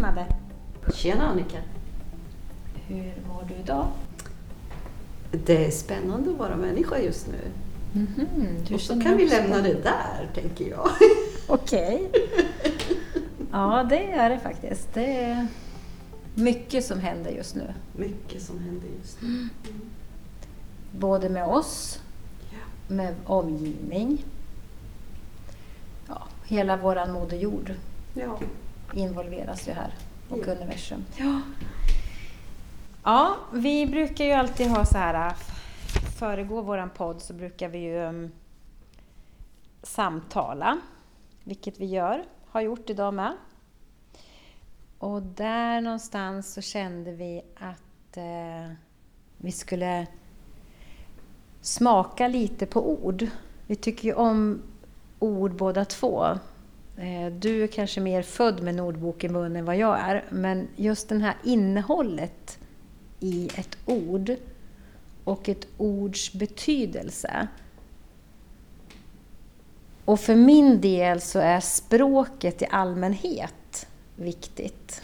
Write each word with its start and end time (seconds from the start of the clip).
Madde! 0.00 0.26
Tjena 0.94 1.28
Annika! 1.28 1.58
Hur 2.74 3.12
mår 3.28 3.44
du 3.48 3.54
idag? 3.54 3.86
Det 5.30 5.66
är 5.66 5.70
spännande 5.70 6.30
att 6.30 6.36
vara 6.36 6.56
människa 6.56 6.98
just 6.98 7.26
nu. 7.28 7.40
Mm-hmm. 7.92 8.74
Och 8.74 8.80
så 8.80 9.00
kan 9.00 9.16
vi 9.16 9.28
lämna 9.28 9.56
det 9.60 9.74
där, 9.82 10.28
tänker 10.34 10.68
jag. 10.70 10.88
Okej. 11.48 12.10
Ja, 13.52 13.86
det 13.90 14.10
är 14.12 14.30
det 14.30 14.38
faktiskt. 14.38 14.94
Det 14.94 15.16
är 15.16 15.46
mycket 16.34 16.84
som 16.84 17.00
händer 17.00 17.30
just 17.30 17.54
nu. 17.54 17.74
Mycket 17.96 18.42
som 18.42 18.58
händer 18.58 18.88
just 19.00 19.22
nu. 19.22 19.48
Både 20.92 21.28
med 21.28 21.44
oss, 21.44 22.00
Ja. 22.50 22.94
med 22.94 23.14
omgivning. 23.26 24.24
Ja, 26.08 26.22
hela 26.46 26.76
våran 26.76 27.12
moder 27.12 27.36
jord 27.36 27.74
Ja. 28.14 28.38
Involveras 28.94 29.68
ju 29.68 29.72
här 29.72 29.94
och 30.28 30.38
Ja. 30.46 30.52
universum. 30.52 31.04
Ja. 31.16 31.40
ja, 33.04 33.36
vi 33.52 33.86
brukar 33.86 34.24
ju 34.24 34.32
alltid 34.32 34.66
ha 34.66 34.84
så 34.84 34.98
här, 34.98 35.34
föregå 36.18 36.62
våran 36.62 36.90
podd 36.90 37.22
så 37.22 37.32
brukar 37.34 37.68
vi 37.68 37.78
ju 37.78 37.98
um, 37.98 38.30
samtala, 39.82 40.78
vilket 41.44 41.80
vi 41.80 41.86
gör, 41.86 42.24
har 42.46 42.60
gjort 42.60 42.90
idag 42.90 43.14
med. 43.14 43.32
Och 44.98 45.22
där 45.22 45.80
någonstans 45.80 46.52
så 46.54 46.60
kände 46.60 47.12
vi 47.12 47.42
att 47.56 48.16
eh, 48.16 48.72
vi 49.36 49.52
skulle 49.52 50.06
smaka 51.60 52.28
lite 52.28 52.66
på 52.66 52.90
ord. 52.90 53.26
Vi 53.66 53.76
tycker 53.76 54.08
ju 54.08 54.14
om 54.14 54.62
ord 55.18 55.54
båda 55.54 55.84
två. 55.84 56.26
Eh, 56.98 57.32
du 57.32 57.62
är 57.62 57.66
kanske 57.66 58.00
mer 58.00 58.22
född 58.22 58.62
med 58.62 58.74
en 58.74 58.80
ordbok 58.80 59.24
i 59.24 59.28
munnen 59.28 59.56
än 59.56 59.64
vad 59.64 59.76
jag 59.76 60.00
är, 60.00 60.24
men 60.30 60.68
just 60.76 61.08
det 61.08 61.18
här 61.18 61.36
innehållet 61.44 62.58
i 63.20 63.50
ett 63.54 63.78
ord 63.86 64.36
och 65.24 65.48
ett 65.48 65.66
ords 65.76 66.32
betydelse. 66.32 67.48
Och 70.04 70.20
för 70.20 70.34
min 70.34 70.80
del 70.80 71.20
så 71.20 71.38
är 71.38 71.60
språket 71.60 72.62
i 72.62 72.66
allmänhet 72.70 73.86
viktigt. 74.16 75.02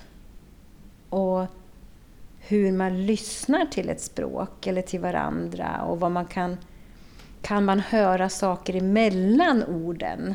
Och 1.09 1.47
hur 2.39 2.73
man 2.73 3.07
lyssnar 3.07 3.67
till 3.67 3.89
ett 3.89 4.01
språk 4.01 4.67
eller 4.67 4.83
till 4.83 5.01
varandra 5.01 5.83
och 5.83 6.01
vad 6.01 6.11
man 6.11 6.27
kan... 6.27 6.59
Kan 7.43 7.65
man 7.65 7.81
höra 7.81 8.29
saker 8.29 8.77
emellan 8.77 9.65
orden? 9.65 10.35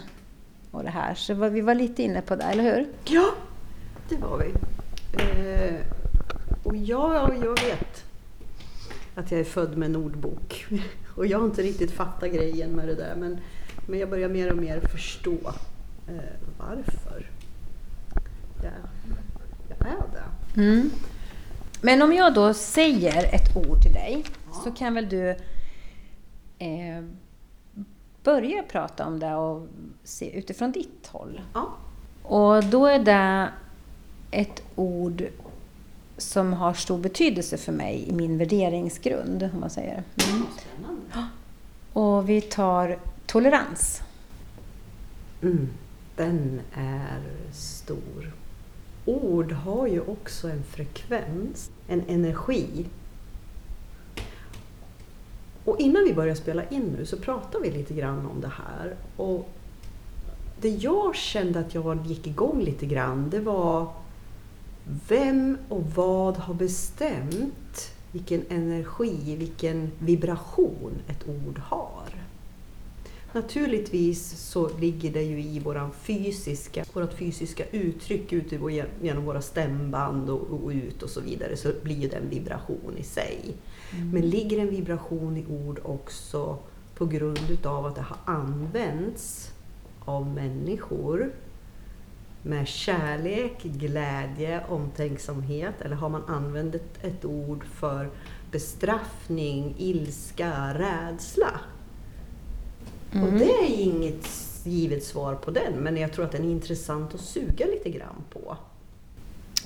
Och 0.72 0.84
det 0.84 0.90
här. 0.90 1.14
Så 1.16 1.34
vi 1.34 1.62
var 1.62 1.76
lite 1.76 2.04
inne 2.04 2.22
på 2.22 2.36
det, 2.36 2.44
eller 2.44 2.64
hur? 2.64 2.88
Ja, 3.06 3.34
det 4.10 4.16
var 4.16 4.38
vi. 4.38 4.54
Eh, 5.24 5.76
och 6.64 6.76
jag, 6.76 7.38
jag 7.44 7.50
vet 7.50 8.06
att 9.16 9.32
jag 9.32 9.40
är 9.40 9.44
född 9.44 9.78
med 9.78 9.86
en 9.90 9.96
ordbok. 9.96 10.66
Och 11.16 11.26
jag 11.26 11.40
har 11.40 11.46
inte 11.46 11.62
riktigt 11.62 11.92
fattat 11.92 12.32
grejen 12.32 12.72
med 12.72 12.88
det 12.88 12.96
där. 12.96 13.16
Men, 13.16 13.40
men 13.88 14.00
jag 14.00 14.10
börjar 14.10 14.30
mer 14.30 14.52
och 14.52 14.58
mer 14.58 14.80
förstå 14.80 15.38
eh, 16.08 16.16
varför 16.58 17.30
jag, 18.64 18.74
jag 19.70 19.88
är 19.88 20.04
det. 20.14 20.62
Mm. 20.62 20.92
Men 21.82 22.02
om 22.02 22.14
jag 22.14 22.34
då 22.34 22.54
säger 22.54 23.36
ett 23.36 23.56
ord 23.56 23.82
till 23.82 23.94
dig 23.94 24.26
så 24.64 24.72
kan 24.72 24.94
väl 24.94 25.10
du 25.10 25.30
eh, 26.60 27.04
börja 28.24 28.64
prata 28.64 29.06
om 29.06 29.20
det 29.20 29.36
och 29.36 29.68
se 30.04 30.38
utifrån 30.38 30.72
ditt 30.72 31.08
håll. 31.08 31.42
Ja. 31.54 31.70
Och 32.24 32.64
då 32.64 32.86
är 32.86 33.00
det 33.00 33.50
ett 34.32 34.64
ord 34.76 35.24
som 36.18 36.54
har 36.54 36.74
stor 36.74 36.98
betydelse 36.98 37.58
för 37.58 37.72
mig 37.72 38.10
i 38.10 38.12
min 38.12 38.38
värderingsgrund, 38.38 39.50
om 39.54 39.60
man 39.60 39.70
säger. 39.70 40.04
Mm. 40.30 40.46
Och 41.94 42.30
vi 42.30 42.42
tar 42.42 43.00
tolerans. 43.26 44.02
Mm, 45.42 45.70
den 46.16 46.62
är 46.74 47.22
stor. 47.54 48.34
Ord 49.06 49.52
har 49.52 49.88
ju 49.88 50.02
också 50.02 50.50
en 50.50 50.64
frekvens, 50.64 51.72
en 51.88 52.04
energi. 52.08 52.86
Och 55.70 55.80
innan 55.80 56.04
vi 56.04 56.14
börjar 56.14 56.36
spela 56.36 56.70
in 56.70 56.96
nu 56.98 57.06
så 57.06 57.18
pratar 57.18 57.60
vi 57.60 57.72
lite 57.72 57.94
grann 57.94 58.26
om 58.26 58.42
det 58.42 58.52
här. 58.58 58.96
Och 59.16 59.50
det 60.62 60.70
jag 60.70 61.16
kände 61.16 61.60
att 61.60 61.74
jag 61.74 62.06
gick 62.06 62.28
igång 62.28 62.62
lite 62.62 62.86
grann, 62.86 63.30
det 63.30 63.40
var 63.40 63.88
vem 65.08 65.58
och 65.70 65.84
vad 65.96 66.38
har 66.38 66.54
bestämt 66.54 67.92
vilken 68.12 68.42
energi, 68.50 69.36
vilken 69.36 69.92
vibration 70.00 70.92
ett 71.08 71.28
ord 71.28 71.60
har? 71.60 72.10
Naturligtvis 73.34 74.50
så 74.52 74.70
ligger 74.78 75.12
det 75.12 75.24
ju 75.24 75.42
i 75.42 75.60
våran 75.60 75.92
fysiska, 75.92 76.86
vårat 76.94 77.14
fysiska 77.14 77.64
uttryck 77.72 78.34
ut 78.34 78.54
genom 79.02 79.26
våra 79.26 79.42
stämband 79.42 80.30
och, 80.30 80.64
och 80.64 80.70
ut 80.70 81.04
och 81.04 81.10
så 81.10 81.22
vidare 81.22 81.58
så 81.58 81.72
blir 81.84 81.96
ju 81.96 82.08
det 82.08 82.18
en 82.18 82.30
vibration 82.30 82.98
i 82.98 83.04
sig. 83.04 83.56
Men 84.12 84.30
ligger 84.30 84.60
en 84.60 84.70
vibration 84.70 85.38
i 85.38 85.46
ord 85.46 85.80
också 85.84 86.58
på 86.96 87.06
grund 87.06 87.50
utav 87.50 87.86
att 87.86 87.96
det 87.96 88.02
har 88.02 88.18
använts 88.26 89.52
av 90.06 90.28
människor 90.28 91.32
med 92.44 92.68
kärlek, 92.68 93.64
glädje, 93.64 94.64
omtänksamhet 94.70 95.82
eller 95.82 95.96
har 95.96 96.10
man 96.10 96.24
använt 96.28 96.76
ett, 96.76 97.04
ett 97.04 97.26
ord 97.26 97.66
för 97.66 98.10
bestraffning, 98.52 99.76
ilska, 99.78 100.74
rädsla? 100.74 101.60
Och 103.12 103.32
det 103.40 103.52
är 103.52 103.82
inget 103.82 104.28
givet 104.64 105.04
svar 105.04 105.36
på 105.36 105.52
den, 105.52 105.74
men 105.74 105.98
jag 105.98 106.14
tror 106.14 106.26
att 106.26 106.32
den 106.32 106.46
är 106.46 106.52
intressant 106.52 107.14
att 107.14 107.22
suga 107.22 107.66
lite 107.66 107.90
grann 107.90 108.24
på. 108.30 108.58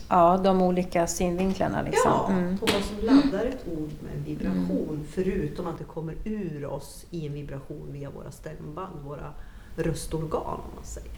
Ja, 0.10 0.38
de 0.44 0.62
olika 0.62 1.08
synvinklarna 1.08 1.82
liksom. 1.82 2.02
Ja, 2.12 2.28
Mm. 2.30 2.58
på 2.58 2.66
vad 2.66 2.84
som 2.84 2.98
laddar 3.06 3.46
ett 3.46 3.66
ord 3.78 3.90
med 4.04 4.14
en 4.18 4.24
vibration, 4.24 5.06
förutom 5.12 5.68
att 5.68 5.78
det 5.78 5.84
kommer 5.84 6.16
ur 6.24 6.66
oss 6.66 7.06
i 7.10 7.28
en 7.28 7.34
vibration 7.34 7.88
via 7.92 8.10
våra 8.10 8.32
stämband, 8.32 9.00
våra 9.06 9.34
röstorgan 9.76 10.42
om 10.46 10.76
man 10.76 10.84
säger. 10.84 11.12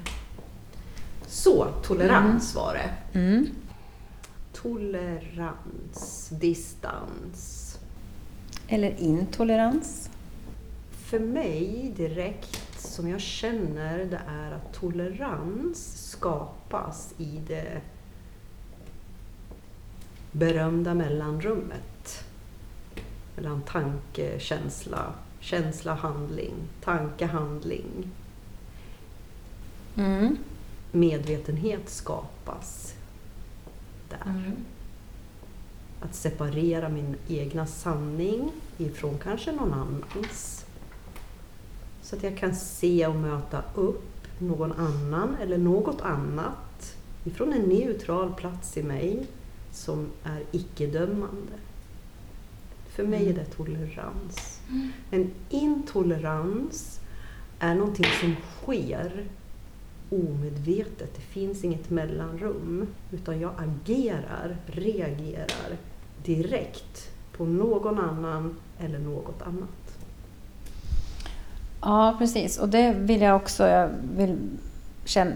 Så, 1.27 1.67
tolerans 1.83 2.55
var 2.55 2.73
det. 2.73 3.19
Mm. 3.19 3.47
Tolerans, 4.53 6.29
distans. 6.29 7.79
Eller 8.67 8.95
intolerans. 8.99 10.09
För 10.91 11.19
mig 11.19 11.93
direkt, 11.97 12.81
som 12.81 13.09
jag 13.09 13.21
känner, 13.21 13.97
det 13.97 14.21
är 14.27 14.51
att 14.51 14.73
tolerans 14.73 16.09
skapas 16.11 17.13
i 17.17 17.39
det 17.47 17.81
berömda 20.37 20.93
mellanrummet. 20.93 22.25
Mellan 23.35 23.61
tanke, 23.61 24.39
känsla, 24.39 25.13
känsla, 25.39 25.93
handling, 25.93 26.53
tanke, 26.83 27.25
handling. 27.25 28.11
Mm. 29.95 30.37
Medvetenhet 30.91 31.89
skapas 31.89 32.93
där. 34.09 34.31
Mm. 34.31 34.55
Att 36.01 36.15
separera 36.15 36.89
min 36.89 37.15
egna 37.27 37.65
sanning 37.65 38.51
ifrån 38.77 39.17
kanske 39.23 39.51
någon 39.51 39.73
annans. 39.73 40.65
Så 42.01 42.15
att 42.15 42.23
jag 42.23 42.37
kan 42.37 42.55
se 42.55 43.07
och 43.07 43.15
möta 43.15 43.63
upp 43.75 44.27
någon 44.39 44.71
annan 44.71 45.35
eller 45.41 45.57
något 45.57 46.01
annat 46.01 46.95
ifrån 47.23 47.53
en 47.53 47.61
neutral 47.61 48.33
plats 48.33 48.77
i 48.77 48.83
mig 48.83 49.25
som 49.75 50.11
är 50.23 50.43
icke-dömande. 50.51 51.53
För 52.89 53.03
mig 53.03 53.29
är 53.29 53.33
det 53.33 53.45
tolerans. 53.45 54.61
En 55.11 55.31
intolerans 55.49 56.99
är 57.59 57.75
någonting 57.75 58.05
som 58.21 58.35
sker 58.61 59.25
omedvetet. 60.09 61.15
Det 61.15 61.21
finns 61.21 61.63
inget 61.63 61.89
mellanrum. 61.89 62.87
Utan 63.11 63.39
jag 63.39 63.51
agerar, 63.57 64.57
reagerar 64.65 65.77
direkt 66.23 67.11
på 67.37 67.45
någon 67.45 67.99
annan 67.99 68.55
eller 68.79 68.99
något 68.99 69.41
annat. 69.41 69.97
Ja, 71.81 72.15
precis. 72.17 72.57
Och 72.57 72.69
det 72.69 72.93
vill 72.93 73.21
jag 73.21 73.35
också 73.35 73.67
jag 73.67 73.89
vill 74.17 74.37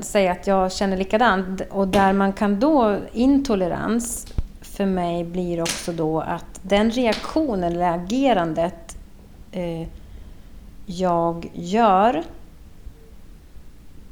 säga 0.02 0.32
att 0.32 0.48
jag 0.48 0.72
känner 0.72 0.98
likadant. 0.98 1.62
Och 1.70 1.88
där 1.88 2.14
man 2.14 2.34
kan 2.34 2.60
då, 2.60 2.98
intolerans 3.14 4.28
för 4.62 4.86
mig 4.86 5.24
blir 5.24 5.62
också 5.62 5.92
då 5.92 6.20
att 6.20 6.60
den 6.62 6.92
reaktionen 6.92 7.74
eller 7.74 7.92
agerandet 7.92 8.98
eh, 9.52 9.88
jag 10.86 11.52
gör 11.54 12.24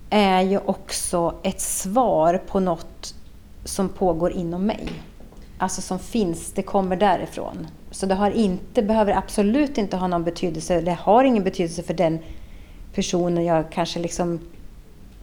är 0.10 0.42
ju 0.42 0.58
också 0.58 1.36
ett 1.44 1.62
svar 1.62 2.42
på 2.48 2.60
något 2.60 3.16
som 3.64 3.90
pågår 3.90 4.32
inom 4.32 4.66
mig. 4.66 4.90
Alltså 5.58 5.82
som 5.82 6.00
finns, 6.00 6.52
det 6.52 6.62
kommer 6.62 6.96
därifrån. 6.96 7.68
Så 7.92 8.06
det 8.06 8.16
har 8.16 8.32
inte, 8.32 8.84
behöver 8.84 9.14
absolut 9.18 9.78
inte 9.78 9.98
ha 9.98 10.08
någon 10.08 10.24
betydelse, 10.24 10.82
det 10.82 10.98
har 11.02 11.24
ingen 11.24 11.44
betydelse 11.44 11.84
för 11.84 11.94
den 11.94 12.20
personen 12.94 13.46
jag 13.46 13.72
kanske 13.72 14.00
liksom 14.00 14.40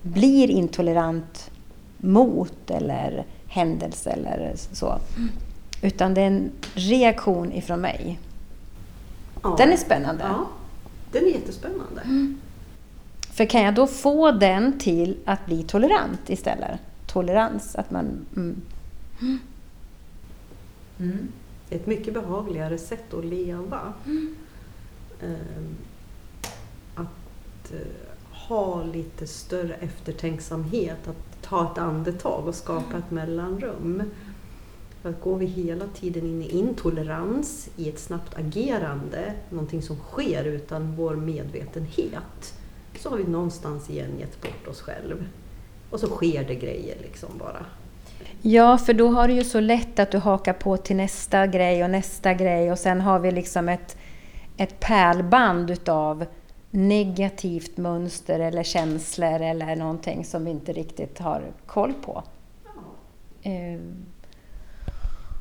blir 0.04 0.50
intolerant 0.50 1.50
mot 1.96 2.70
eller 2.70 3.24
händelse 3.46 4.10
eller 4.10 4.52
så. 4.72 4.98
Utan 5.82 6.14
det 6.14 6.20
är 6.20 6.26
en 6.26 6.50
reaktion 6.74 7.52
ifrån 7.52 7.80
mig. 7.80 8.20
Ja. 9.42 9.54
Den 9.58 9.72
är 9.72 9.76
spännande. 9.76 10.24
Ja, 10.24 10.46
den 11.12 11.24
är 11.24 11.28
jättespännande. 11.28 12.02
För 13.30 13.44
kan 13.44 13.62
jag 13.62 13.74
då 13.74 13.86
få 13.86 14.30
den 14.30 14.78
till 14.78 15.16
att 15.24 15.46
bli 15.46 15.62
tolerant 15.62 16.30
istället? 16.30 16.80
Tolerans, 17.06 17.74
att 17.74 17.90
man... 17.90 18.26
Mm. 18.36 18.60
Mm. 20.98 21.28
Ett 21.70 21.86
mycket 21.86 22.14
behagligare 22.14 22.78
sätt 22.78 23.14
att 23.14 23.24
leva. 23.24 23.92
Mm. 24.06 24.36
Ehm, 25.22 25.76
att 26.94 27.72
eh, 27.72 28.13
ha 28.48 28.82
lite 28.82 29.26
större 29.26 29.74
eftertänksamhet, 29.74 31.08
att 31.08 31.42
ta 31.42 31.72
ett 31.72 31.78
andetag 31.78 32.48
och 32.48 32.54
skapa 32.54 32.98
ett 32.98 33.10
mellanrum. 33.10 34.02
För 35.02 35.10
att 35.10 35.20
går 35.20 35.36
vi 35.36 35.46
hela 35.46 35.84
tiden 35.86 36.26
in 36.26 36.42
i 36.42 36.48
intolerans, 36.58 37.68
i 37.76 37.88
ett 37.88 37.98
snabbt 37.98 38.38
agerande, 38.38 39.32
någonting 39.50 39.82
som 39.82 39.96
sker 39.96 40.44
utan 40.44 40.96
vår 40.96 41.16
medvetenhet, 41.16 42.54
så 42.98 43.10
har 43.10 43.16
vi 43.16 43.24
någonstans 43.24 43.90
igen 43.90 44.18
gett 44.18 44.42
bort 44.42 44.68
oss 44.68 44.80
själv. 44.80 45.24
Och 45.90 46.00
så 46.00 46.06
sker 46.06 46.44
det 46.44 46.54
grejer 46.54 46.96
liksom 47.02 47.28
bara. 47.38 47.66
Ja, 48.42 48.78
för 48.78 48.92
då 48.92 49.08
har 49.08 49.28
du 49.28 49.34
ju 49.34 49.44
så 49.44 49.60
lätt 49.60 49.98
att 49.98 50.10
du 50.10 50.18
hakar 50.18 50.52
på 50.52 50.76
till 50.76 50.96
nästa 50.96 51.46
grej 51.46 51.84
och 51.84 51.90
nästa 51.90 52.34
grej 52.34 52.72
och 52.72 52.78
sen 52.78 53.00
har 53.00 53.18
vi 53.18 53.30
liksom 53.30 53.68
ett, 53.68 53.96
ett 54.56 54.80
pärlband 54.80 55.70
utav 55.70 56.26
negativt 56.74 57.76
mönster 57.76 58.40
eller 58.40 58.62
känslor 58.62 59.40
eller 59.40 59.76
någonting 59.76 60.24
som 60.24 60.44
vi 60.44 60.50
inte 60.50 60.72
riktigt 60.72 61.18
har 61.18 61.42
koll 61.66 61.92
på. 61.92 62.22
Ehm, 63.42 64.06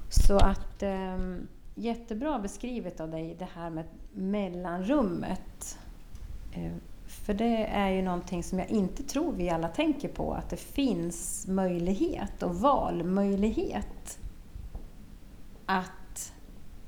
Så 0.09 0.37
att 0.37 0.83
ehm, 0.83 1.47
jättebra 1.75 2.39
beskrivet 2.39 2.99
av 2.99 3.09
dig 3.11 3.35
det 3.39 3.47
här 3.55 3.69
med 3.69 3.85
mellanrummet. 4.13 5.77
Ehm, 6.53 6.79
För 7.05 7.33
det 7.33 7.65
är 7.65 7.89
ju 7.89 8.01
någonting 8.01 8.43
som 8.43 8.59
jag 8.59 8.69
inte 8.69 9.03
tror 9.03 9.31
vi 9.31 9.49
alla 9.49 9.67
tänker 9.67 10.07
på, 10.07 10.33
att 10.33 10.49
det 10.49 10.57
finns 10.57 11.47
möjlighet 11.47 12.43
och 12.43 12.55
valmöjlighet 12.55 14.19
att 15.65 16.33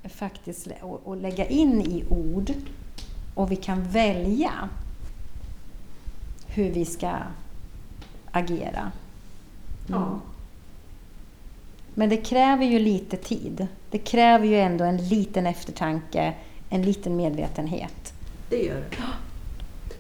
faktiskt 0.04 0.68
och 0.82 1.18
lägga 1.18 1.46
in 1.46 1.82
i 1.82 2.06
ord 2.10 2.52
och 3.36 3.52
vi 3.52 3.56
kan 3.56 3.84
välja 3.84 4.70
hur 6.48 6.72
vi 6.72 6.86
ska 6.86 7.12
agera. 8.32 8.92
Ja. 9.88 10.20
Men 11.94 12.10
det 12.10 12.18
kräver 12.18 12.66
ju 12.66 12.80
lite 12.80 13.18
tid. 13.18 13.68
Det 13.90 13.98
kräver 13.98 14.46
ju 14.46 14.60
ändå 14.60 14.84
en 14.84 14.98
liten 14.98 15.48
eftertanke, 15.48 16.34
en 16.70 16.82
liten 16.82 17.16
medvetenhet. 17.16 18.14
Det 18.50 18.64
gör 18.64 18.84
det. 18.90 18.98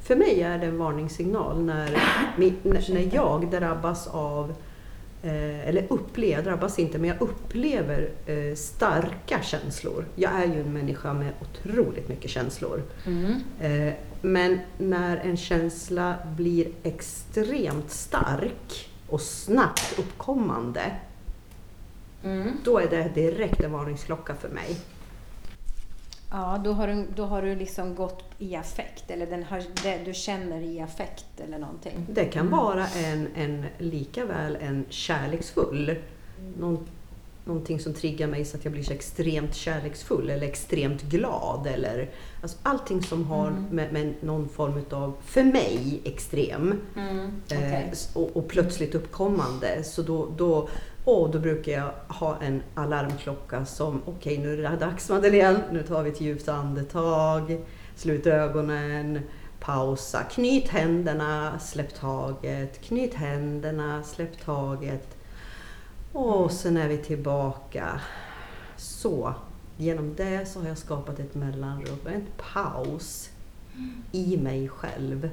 För 0.01 0.15
mig 0.15 0.41
är 0.41 0.57
det 0.57 0.65
en 0.65 0.77
varningssignal 0.77 1.63
när, 1.63 1.97
när 2.93 3.15
jag 3.15 3.51
drabbas 3.51 4.07
av, 4.07 4.55
eller 5.29 5.85
upplever, 5.89 6.43
drabbas 6.43 6.79
inte, 6.79 6.97
men 6.97 7.09
jag 7.09 7.21
upplever 7.21 8.09
eh, 8.25 8.55
starka 8.55 9.41
känslor. 9.41 10.05
Jag 10.15 10.31
är 10.31 10.45
ju 10.45 10.61
en 10.61 10.73
människa 10.73 11.13
med 11.13 11.33
otroligt 11.41 12.09
mycket 12.09 12.31
känslor. 12.31 12.81
Eh, 13.61 13.93
Men 14.21 14.59
när 14.77 15.17
en 15.17 15.37
känsla 15.37 16.15
blir 16.37 16.67
extremt 16.83 17.91
stark 17.91 18.89
och 19.09 19.21
snabbt 19.21 19.99
uppkommande, 19.99 20.81
då 22.63 22.79
är 22.79 22.89
det 22.89 23.11
direkt 23.15 23.61
en 23.63 23.71
varningsklocka 23.71 24.35
för 24.35 24.49
mig. 24.49 24.77
Ja, 26.37 26.61
då 26.63 26.73
har 26.73 26.87
du, 26.87 27.05
då 27.15 27.25
har 27.25 27.41
du 27.41 27.55
liksom 27.55 27.95
gått 27.95 28.23
i 28.39 28.55
affekt, 28.55 29.11
eller 29.11 29.25
den 29.27 29.43
har, 29.43 29.63
det 29.83 29.99
du 30.05 30.13
känner 30.13 30.61
i 30.61 30.81
affekt 30.81 31.25
eller 31.47 31.57
någonting. 31.59 32.05
Det 32.09 32.25
kan 32.25 32.49
vara 32.49 32.87
en, 32.87 33.27
en 33.35 33.65
lika 33.77 34.25
väl 34.25 34.55
en 34.61 34.85
kärleksfull, 34.89 35.95
någon, 36.59 36.87
någonting 37.45 37.79
som 37.79 37.93
triggar 37.93 38.27
mig 38.27 38.45
så 38.45 38.57
att 38.57 38.63
jag 38.65 38.71
blir 38.73 38.83
så 38.83 38.93
extremt 38.93 39.55
kärleksfull 39.55 40.29
eller 40.29 40.47
extremt 40.47 41.01
glad. 41.01 41.67
Eller, 41.67 42.09
alltså 42.41 42.57
allting 42.63 43.03
som 43.03 43.25
har 43.25 43.51
med, 43.71 43.93
med 43.93 44.13
någon 44.21 44.49
form 44.49 44.81
av, 44.91 45.13
för 45.25 45.43
mig, 45.43 46.01
extrem 46.05 46.81
Mm, 46.95 47.19
eh, 47.49 47.57
okej. 47.57 47.89
s- 47.91 48.09
och, 48.15 48.37
och 48.37 48.47
plötsligt 48.47 48.95
uppkommande. 48.95 49.83
Så 49.83 50.01
då, 50.01 50.27
då, 50.37 50.69
och 51.05 51.29
då 51.29 51.39
brukar 51.39 51.71
jag 51.71 51.91
ha 52.07 52.37
en 52.41 52.63
alarmklocka 52.75 53.65
som, 53.65 54.01
okej 54.05 54.37
nu 54.37 54.53
är 54.53 54.71
det 54.71 54.77
dags 54.77 55.09
Madeleine, 55.09 55.59
nu 55.71 55.83
tar 55.83 56.03
vi 56.03 56.09
ett 56.09 56.21
djupt 56.21 56.47
andetag, 56.47 57.59
slut 57.95 58.27
ögonen, 58.27 59.19
pausa, 59.59 60.23
knyt 60.23 60.67
händerna, 60.67 61.59
släpp 61.59 61.93
taget, 61.99 62.81
knyt 62.81 63.13
händerna, 63.13 64.03
släpp 64.03 64.45
taget. 64.45 65.17
Och 66.13 66.51
sen 66.51 66.77
är 66.77 66.87
vi 66.87 66.97
tillbaka. 66.97 68.01
Så, 68.77 69.33
genom 69.77 70.15
det 70.15 70.45
så 70.49 70.59
har 70.59 70.67
jag 70.67 70.77
skapat 70.77 71.19
ett 71.19 71.35
mellanrum, 71.35 71.99
en 72.05 72.25
paus 72.53 73.29
i 74.11 74.37
mig 74.37 74.69
själv. 74.69 75.29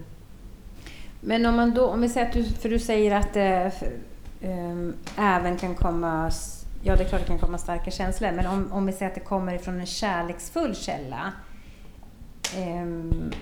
Men 1.20 1.46
om 1.46 1.56
man 1.56 1.74
då, 1.74 1.86
om 1.86 2.00
vi 2.00 2.08
säger 2.08 2.26
att 2.26 2.32
du, 2.32 2.44
för 2.44 2.68
du 2.68 2.78
säger 2.78 3.16
att 3.16 3.36
eh, 3.36 3.88
ehm, 4.42 4.94
även 5.18 5.56
kan 5.56 5.74
komma, 5.74 6.30
ja 6.82 6.96
det 6.96 7.04
är 7.04 7.08
klart 7.08 7.20
det 7.20 7.26
kan 7.26 7.38
komma 7.38 7.58
starka 7.58 7.90
känslor, 7.90 8.32
men 8.32 8.46
om, 8.46 8.72
om 8.72 8.86
vi 8.86 8.92
säger 8.92 9.08
att 9.08 9.14
det 9.14 9.20
kommer 9.20 9.54
ifrån 9.54 9.80
en 9.80 9.86
kärleksfull 9.86 10.74
källa. 10.76 11.32
ehm, 12.56 13.32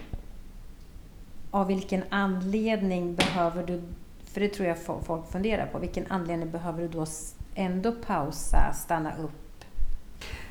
av 1.50 1.66
vilken 1.66 2.02
anledning 2.08 3.14
behöver 3.14 3.66
du, 3.66 3.82
för 4.24 4.40
det 4.40 4.48
tror 4.48 4.68
jag 4.68 4.76
fo- 4.76 5.02
folk 5.04 5.32
funderar 5.32 5.66
på, 5.66 5.78
vilken 5.78 6.04
anledning 6.08 6.50
behöver 6.50 6.82
du 6.82 6.88
då 6.88 7.06
ändå 7.54 7.92
pausa, 7.92 8.72
stanna 8.72 9.12
upp? 9.16 9.30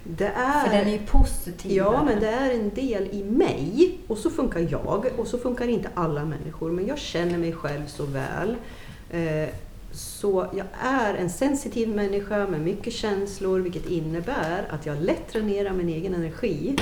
Det 0.03 0.27
är... 0.27 0.65
För 0.65 0.77
den 0.77 0.87
är 0.87 0.91
ju 0.91 0.99
positiv. 1.05 1.71
Ja, 1.71 2.03
men 2.05 2.19
det 2.19 2.29
är 2.29 2.53
en 2.53 2.69
del 2.69 3.07
i 3.11 3.23
mig 3.23 3.97
och 4.07 4.17
så 4.17 4.29
funkar 4.29 4.67
jag 4.71 5.05
och 5.17 5.27
så 5.27 5.37
funkar 5.37 5.67
inte 5.67 5.89
alla 5.93 6.25
människor. 6.25 6.71
Men 6.71 6.87
jag 6.87 6.97
känner 6.97 7.37
mig 7.37 7.53
själv 7.53 7.87
så 7.87 8.05
väl. 8.05 8.55
Eh, 9.09 9.49
Så 9.91 10.47
jag 10.57 10.65
är 10.81 11.13
en 11.13 11.29
sensitiv 11.29 11.89
människa 11.89 12.47
med 12.47 12.61
mycket 12.61 12.93
känslor 12.93 13.59
vilket 13.59 13.85
innebär 13.85 14.67
att 14.69 14.85
jag 14.85 15.01
lätt 15.01 15.33
dränerar 15.33 15.73
min 15.73 15.89
egen 15.89 16.13
energi 16.13 16.75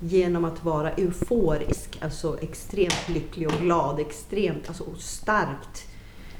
genom 0.00 0.44
att 0.44 0.64
vara 0.64 0.90
euforisk, 0.90 1.98
alltså 2.00 2.38
extremt 2.40 3.08
lycklig 3.08 3.48
och 3.48 3.60
glad, 3.60 4.00
extremt 4.00 4.68
alltså 4.68 4.84
starkt. 4.98 5.86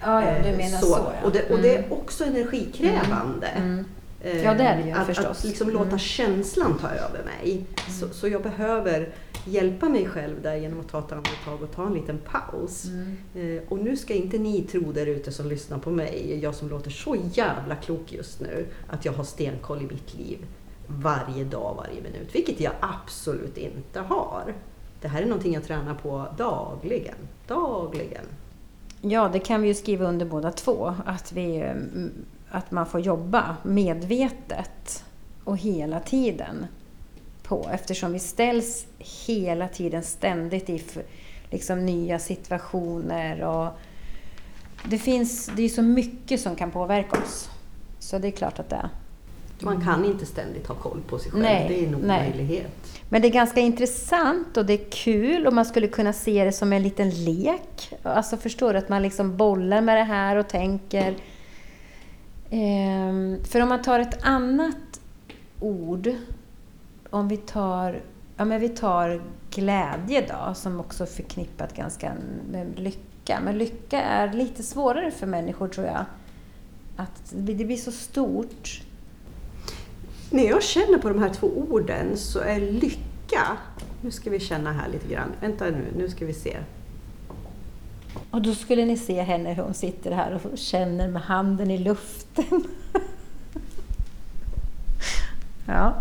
ja, 0.00 0.22
ja, 0.24 0.42
du 0.42 0.48
Eh, 0.48 0.56
menar 0.56 0.78
så, 0.78 0.86
ja. 0.90 1.26
Och, 1.26 1.32
det, 1.32 1.50
och 1.50 1.58
det 1.58 1.76
är 1.76 1.92
också 1.92 2.24
energikrävande. 2.24 3.46
Mm. 3.46 3.78
Eh, 3.78 3.84
Ja, 4.44 4.54
det 4.54 4.62
är 4.62 4.76
det 4.82 4.88
ju 4.88 4.92
att, 4.92 5.06
förstås. 5.06 5.26
Att 5.38 5.44
liksom 5.44 5.70
låta 5.70 5.86
Mm. 5.86 5.98
känslan 5.98 6.78
ta 6.78 6.88
över 6.88 7.24
mig. 7.24 7.64
Så, 8.00 8.08
så 8.08 8.28
jag 8.28 8.42
behöver 8.42 9.08
hjälpa 9.44 9.88
mig 9.88 10.08
själv 10.08 10.42
där 10.42 10.56
genom 10.56 10.80
att 10.80 10.88
ta 10.88 10.98
ett 10.98 11.12
andetag 11.12 11.62
och 11.62 11.72
ta 11.72 11.86
en 11.86 11.94
liten 11.94 12.18
paus. 12.18 12.84
Mm. 12.84 13.16
Eh, 13.56 13.62
och 13.68 13.78
nu 13.78 13.96
ska 13.96 14.14
inte 14.14 14.38
ni 14.38 14.62
tro 14.62 14.92
där 14.92 15.06
ute 15.06 15.32
som 15.32 15.48
lyssnar 15.48 15.78
på 15.78 15.90
mig, 15.90 16.38
jag 16.42 16.54
som 16.54 16.68
låter 16.68 16.90
så 16.90 17.16
jävla 17.32 17.76
klok 17.76 18.12
just 18.12 18.40
nu, 18.40 18.66
att 18.88 19.04
jag 19.04 19.12
har 19.12 19.24
stenkoll 19.24 19.78
i 19.82 19.86
mitt 19.86 20.14
liv 20.14 20.38
varje 20.86 21.44
dag, 21.44 21.74
varje 21.76 22.02
minut. 22.02 22.28
Vilket 22.34 22.60
jag 22.60 22.72
absolut 22.80 23.58
inte 23.58 24.00
har. 24.00 24.54
Det 25.00 25.08
här 25.08 25.22
är 25.22 25.26
någonting 25.26 25.54
jag 25.54 25.64
tränar 25.64 25.94
på 25.94 26.26
dagligen. 26.38 27.14
Dagligen. 27.46 28.24
Ja, 29.00 29.30
det 29.32 29.38
kan 29.38 29.62
vi 29.62 29.68
ju 29.68 29.74
skriva 29.74 30.08
under 30.08 30.26
båda 30.26 30.52
två. 30.52 30.94
Att, 31.06 31.32
vi, 31.32 31.56
mm, 31.56 32.12
att 32.50 32.70
man 32.70 32.86
får 32.86 33.00
jobba 33.00 33.56
medvetet 33.62 35.04
och 35.44 35.58
hela 35.58 36.00
tiden 36.00 36.66
på. 37.42 37.68
Eftersom 37.72 38.12
vi 38.12 38.18
ställs 38.18 38.86
hela 38.98 39.68
tiden 39.68 40.02
ständigt 40.02 40.70
i 40.70 40.82
liksom, 41.50 41.86
nya 41.86 42.18
situationer. 42.18 43.42
Och 43.42 43.68
det, 44.84 44.98
finns, 44.98 45.50
det 45.56 45.62
är 45.62 45.68
så 45.68 45.82
mycket 45.82 46.40
som 46.40 46.56
kan 46.56 46.70
påverka 46.70 47.18
oss. 47.22 47.50
Så 47.98 48.18
det 48.18 48.28
är 48.28 48.32
klart 48.32 48.58
att 48.58 48.70
det 48.70 48.76
är. 48.76 48.88
Man 49.60 49.84
kan 49.84 50.04
inte 50.04 50.26
ständigt 50.26 50.66
ha 50.66 50.74
koll 50.74 51.00
på 51.08 51.18
sig 51.18 51.30
själv. 51.30 51.42
Nej, 51.42 51.66
det 51.68 51.84
är 51.84 51.88
en 51.88 51.94
omöjlighet. 51.94 53.00
Men 53.08 53.22
det 53.22 53.28
är 53.28 53.32
ganska 53.32 53.60
intressant 53.60 54.56
och 54.56 54.66
det 54.66 54.72
är 54.72 54.90
kul 54.90 55.46
och 55.46 55.52
man 55.52 55.64
skulle 55.64 55.88
kunna 55.88 56.12
se 56.12 56.44
det 56.44 56.52
som 56.52 56.72
en 56.72 56.82
liten 56.82 57.10
lek. 57.10 57.92
Alltså 58.02 58.36
förstår 58.36 58.72
du 58.72 58.78
att 58.78 58.88
man 58.88 59.02
liksom 59.02 59.36
bollar 59.36 59.80
med 59.80 59.96
det 59.96 60.04
här 60.04 60.36
och 60.36 60.48
tänker 60.48 61.16
Ehm, 62.50 63.44
för 63.44 63.60
om 63.60 63.68
man 63.68 63.82
tar 63.82 64.00
ett 64.00 64.22
annat 64.22 65.00
ord, 65.60 66.10
om 67.10 67.28
vi 67.28 67.36
tar, 67.36 68.02
ja, 68.36 68.44
men 68.44 68.60
vi 68.60 68.68
tar 68.68 69.22
glädje 69.50 70.26
då, 70.28 70.54
som 70.54 70.80
också 70.80 71.02
är 71.02 71.06
förknippat 71.06 71.76
ganska 71.76 72.12
med 72.50 72.78
lycka. 72.78 73.40
Men 73.44 73.58
lycka 73.58 74.02
är 74.02 74.32
lite 74.32 74.62
svårare 74.62 75.10
för 75.10 75.26
människor 75.26 75.68
tror 75.68 75.86
jag. 75.86 76.04
Att 76.96 77.32
det 77.32 77.64
blir 77.64 77.76
så 77.76 77.92
stort. 77.92 78.82
När 80.30 80.44
jag 80.44 80.62
känner 80.62 80.98
på 80.98 81.08
de 81.08 81.22
här 81.22 81.30
två 81.30 81.46
orden 81.46 82.16
så 82.16 82.38
är 82.38 82.60
lycka, 82.60 83.56
nu 84.00 84.10
ska 84.10 84.30
vi 84.30 84.40
känna 84.40 84.72
här 84.72 84.88
lite 84.88 85.08
grann, 85.08 85.32
vänta 85.40 85.64
nu, 85.64 85.84
nu 85.96 86.08
ska 86.08 86.26
vi 86.26 86.34
se. 86.34 86.56
Och 88.30 88.42
då 88.42 88.54
skulle 88.54 88.84
ni 88.84 88.96
se 88.96 89.22
henne 89.22 89.54
hur 89.54 89.62
hon 89.62 89.74
sitter 89.74 90.10
här 90.10 90.40
och 90.44 90.58
känner 90.58 91.08
med 91.08 91.22
handen 91.22 91.70
i 91.70 91.78
luften. 91.78 92.64
ja. 95.66 95.94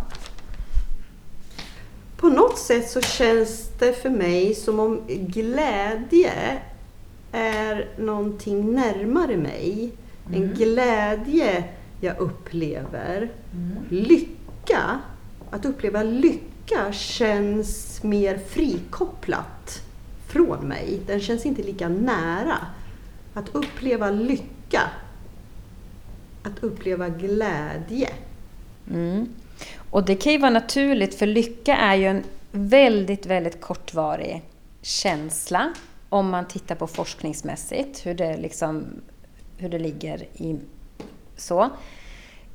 På 2.17 2.29
något 2.29 2.57
sätt 2.57 2.89
så 2.89 3.01
känns 3.01 3.69
det 3.79 3.93
för 3.93 4.10
mig 4.10 4.55
som 4.55 4.79
om 4.79 5.01
glädje 5.07 6.62
är 7.31 7.89
någonting 7.98 8.74
närmare 8.74 9.38
mig. 9.38 9.91
Mm. 10.27 10.41
En 10.41 10.53
glädje 10.55 11.63
jag 12.01 12.19
upplever. 12.19 13.31
Mm. 13.53 13.77
Lycka, 13.89 15.00
att 15.50 15.65
uppleva 15.65 16.03
lycka 16.03 16.93
känns 16.93 18.03
mer 18.03 18.38
frikopplat 18.38 19.85
ifrån 20.36 20.68
mig. 20.68 21.00
Den 21.08 21.20
känns 21.20 21.46
inte 21.46 21.63
lika 21.63 21.89
nära. 21.89 22.58
Att 23.34 23.56
uppleva 23.56 24.12
lycka, 24.12 24.82
att 26.44 26.63
uppleva 26.63 27.10
glädje. 27.10 28.10
Mm. 28.92 29.30
Och 29.89 30.06
det 30.06 30.15
kan 30.15 30.32
ju 30.32 30.38
vara 30.38 30.51
naturligt, 30.51 31.15
för 31.15 31.25
lycka 31.25 31.75
är 31.75 31.96
ju 31.96 32.06
en 32.06 32.24
väldigt, 32.51 33.25
väldigt 33.25 33.62
kortvarig 33.62 34.42
känsla 34.82 35.74
om 36.10 36.30
man 36.30 36.48
tittar 36.48 36.75
på 36.75 36.88
forskningsmässigt, 36.88 38.06
hur 38.06 38.13
det, 38.13 38.38
liksom, 38.38 38.86
hur 39.58 39.70
det 39.70 39.80
ligger 39.80 40.27
i 40.34 40.60
så. 41.38 41.70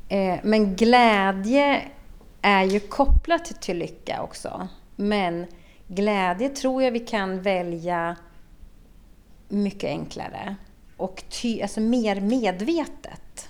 Eh, 0.08 0.38
men 0.42 0.76
glädje 0.76 1.82
är 2.42 2.64
ju 2.64 2.80
kopplat 2.80 3.62
till 3.62 3.78
lycka 3.78 4.22
också. 4.22 4.68
Men 4.96 5.46
Glädje 5.92 6.48
tror 6.48 6.82
jag 6.82 6.92
vi 6.92 7.00
kan 7.00 7.42
välja 7.42 8.16
mycket 9.48 9.88
enklare 9.88 10.56
och 10.96 11.24
ty, 11.28 11.62
alltså 11.62 11.80
mer 11.80 12.20
medvetet. 12.20 13.48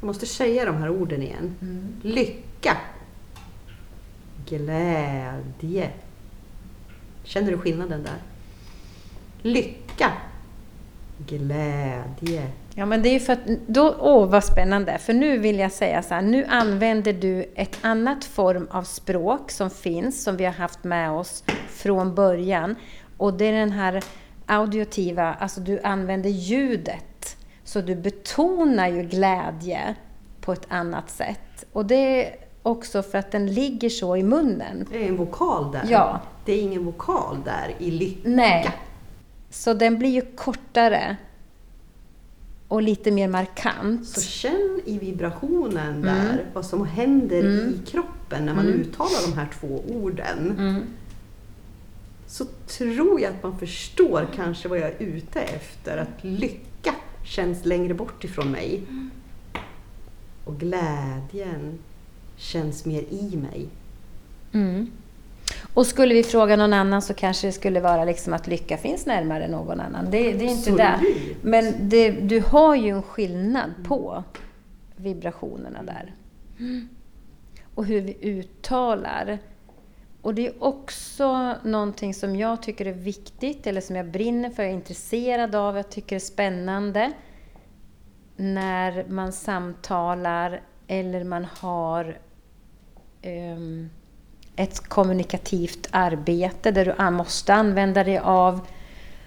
Jag 0.00 0.06
måste 0.06 0.26
säga 0.26 0.64
de 0.64 0.76
här 0.76 0.90
orden 0.90 1.22
igen. 1.22 1.56
Mm. 1.62 2.00
Lycka. 2.02 2.76
Glädje. 4.48 5.90
Känner 7.24 7.50
du 7.50 7.58
skillnaden 7.58 8.02
där? 8.02 8.18
Lycka. 9.42 10.12
Glädje. 11.26 12.46
Ja, 12.74 12.86
men 12.86 13.02
det 13.02 13.08
är 13.08 13.12
ju 13.12 13.20
för 13.20 13.32
att, 13.32 13.46
då, 13.66 13.96
åh 14.00 14.28
vad 14.28 14.44
spännande, 14.44 14.98
för 14.98 15.12
nu 15.12 15.38
vill 15.38 15.58
jag 15.58 15.72
säga 15.72 16.02
så 16.02 16.14
här, 16.14 16.22
nu 16.22 16.44
använder 16.44 17.12
du 17.12 17.52
ett 17.54 17.78
annat 17.82 18.24
form 18.24 18.68
av 18.70 18.82
språk 18.82 19.50
som 19.50 19.70
finns, 19.70 20.24
som 20.24 20.36
vi 20.36 20.44
har 20.44 20.52
haft 20.52 20.84
med 20.84 21.10
oss 21.10 21.44
från 21.68 22.14
början. 22.14 22.76
Och 23.16 23.34
det 23.34 23.44
är 23.44 23.52
den 23.52 23.72
här 23.72 24.04
audiotiva, 24.46 25.34
alltså 25.34 25.60
du 25.60 25.80
använder 25.80 26.30
ljudet. 26.30 27.36
Så 27.64 27.80
du 27.80 27.94
betonar 27.94 28.88
ju 28.88 29.02
glädje 29.02 29.94
på 30.40 30.52
ett 30.52 30.66
annat 30.68 31.10
sätt. 31.10 31.64
Och 31.72 31.86
det 31.86 32.24
är 32.24 32.34
också 32.62 33.02
för 33.02 33.18
att 33.18 33.32
den 33.32 33.54
ligger 33.54 33.88
så 33.88 34.16
i 34.16 34.22
munnen. 34.22 34.86
Det 34.92 35.04
är 35.04 35.08
en 35.08 35.16
vokal 35.16 35.72
där. 35.72 35.86
Ja. 35.88 36.20
Det 36.44 36.52
är 36.52 36.62
ingen 36.62 36.84
vokal 36.84 37.36
där 37.44 37.74
i 37.78 37.90
lycka. 37.90 38.28
Nej. 38.28 38.70
Så 39.50 39.74
den 39.74 39.98
blir 39.98 40.10
ju 40.10 40.22
kortare 40.36 41.16
och 42.68 42.82
lite 42.82 43.10
mer 43.10 43.28
markant. 43.28 44.08
Så 44.08 44.20
känn 44.20 44.80
i 44.84 44.98
vibrationen 44.98 45.88
mm. 45.88 46.02
där 46.02 46.44
vad 46.52 46.66
som 46.66 46.86
händer 46.86 47.40
mm. 47.40 47.74
i 47.74 47.86
kroppen 47.86 48.46
när 48.46 48.54
man 48.54 48.66
mm. 48.66 48.80
uttalar 48.80 49.30
de 49.30 49.32
här 49.38 49.48
två 49.60 49.82
orden. 49.88 50.56
Mm. 50.58 50.82
Så 52.26 52.44
tror 52.66 53.20
jag 53.20 53.34
att 53.34 53.42
man 53.42 53.58
förstår 53.58 54.28
kanske 54.34 54.68
vad 54.68 54.78
jag 54.78 54.88
är 54.88 54.96
ute 54.98 55.40
efter. 55.40 55.96
Att 55.96 56.24
lycka 56.24 56.94
känns 57.24 57.64
längre 57.64 57.94
bort 57.94 58.24
ifrån 58.24 58.50
mig. 58.50 58.82
Och 60.44 60.58
glädjen 60.60 61.78
känns 62.36 62.84
mer 62.84 63.02
i 63.10 63.36
mig. 63.36 63.68
Och 65.74 65.86
skulle 65.86 66.14
vi 66.14 66.22
fråga 66.22 66.56
någon 66.56 66.72
annan 66.72 67.02
så 67.02 67.14
kanske 67.14 67.46
det 67.46 67.52
skulle 67.52 67.80
vara 67.80 68.04
liksom 68.04 68.32
att 68.32 68.46
lycka 68.46 68.76
finns 68.76 69.06
närmare 69.06 69.48
någon 69.48 69.80
annan. 69.80 70.10
Det, 70.10 70.32
det 70.32 70.44
är 70.44 70.50
inte 70.50 70.70
det. 70.70 71.00
Men 71.42 71.74
det, 71.88 72.10
du 72.10 72.40
har 72.40 72.74
ju 72.74 72.88
en 72.88 73.02
skillnad 73.02 73.70
på 73.84 74.24
vibrationerna 74.96 75.82
där. 75.82 76.14
Mm. 76.58 76.88
Och 77.74 77.86
hur 77.86 78.00
vi 78.00 78.16
uttalar. 78.22 79.38
Och 80.22 80.34
det 80.34 80.46
är 80.46 80.64
också 80.64 81.54
någonting 81.64 82.14
som 82.14 82.36
jag 82.36 82.62
tycker 82.62 82.86
är 82.86 82.92
viktigt, 82.92 83.66
eller 83.66 83.80
som 83.80 83.96
jag 83.96 84.06
brinner 84.06 84.50
för, 84.50 84.62
jag 84.62 84.72
är 84.72 84.76
intresserad 84.76 85.54
av, 85.54 85.76
jag 85.76 85.90
tycker 85.90 86.16
är 86.16 86.20
spännande. 86.20 87.12
När 88.36 89.04
man 89.08 89.32
samtalar 89.32 90.62
eller 90.86 91.24
man 91.24 91.44
har 91.44 92.18
um, 93.22 93.90
ett 94.60 94.88
kommunikativt 94.88 95.88
arbete 95.90 96.70
där 96.70 96.84
du 96.84 97.10
måste 97.10 97.54
använda 97.54 98.04
dig 98.04 98.18
av 98.18 98.60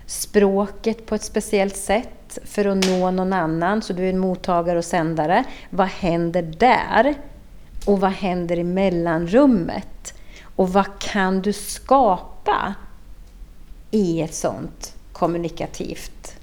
språket 0.05 1.05
på 1.05 1.15
ett 1.15 1.23
speciellt 1.23 1.75
sätt 1.75 2.39
för 2.43 2.65
att 2.65 2.85
nå 2.87 3.11
någon 3.11 3.33
annan, 3.33 3.81
så 3.81 3.93
du 3.93 4.05
är 4.05 4.09
en 4.09 4.19
mottagare 4.19 4.77
och 4.77 4.85
sändare. 4.85 5.43
Vad 5.69 5.87
händer 5.87 6.41
där? 6.41 7.15
Och 7.85 7.99
vad 7.99 8.11
händer 8.11 8.59
i 8.59 8.63
mellanrummet? 8.63 10.13
Och 10.55 10.69
vad 10.69 10.99
kan 10.99 11.41
du 11.41 11.53
skapa 11.53 12.73
i 13.91 14.21
ett 14.21 14.33
sånt 14.33 14.95
kommunikativt 15.11 16.37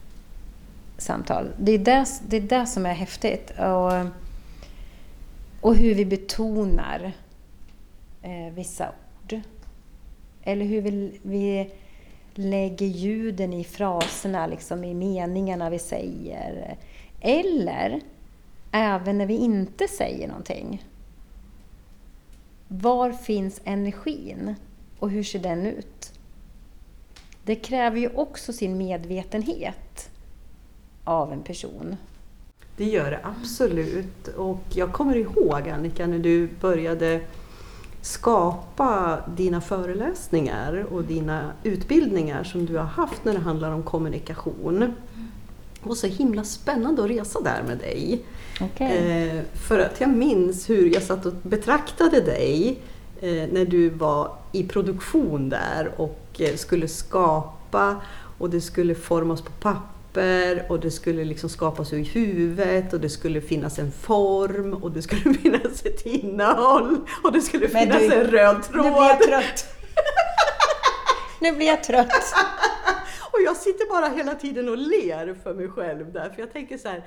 samtal? 0.99 1.49
Det 1.59 1.73
är 1.73 1.79
det, 1.79 2.07
det, 2.29 2.37
är 2.37 2.41
det 2.41 2.67
som 2.67 2.87
är 2.87 2.95
häftigt. 2.95 3.51
Och, 3.51 3.93
och 5.61 5.77
hur 5.77 5.95
vi 5.95 6.05
betonar 6.05 7.13
eh, 8.23 8.55
vissa 8.55 8.89
ord. 8.89 9.41
Eller 10.43 10.65
hur 10.65 10.83
vi, 10.83 11.21
vi 11.23 11.71
lägger 12.35 12.87
ljuden 12.87 13.53
i 13.53 13.65
fraserna, 13.65 14.47
liksom 14.47 14.85
i 14.85 14.95
meningarna 14.95 15.71
vi 15.71 15.79
säger. 15.79 16.77
Eller 17.21 18.01
även 18.71 19.19
när 19.19 19.27
vi 19.27 19.37
inte 19.37 19.89
säger 19.89 20.29
någonting. 20.29 20.85
Var 22.69 23.13
finns 23.13 23.61
energin 23.65 24.55
och 24.99 25.11
hur 25.11 25.23
ser 25.23 25.39
den 25.39 25.67
ut? 25.67 26.13
Det 27.45 27.55
kräver 27.55 27.99
ju 27.99 28.09
också 28.09 28.53
sin 28.53 28.79
medvetenhet 28.79 30.11
av 31.05 31.33
en 31.33 31.43
person. 31.43 31.97
Det 32.77 32.85
gör 32.85 33.11
det 33.11 33.21
absolut. 33.23 34.29
Och 34.29 34.63
jag 34.75 34.93
kommer 34.93 35.17
ihåg 35.17 35.69
Annika 35.69 36.07
när 36.07 36.19
du 36.19 36.49
började 36.61 37.21
skapa 38.03 39.19
dina 39.37 39.61
föreläsningar 39.61 40.87
och 40.91 41.05
dina 41.05 41.53
utbildningar 41.63 42.45
som 42.45 42.67
du 42.67 42.77
har 42.77 42.85
haft 42.85 43.25
när 43.25 43.33
det 43.33 43.39
handlar 43.39 43.73
om 43.73 43.83
kommunikation. 43.83 44.81
Det 45.83 45.89
var 45.89 45.95
så 45.95 46.07
himla 46.07 46.45
spännande 46.45 47.05
att 47.05 47.11
resa 47.11 47.41
där 47.41 47.63
med 47.67 47.79
dig. 47.79 48.23
Okay. 48.61 48.97
Eh, 48.97 49.43
för 49.69 49.79
att 49.79 50.01
jag 50.01 50.11
minns 50.11 50.71
hur 50.71 50.95
jag 50.95 51.03
satt 51.03 51.27
och 51.27 51.33
betraktade 51.43 52.21
dig 52.21 52.79
eh, 53.21 53.49
när 53.53 53.65
du 53.65 53.89
var 53.89 54.33
i 54.53 54.63
produktion 54.63 55.49
där 55.49 55.93
och 55.97 56.27
eh, 56.39 56.57
skulle 56.57 56.89
skapa 56.89 57.97
och 58.39 58.51
det 58.51 58.61
skulle 58.61 58.95
formas 58.95 59.43
på 59.43 59.51
papper 59.51 60.00
papper 60.13 60.67
och 60.69 60.81
det 60.81 60.91
skulle 60.91 61.25
liksom 61.25 61.49
skapas 61.49 61.93
ur 61.93 62.05
huvudet 62.05 62.93
och 62.93 63.01
det 63.01 63.11
skulle 63.11 63.41
finnas 63.41 63.79
en 63.79 63.93
form 63.93 64.75
och 64.75 64.91
det 64.91 65.03
skulle 65.03 65.35
finnas 65.43 65.85
ett 65.87 66.07
innehåll 66.07 66.99
och 67.23 67.33
det 67.33 67.41
skulle 67.41 67.69
finnas 67.69 67.99
du, 67.99 68.15
en 68.15 68.27
röd 68.27 68.63
tråd. 68.63 68.85
Nu 68.85 68.91
blir 68.91 69.03
jag 69.03 69.23
trött. 69.23 69.65
nu 71.41 71.53
blir 71.53 71.67
jag 71.67 71.85
trött. 71.85 72.35
och 73.33 73.39
jag 73.45 73.57
sitter 73.57 73.89
bara 73.89 74.09
hela 74.09 74.35
tiden 74.35 74.69
och 74.69 74.79
ler 74.79 75.35
för 75.43 75.55
mig 75.55 75.69
själv 75.69 76.13
där, 76.13 76.31
för 76.31 76.41
jag 76.41 76.53
tänker 76.53 76.79
så 76.79 76.89
här, 76.89 77.05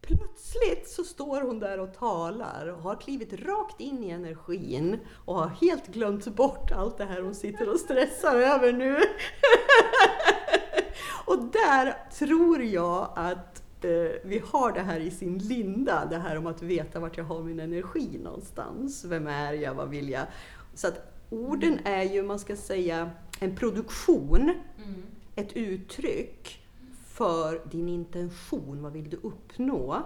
Plötsligt 0.00 0.88
så 0.88 1.04
står 1.04 1.40
hon 1.40 1.58
där 1.60 1.80
och 1.80 1.94
talar 1.94 2.66
och 2.66 2.82
har 2.82 3.00
klivit 3.00 3.32
rakt 3.32 3.80
in 3.80 4.04
i 4.04 4.10
energin 4.10 4.98
och 5.24 5.34
har 5.34 5.48
helt 5.48 5.86
glömt 5.86 6.26
bort 6.26 6.72
allt 6.72 6.98
det 6.98 7.04
här 7.04 7.22
hon 7.22 7.34
sitter 7.34 7.68
och 7.68 7.80
stressar 7.80 8.36
över 8.36 8.72
nu. 8.72 9.00
och 11.26 11.38
där 11.52 12.10
tror 12.18 12.62
jag 12.62 13.08
att 13.14 13.62
eh, 13.84 13.90
vi 14.24 14.42
har 14.44 14.72
det 14.72 14.80
här 14.80 15.00
i 15.00 15.10
sin 15.10 15.38
linda, 15.38 16.06
det 16.10 16.18
här 16.18 16.38
om 16.38 16.46
att 16.46 16.62
veta 16.62 17.00
vart 17.00 17.16
jag 17.16 17.24
har 17.24 17.42
min 17.42 17.60
energi 17.60 18.18
någonstans. 18.24 19.04
Vem 19.04 19.26
är 19.26 19.52
jag? 19.52 19.74
Vad 19.74 19.88
vill 19.88 20.08
jag? 20.08 20.26
Så 20.74 20.88
att 20.88 21.12
orden 21.30 21.78
är 21.84 22.02
ju, 22.02 22.22
man 22.22 22.38
ska 22.38 22.56
säga, 22.56 23.10
en 23.40 23.56
produktion, 23.56 24.52
ett 25.36 25.52
uttryck 25.52 26.66
för 27.06 27.60
din 27.70 27.88
intention. 27.88 28.82
Vad 28.82 28.92
vill 28.92 29.10
du 29.10 29.16
uppnå? 29.22 30.02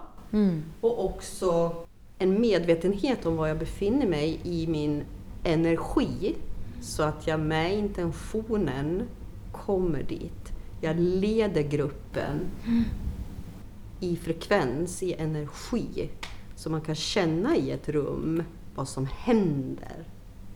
Och 0.81 1.05
också 1.05 1.75
en 2.17 2.41
medvetenhet 2.41 3.25
om 3.25 3.35
var 3.37 3.47
jag 3.47 3.59
befinner 3.59 4.07
mig 4.07 4.39
i 4.43 4.67
min 4.67 5.03
energi. 5.43 6.35
Så 6.81 7.03
att 7.03 7.27
jag 7.27 7.39
med 7.39 7.77
intentionen 7.77 9.03
kommer 9.51 10.03
dit. 10.03 10.50
Jag 10.81 10.99
leder 10.99 11.61
gruppen 11.61 12.39
i 13.99 14.15
frekvens, 14.15 15.03
i 15.03 15.13
energi. 15.13 16.09
Så 16.55 16.69
man 16.69 16.81
kan 16.81 16.95
känna 16.95 17.55
i 17.55 17.71
ett 17.71 17.89
rum 17.89 18.43
vad 18.75 18.87
som 18.87 19.05
händer. 19.17 20.03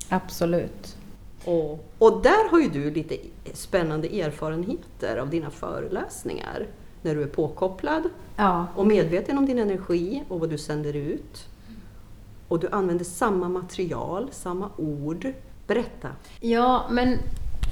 Absolut. 0.09 0.97
Och, 1.45 1.85
och 1.97 2.21
där 2.23 2.49
har 2.51 2.59
ju 2.59 2.69
du 2.69 2.91
lite 2.91 3.17
spännande 3.53 4.07
erfarenheter 4.21 5.17
av 5.17 5.29
dina 5.29 5.49
föreläsningar. 5.49 6.67
När 7.01 7.15
du 7.15 7.23
är 7.23 7.27
påkopplad 7.27 8.03
Ja. 8.35 8.67
och 8.75 8.87
medveten 8.87 9.37
om 9.37 9.45
din 9.45 9.59
energi 9.59 10.23
och 10.27 10.39
vad 10.39 10.49
du 10.49 10.57
sänder 10.57 10.95
ut. 10.95 11.47
Och 12.47 12.59
du 12.59 12.67
använder 12.69 13.05
samma 13.05 13.49
material, 13.49 14.27
samma 14.31 14.69
ord. 14.77 15.33
Berätta! 15.67 16.09
Ja, 16.39 16.87
men, 16.91 17.17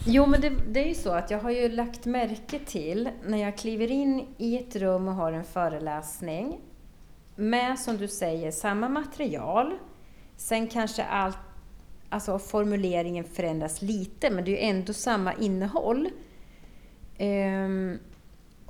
jo, 0.06 0.26
men 0.26 0.42
det, 0.42 0.50
det 0.68 0.84
är 0.84 0.88
ju 0.88 0.96
så 0.96 1.12
att 1.12 1.32
jag 1.32 1.40
har 1.40 1.52
ju 1.52 1.70
lagt 1.70 2.06
märke 2.06 2.60
till 2.60 3.10
när 3.26 3.38
jag 3.38 3.58
kliver 3.58 3.92
in 3.92 4.28
i 4.38 4.58
ett 4.58 4.76
rum 4.76 5.08
och 5.08 5.16
har 5.16 5.32
en 5.32 5.44
föreläsning 5.44 6.60
med, 7.36 7.80
som 7.80 7.98
du 7.98 8.08
säger, 8.08 8.52
samma 8.52 8.90
material. 8.90 9.78
Sen 10.38 10.68
kanske 10.68 11.04
allt, 11.04 11.38
alltså 12.10 12.40
formuleringen 12.40 13.24
förändras 13.24 13.82
lite, 13.82 14.30
men 14.30 14.46
det 14.46 14.52
är 14.52 14.64
ju 14.64 14.78
ändå 14.78 14.94
samma 14.94 15.34
innehåll. 15.34 16.10
Ehm, 17.18 18.00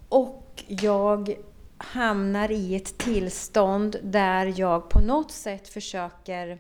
och 0.09 0.63
jag 0.67 1.35
hamnar 1.77 2.51
i 2.51 2.75
ett 2.75 2.97
tillstånd 2.97 3.95
där 4.03 4.53
jag 4.59 4.89
på 4.89 4.99
något 4.99 5.31
sätt 5.31 5.67
försöker 5.67 6.59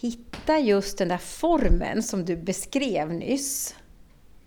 hitta 0.00 0.58
just 0.58 0.98
den 0.98 1.08
där 1.08 1.18
formen 1.18 2.02
som 2.02 2.24
du 2.24 2.36
beskrev 2.36 3.12
nyss. 3.12 3.74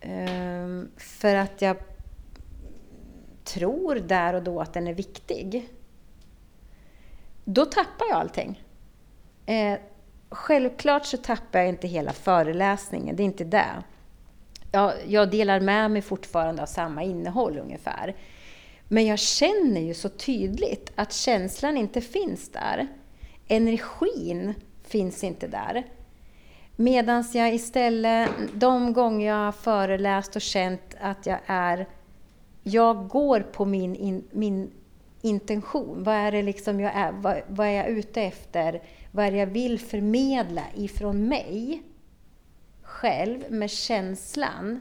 Ehm, 0.02 0.92
för 0.98 1.36
att 1.36 1.62
jag 1.62 1.78
tror 3.44 3.96
där 3.96 4.34
och 4.34 4.44
då 4.44 4.62
att 4.62 4.74
den 4.74 4.88
är 4.88 4.94
viktig. 4.94 5.70
Då 7.46 7.66
tappar 7.66 8.06
jag 8.10 8.18
allting. 8.18 8.64
Eh, 9.46 9.80
självklart 10.30 11.06
så 11.06 11.18
tappar 11.18 11.60
jag 11.60 11.70
inte 11.70 11.88
hela 11.88 12.14
föreläsningen, 12.14 13.16
det 13.16 13.24
är 13.24 13.26
inte 13.26 13.44
det. 13.44 13.84
Jag, 14.72 14.94
jag 15.08 15.32
delar 15.32 15.60
med 15.60 15.92
mig 15.92 16.02
fortfarande 16.02 16.62
av 16.62 16.66
samma 16.66 17.04
innehåll 17.04 17.58
ungefär. 17.58 18.16
Men 18.88 19.06
jag 19.06 19.20
känner 19.20 19.82
ju 19.82 19.94
så 19.94 20.10
tydligt 20.10 20.92
att 20.96 21.14
känslan 21.14 21.78
inte 21.78 22.02
finns 22.02 22.50
där. 22.50 22.88
Energin 23.48 24.54
finns 24.94 25.24
inte 25.24 25.48
där. 25.48 25.84
Medan 26.76 27.24
jag 27.34 27.54
istället, 27.54 28.30
de 28.54 28.94
gånger 28.94 29.28
jag 29.28 29.46
har 29.46 29.52
föreläst 29.52 30.36
och 30.36 30.42
känt 30.42 30.96
att 31.02 31.26
jag 31.26 31.40
är... 31.46 31.88
Jag 32.64 33.08
går 33.08 33.40
på 33.40 33.66
min, 33.66 33.96
in, 33.96 34.24
min 34.32 34.72
intention. 35.22 36.04
Vad 36.04 36.16
är 36.16 36.32
det 36.32 36.42
liksom 36.42 36.80
jag 36.80 36.96
är? 36.96 37.12
Vad, 37.12 37.42
vad 37.48 37.68
är 37.68 37.72
jag 37.72 37.88
ute 37.90 38.22
efter? 38.22 38.82
Vad 39.12 39.26
är 39.26 39.32
det 39.32 39.38
jag 39.38 39.48
vill 39.48 39.80
förmedla 39.80 40.64
ifrån 40.76 41.28
mig 41.28 41.84
själv 42.82 43.40
med 43.50 43.70
känslan? 43.72 44.80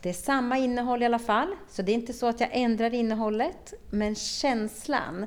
Det 0.00 0.08
är 0.08 0.12
samma 0.12 0.58
innehåll 0.58 1.02
i 1.02 1.06
alla 1.06 1.18
fall, 1.18 1.48
så 1.68 1.82
det 1.82 1.92
är 1.92 1.94
inte 1.94 2.12
så 2.12 2.26
att 2.26 2.40
jag 2.40 2.50
ändrar 2.52 2.94
innehållet. 2.94 3.74
Men 3.90 4.14
känslan, 4.14 5.26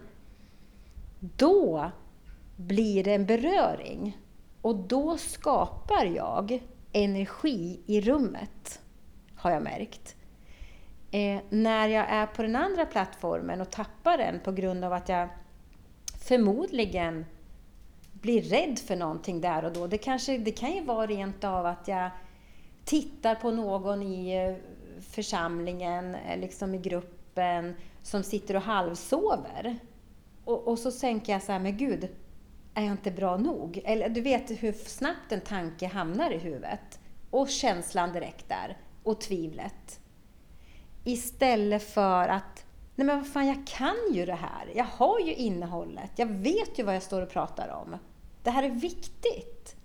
då 1.19 1.91
blir 2.59 3.03
det 3.03 3.13
en 3.13 3.25
beröring. 3.25 4.17
Och 4.61 4.75
då 4.75 5.17
skapar 5.17 6.05
jag 6.05 6.63
energi 6.91 7.79
i 7.85 8.01
rummet, 8.01 8.81
har 9.35 9.51
jag 9.51 9.63
märkt. 9.63 10.15
Eh, 11.11 11.41
när 11.49 11.87
jag 11.87 12.09
är 12.09 12.25
på 12.25 12.41
den 12.41 12.55
andra 12.55 12.85
plattformen 12.85 13.61
och 13.61 13.69
tappar 13.69 14.17
den 14.17 14.39
på 14.39 14.51
grund 14.51 14.85
av 14.85 14.93
att 14.93 15.09
jag 15.09 15.29
förmodligen 16.21 17.25
blir 18.13 18.41
rädd 18.41 18.79
för 18.79 18.95
någonting 18.95 19.41
där 19.41 19.65
och 19.65 19.73
då. 19.73 19.87
Det, 19.87 19.97
kanske, 19.97 20.37
det 20.37 20.51
kan 20.51 20.71
ju 20.71 20.83
vara 20.83 21.07
rent 21.07 21.43
av 21.43 21.65
att 21.65 21.87
jag 21.87 22.09
tittar 22.85 23.35
på 23.35 23.51
någon 23.51 24.03
i 24.03 24.47
eh, 24.47 24.55
församlingen, 25.01 26.15
eh, 26.15 26.39
liksom 26.39 26.75
i 26.75 26.77
gruppen, 26.77 27.75
som 28.03 28.23
sitter 28.23 28.55
och 28.55 28.61
halvsover. 28.61 29.79
Och, 30.45 30.67
och 30.67 30.79
så 30.79 30.91
tänker 30.91 31.33
jag 31.33 31.43
så 31.43 31.51
här, 31.51 31.59
men 31.59 31.77
gud, 31.77 32.09
är 32.79 32.83
jag 32.83 32.93
inte 32.93 33.11
bra 33.11 33.37
nog? 33.37 33.81
Eller 33.85 34.09
du 34.09 34.21
vet 34.21 34.51
hur 34.63 34.73
snabbt 34.73 35.31
en 35.31 35.41
tanke 35.41 35.87
hamnar 35.87 36.31
i 36.31 36.37
huvudet. 36.37 36.99
Och 37.29 37.49
känslan 37.49 38.13
direkt 38.13 38.49
där. 38.49 38.77
Och 39.03 39.21
tvivlet. 39.21 39.99
Istället 41.03 41.83
för 41.83 42.27
att, 42.27 42.65
nej 42.95 43.07
men 43.07 43.17
vad 43.17 43.27
fan, 43.27 43.47
jag 43.47 43.67
kan 43.67 44.13
ju 44.13 44.25
det 44.25 44.35
här. 44.35 44.71
Jag 44.75 44.85
har 44.85 45.19
ju 45.19 45.33
innehållet. 45.33 46.11
Jag 46.15 46.25
vet 46.27 46.79
ju 46.79 46.83
vad 46.83 46.95
jag 46.95 47.03
står 47.03 47.21
och 47.21 47.29
pratar 47.29 47.69
om. 47.69 47.95
Det 48.43 48.49
här 48.49 48.63
är 48.63 48.69
viktigt. 48.69 49.75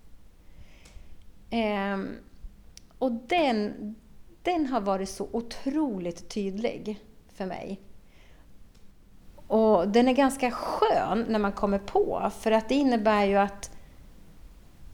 Ehm, 1.49 2.15
och 2.97 3.11
den, 3.11 3.95
den 4.43 4.65
har 4.65 4.81
varit 4.81 5.09
så 5.09 5.27
otroligt 5.31 6.29
tydlig 6.29 6.99
för 7.27 7.45
mig. 7.45 7.79
Och 9.47 9.87
den 9.87 10.07
är 10.07 10.13
ganska 10.13 10.51
skön 10.51 11.25
när 11.29 11.39
man 11.39 11.51
kommer 11.51 11.79
på, 11.79 12.31
för 12.39 12.51
att 12.51 12.69
det 12.69 12.75
innebär 12.75 13.25
ju 13.25 13.35
att 13.35 13.71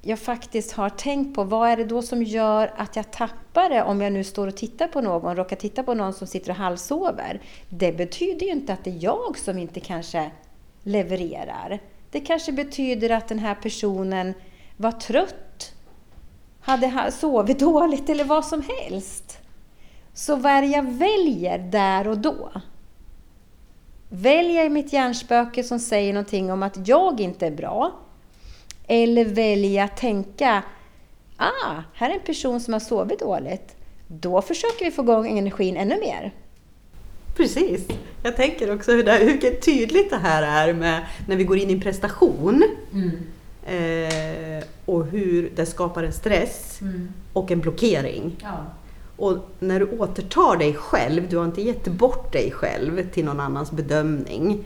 jag 0.01 0.19
faktiskt 0.19 0.71
har 0.71 0.89
tänkt 0.89 1.35
på 1.35 1.43
vad 1.43 1.69
är 1.69 1.77
det 1.77 1.85
då 1.85 2.01
som 2.01 2.23
gör 2.23 2.73
att 2.77 2.95
jag 2.95 3.11
tappar 3.11 3.69
det 3.69 3.83
om 3.83 4.01
jag 4.01 4.13
nu 4.13 4.23
står 4.23 4.47
och 4.47 4.57
tittar 4.57 4.87
på 4.87 5.01
någon, 5.01 5.35
råkar 5.35 5.55
titta 5.55 5.83
på 5.83 5.93
någon 5.93 6.13
som 6.13 6.27
sitter 6.27 6.49
och 6.49 6.55
halvsover. 6.55 7.41
Det 7.69 7.91
betyder 7.91 8.45
ju 8.45 8.51
inte 8.51 8.73
att 8.73 8.83
det 8.83 8.89
är 8.89 9.03
jag 9.03 9.37
som 9.37 9.57
inte 9.57 9.79
kanske 9.79 10.31
levererar. 10.83 11.79
Det 12.11 12.19
kanske 12.19 12.51
betyder 12.51 13.09
att 13.09 13.27
den 13.27 13.39
här 13.39 13.55
personen 13.55 14.33
var 14.77 14.91
trött, 14.91 15.73
hade 16.61 17.11
sovit 17.11 17.59
dåligt 17.59 18.09
eller 18.09 18.23
vad 18.23 18.45
som 18.45 18.63
helst. 18.79 19.37
Så 20.13 20.35
vad 20.35 20.51
är 20.51 20.61
det 20.61 20.67
jag 20.67 20.91
väljer 20.91 21.57
där 21.57 22.07
och 22.07 22.17
då? 22.17 22.51
Väljer 24.13 24.63
jag 24.63 24.71
mitt 24.71 24.93
hjärnspöke 24.93 25.63
som 25.63 25.79
säger 25.79 26.13
någonting 26.13 26.51
om 26.51 26.63
att 26.63 26.87
jag 26.87 27.19
inte 27.21 27.47
är 27.47 27.51
bra? 27.51 27.91
Eller 28.87 29.25
väljer 29.25 29.71
jag 29.71 29.85
att 29.85 29.97
tänka, 29.97 30.63
ah, 31.37 31.83
här 31.93 32.09
är 32.09 32.13
en 32.13 32.19
person 32.19 32.61
som 32.61 32.73
har 32.73 32.79
sovit 32.79 33.19
dåligt. 33.19 33.75
Då 34.07 34.41
försöker 34.41 34.85
vi 34.85 34.91
få 34.91 35.01
igång 35.01 35.37
energin 35.39 35.77
ännu 35.77 35.99
mer. 35.99 36.33
Precis. 37.37 37.87
Jag 38.23 38.35
tänker 38.35 38.75
också 38.75 38.91
hur, 38.91 39.03
det, 39.03 39.11
hur 39.13 39.55
tydligt 39.59 40.09
det 40.09 40.17
här 40.17 40.67
är 40.69 40.73
med 40.73 41.05
när 41.27 41.35
vi 41.35 41.43
går 41.43 41.57
in 41.57 41.69
i 41.69 41.73
en 41.73 41.81
prestation. 41.81 42.63
Mm. 42.93 43.11
Eh, 43.65 44.63
och 44.85 45.05
hur 45.05 45.51
det 45.55 45.65
skapar 45.65 46.03
en 46.03 46.13
stress 46.13 46.81
Mm. 46.81 47.13
och 47.33 47.51
en 47.51 47.59
blockering. 47.59 48.35
Ja. 48.41 48.65
Och 49.21 49.37
när 49.59 49.79
du 49.79 49.85
återtar 49.99 50.57
dig 50.57 50.73
själv, 50.73 51.29
du 51.29 51.37
har 51.37 51.45
inte 51.45 51.61
gett 51.61 51.87
bort 51.87 52.31
dig 52.33 52.51
själv 52.51 53.09
till 53.11 53.25
någon 53.25 53.39
annans 53.39 53.71
bedömning 53.71 54.63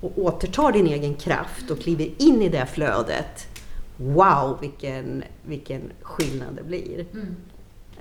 och 0.00 0.18
återtar 0.18 0.72
din 0.72 0.86
egen 0.86 1.14
kraft 1.14 1.70
och 1.70 1.78
kliver 1.78 2.10
in 2.18 2.42
i 2.42 2.48
det 2.48 2.66
flödet. 2.66 3.48
Wow, 3.96 4.58
vilken, 4.60 5.24
vilken 5.46 5.82
skillnad 6.02 6.54
det 6.56 6.62
blir. 6.62 7.06
Mm. 7.12 7.36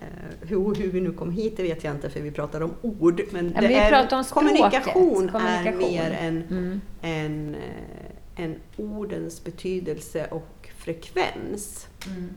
Eh, 0.02 0.48
hur, 0.48 0.76
hur 0.76 0.92
vi 0.92 1.02
nu 1.02 1.12
kom 1.14 1.32
hit 1.32 1.58
det 1.58 1.64
vet 1.64 1.84
jag 1.84 1.96
inte 1.96 2.10
för 2.10 2.20
vi 2.20 2.32
pratar 2.32 2.62
om 2.62 2.72
ord. 2.82 3.22
Men, 3.32 3.52
Ja, 3.56 3.62
men 3.62 3.72
är, 3.72 3.94
om 4.18 4.24
språket. 4.24 4.30
kommunikation, 4.34 5.30
är 5.30 5.32
Kommunikation. 5.32 5.78
mer 5.80 6.12
än, 6.22 6.44
Mm. 6.50 6.82
än, 7.02 7.56
eh, 7.56 8.44
än 8.44 8.56
ordens 8.78 9.44
betydelse 9.44 10.28
och 10.32 10.70
frekvens. 10.78 11.88
Mm. 12.08 12.30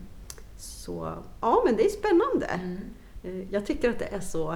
Så 0.57 1.13
ja, 1.41 1.61
men 1.65 1.75
det 1.75 1.85
är 1.85 1.89
spännande. 1.89 2.45
Mm. 2.45 2.77
Eh, 3.23 3.53
Jag 3.53 3.65
tycker 3.65 3.89
att 3.89 3.99
det 3.99 4.05
är 4.15 4.19
så 4.19 4.51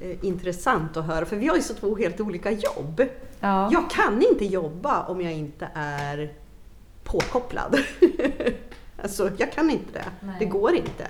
eh, 0.00 0.24
intressant 0.24 0.96
att 0.96 1.06
höra, 1.06 1.24
för 1.26 1.36
vi 1.36 1.48
har 1.48 1.56
ju 1.56 1.62
så 1.62 1.74
två 1.74 1.96
helt 1.96 2.20
olika 2.20 2.50
jobb. 2.50 3.02
Ja. 3.40 3.68
Jag 3.72 3.90
kan 3.90 4.22
inte 4.22 4.44
jobba 4.44 5.02
om 5.06 5.20
jag 5.20 5.32
inte 5.32 5.68
är 5.74 6.32
påkopplad. 7.04 7.78
alltså, 9.02 9.30
jag 9.36 9.52
kan 9.52 9.70
inte 9.70 9.92
det. 9.92 10.04
Nej. 10.20 10.36
Det 10.38 10.44
går 10.44 10.74
inte. 10.74 11.06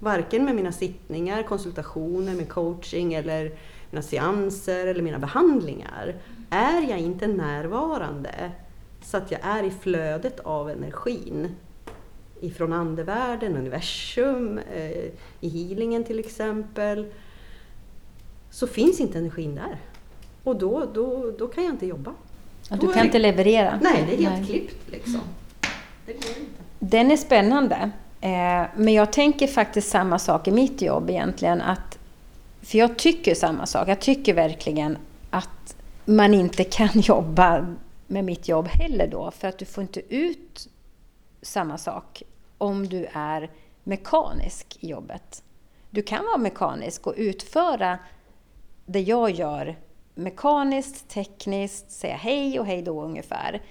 Varken 0.00 0.44
med 0.44 0.54
mina 0.56 0.72
sittningar, 0.72 1.42
konsultationer, 1.42 2.34
med 2.34 2.48
coaching 2.48 3.14
eller 3.14 3.52
mina 3.90 4.02
seanser 4.02 4.86
eller 4.86 5.02
mina 5.02 5.18
behandlingar. 5.18 6.14
Är 6.50 6.82
jag 6.90 6.98
inte 6.98 7.26
närvarande 7.26 8.50
så 9.02 9.16
att 9.16 9.30
jag 9.30 9.40
är 9.42 9.62
i 9.62 9.70
flödet 9.70 10.40
av 10.40 10.70
energin 10.70 11.48
ifrån 12.42 12.72
andevärlden, 12.72 13.56
universum, 13.56 14.58
eh, 14.58 15.10
i 15.40 15.48
healingen 15.48 16.04
till 16.04 16.18
exempel, 16.18 17.06
så 18.50 18.66
finns 18.66 19.00
inte 19.00 19.18
energin 19.18 19.54
där. 19.54 19.78
Och 20.44 20.56
då, 20.56 20.86
då, 20.94 21.30
då 21.38 21.48
kan 21.48 21.64
jag 21.64 21.72
inte 21.72 21.86
jobba. 21.86 22.14
Ja, 22.70 22.76
du 22.76 22.86
kan 22.86 22.92
det, 22.92 23.04
inte 23.04 23.18
leverera? 23.18 23.78
Nej, 23.82 24.04
det 24.06 24.14
är 24.14 24.30
helt 24.30 24.38
nej. 24.38 24.46
klippt 24.46 24.90
liksom. 24.90 25.20
Det 26.06 26.12
går 26.12 26.30
inte. 26.40 26.62
Den 26.78 27.10
är 27.10 27.16
spännande. 27.16 27.90
Eh, 28.20 28.64
men 28.76 28.94
jag 28.94 29.12
tänker 29.12 29.46
faktiskt 29.46 29.88
samma 29.88 30.18
sak 30.18 30.48
i 30.48 30.50
mitt 30.50 30.82
jobb 30.82 31.10
egentligen. 31.10 31.60
Att, 31.60 31.98
för 32.62 32.78
jag 32.78 32.98
tycker 32.98 33.34
samma 33.34 33.66
sak. 33.66 33.88
Jag 33.88 34.00
tycker 34.00 34.34
verkligen 34.34 34.98
att 35.30 35.76
man 36.04 36.34
inte 36.34 36.64
kan 36.64 36.88
jobba 36.94 37.66
med 38.06 38.24
mitt 38.24 38.48
jobb 38.48 38.68
heller 38.68 39.06
då. 39.06 39.30
För 39.30 39.48
att 39.48 39.58
du 39.58 39.64
får 39.64 39.82
inte 39.82 40.14
ut 40.14 40.68
samma 41.42 41.78
sak 41.78 42.22
om 42.62 42.88
du 42.88 43.06
är 43.12 43.50
mekanisk 43.84 44.76
i 44.80 44.88
jobbet. 44.88 45.42
Du 45.90 46.02
kan 46.02 46.24
vara 46.24 46.36
mekanisk 46.36 47.06
och 47.06 47.14
utföra 47.16 47.98
det 48.86 49.00
jag 49.00 49.30
gör 49.30 49.76
mekaniskt, 50.14 51.08
tekniskt, 51.08 51.90
säga 51.90 52.16
hej 52.16 52.60
och 52.60 52.66
hej 52.66 52.82
då 52.82 53.02
ungefär. 53.02 53.62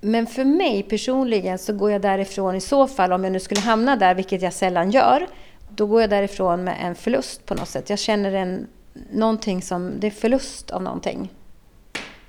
Men 0.00 0.26
för 0.26 0.44
mig 0.44 0.82
personligen 0.82 1.58
så 1.58 1.72
går 1.72 1.90
jag 1.90 2.02
därifrån 2.02 2.54
i 2.54 2.60
så 2.60 2.86
fall, 2.86 3.12
om 3.12 3.24
jag 3.24 3.32
nu 3.32 3.40
skulle 3.40 3.60
hamna 3.60 3.96
där, 3.96 4.14
vilket 4.14 4.42
jag 4.42 4.52
sällan 4.52 4.90
gör, 4.90 5.26
då 5.70 5.86
går 5.86 6.00
jag 6.00 6.10
därifrån 6.10 6.64
med 6.64 6.76
en 6.80 6.94
förlust 6.94 7.46
på 7.46 7.54
något 7.54 7.68
sätt. 7.68 7.90
Jag 7.90 7.98
känner 7.98 8.32
en, 8.32 8.66
någonting 9.12 9.62
som, 9.62 9.92
det 10.00 10.06
är 10.06 10.10
förlust 10.10 10.70
av 10.70 10.82
någonting. 10.82 11.32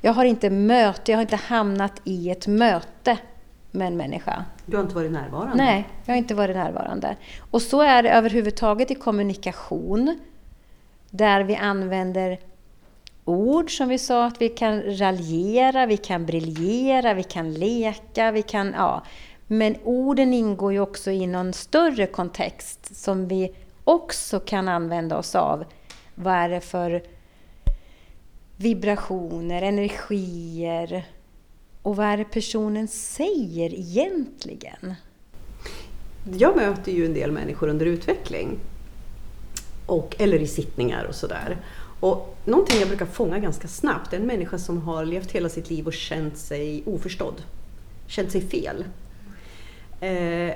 Jag 0.02 0.14
har 0.14 0.26
inte 0.26 0.50
möte, 0.50 1.12
jag 1.12 1.18
har 1.18 1.22
inte 1.22 1.36
hamnat 1.36 2.02
i 2.04 2.30
ett 2.30 2.48
möte 2.48 3.18
med 3.72 3.88
en 3.88 3.98
människa. 3.98 4.46
Du 4.66 4.78
har 4.78 4.84
inte 4.84 4.96
varit 4.96 5.12
närvarande? 5.12 5.56
Nej, 5.56 5.88
jag 6.06 6.14
har 6.14 6.18
inte 6.18 6.36
varit 6.36 6.56
närvarande. 6.56 7.16
Och 7.52 7.62
så 7.62 7.82
är 7.82 8.04
det 8.04 8.10
överhuvudtaget 8.10 8.92
i 8.92 8.96
kommunikation, 8.96 10.20
där 11.10 11.44
vi 11.44 11.56
använder 11.56 12.40
ord 13.26 13.78
som 13.78 13.90
vi 13.90 13.98
sa, 13.98 14.26
att 14.26 14.42
vi 14.42 14.50
kan 14.50 14.98
raljera, 14.98 15.86
vi 15.86 15.98
kan 15.98 16.26
briljera, 16.26 17.14
vi 17.14 17.24
kan 17.24 17.54
leka, 17.54 18.32
vi 18.32 18.42
kan... 18.42 18.74
Ja. 18.78 19.04
Men 19.48 19.76
orden 19.84 20.34
ingår 20.34 20.74
ju 20.74 20.80
också 20.80 21.12
i 21.12 21.28
någon 21.28 21.54
större 21.54 22.08
kontext 22.08 22.96
som 22.96 23.28
vi 23.28 23.56
också 23.84 24.40
kan 24.40 24.68
använda 24.68 25.18
oss 25.18 25.36
av. 25.36 25.66
Vad 26.16 26.34
är 26.34 26.50
det 26.50 26.62
för 26.62 27.04
vibrationer, 28.58 29.62
energier 29.62 31.06
och 31.86 31.96
vad 31.96 32.06
är 32.06 32.18
det 32.18 32.24
personen 32.24 32.88
säger 32.88 33.74
egentligen? 33.74 34.94
Jag 36.38 36.56
möter 36.56 36.92
ju 36.92 37.06
en 37.06 37.14
del 37.14 37.32
människor 37.32 37.68
under 37.68 37.86
utveckling 37.86 38.60
och, 39.86 40.16
eller 40.20 40.40
i 40.40 40.48
sittningar 40.48 41.06
och 41.06 41.16
sådär. 41.16 41.58
Och 42.00 42.38
någonting 42.46 42.80
jag 42.80 42.88
brukar 42.88 43.06
fånga 43.06 43.40
ganska 43.40 43.68
snabbt 43.68 44.14
är 44.14 44.18
en 44.18 44.28
människa 44.28 44.58
som 44.58 44.82
har 44.82 45.06
levt 45.06 45.32
hela 45.32 45.50
sitt 45.50 45.70
liv 45.70 45.88
och 45.88 45.94
känt 45.94 46.38
sig 46.38 46.84
oförstådd. 46.86 47.42
Känt 48.08 48.32
sig 48.32 48.42
fel. 48.42 48.86
Eh, 50.02 50.56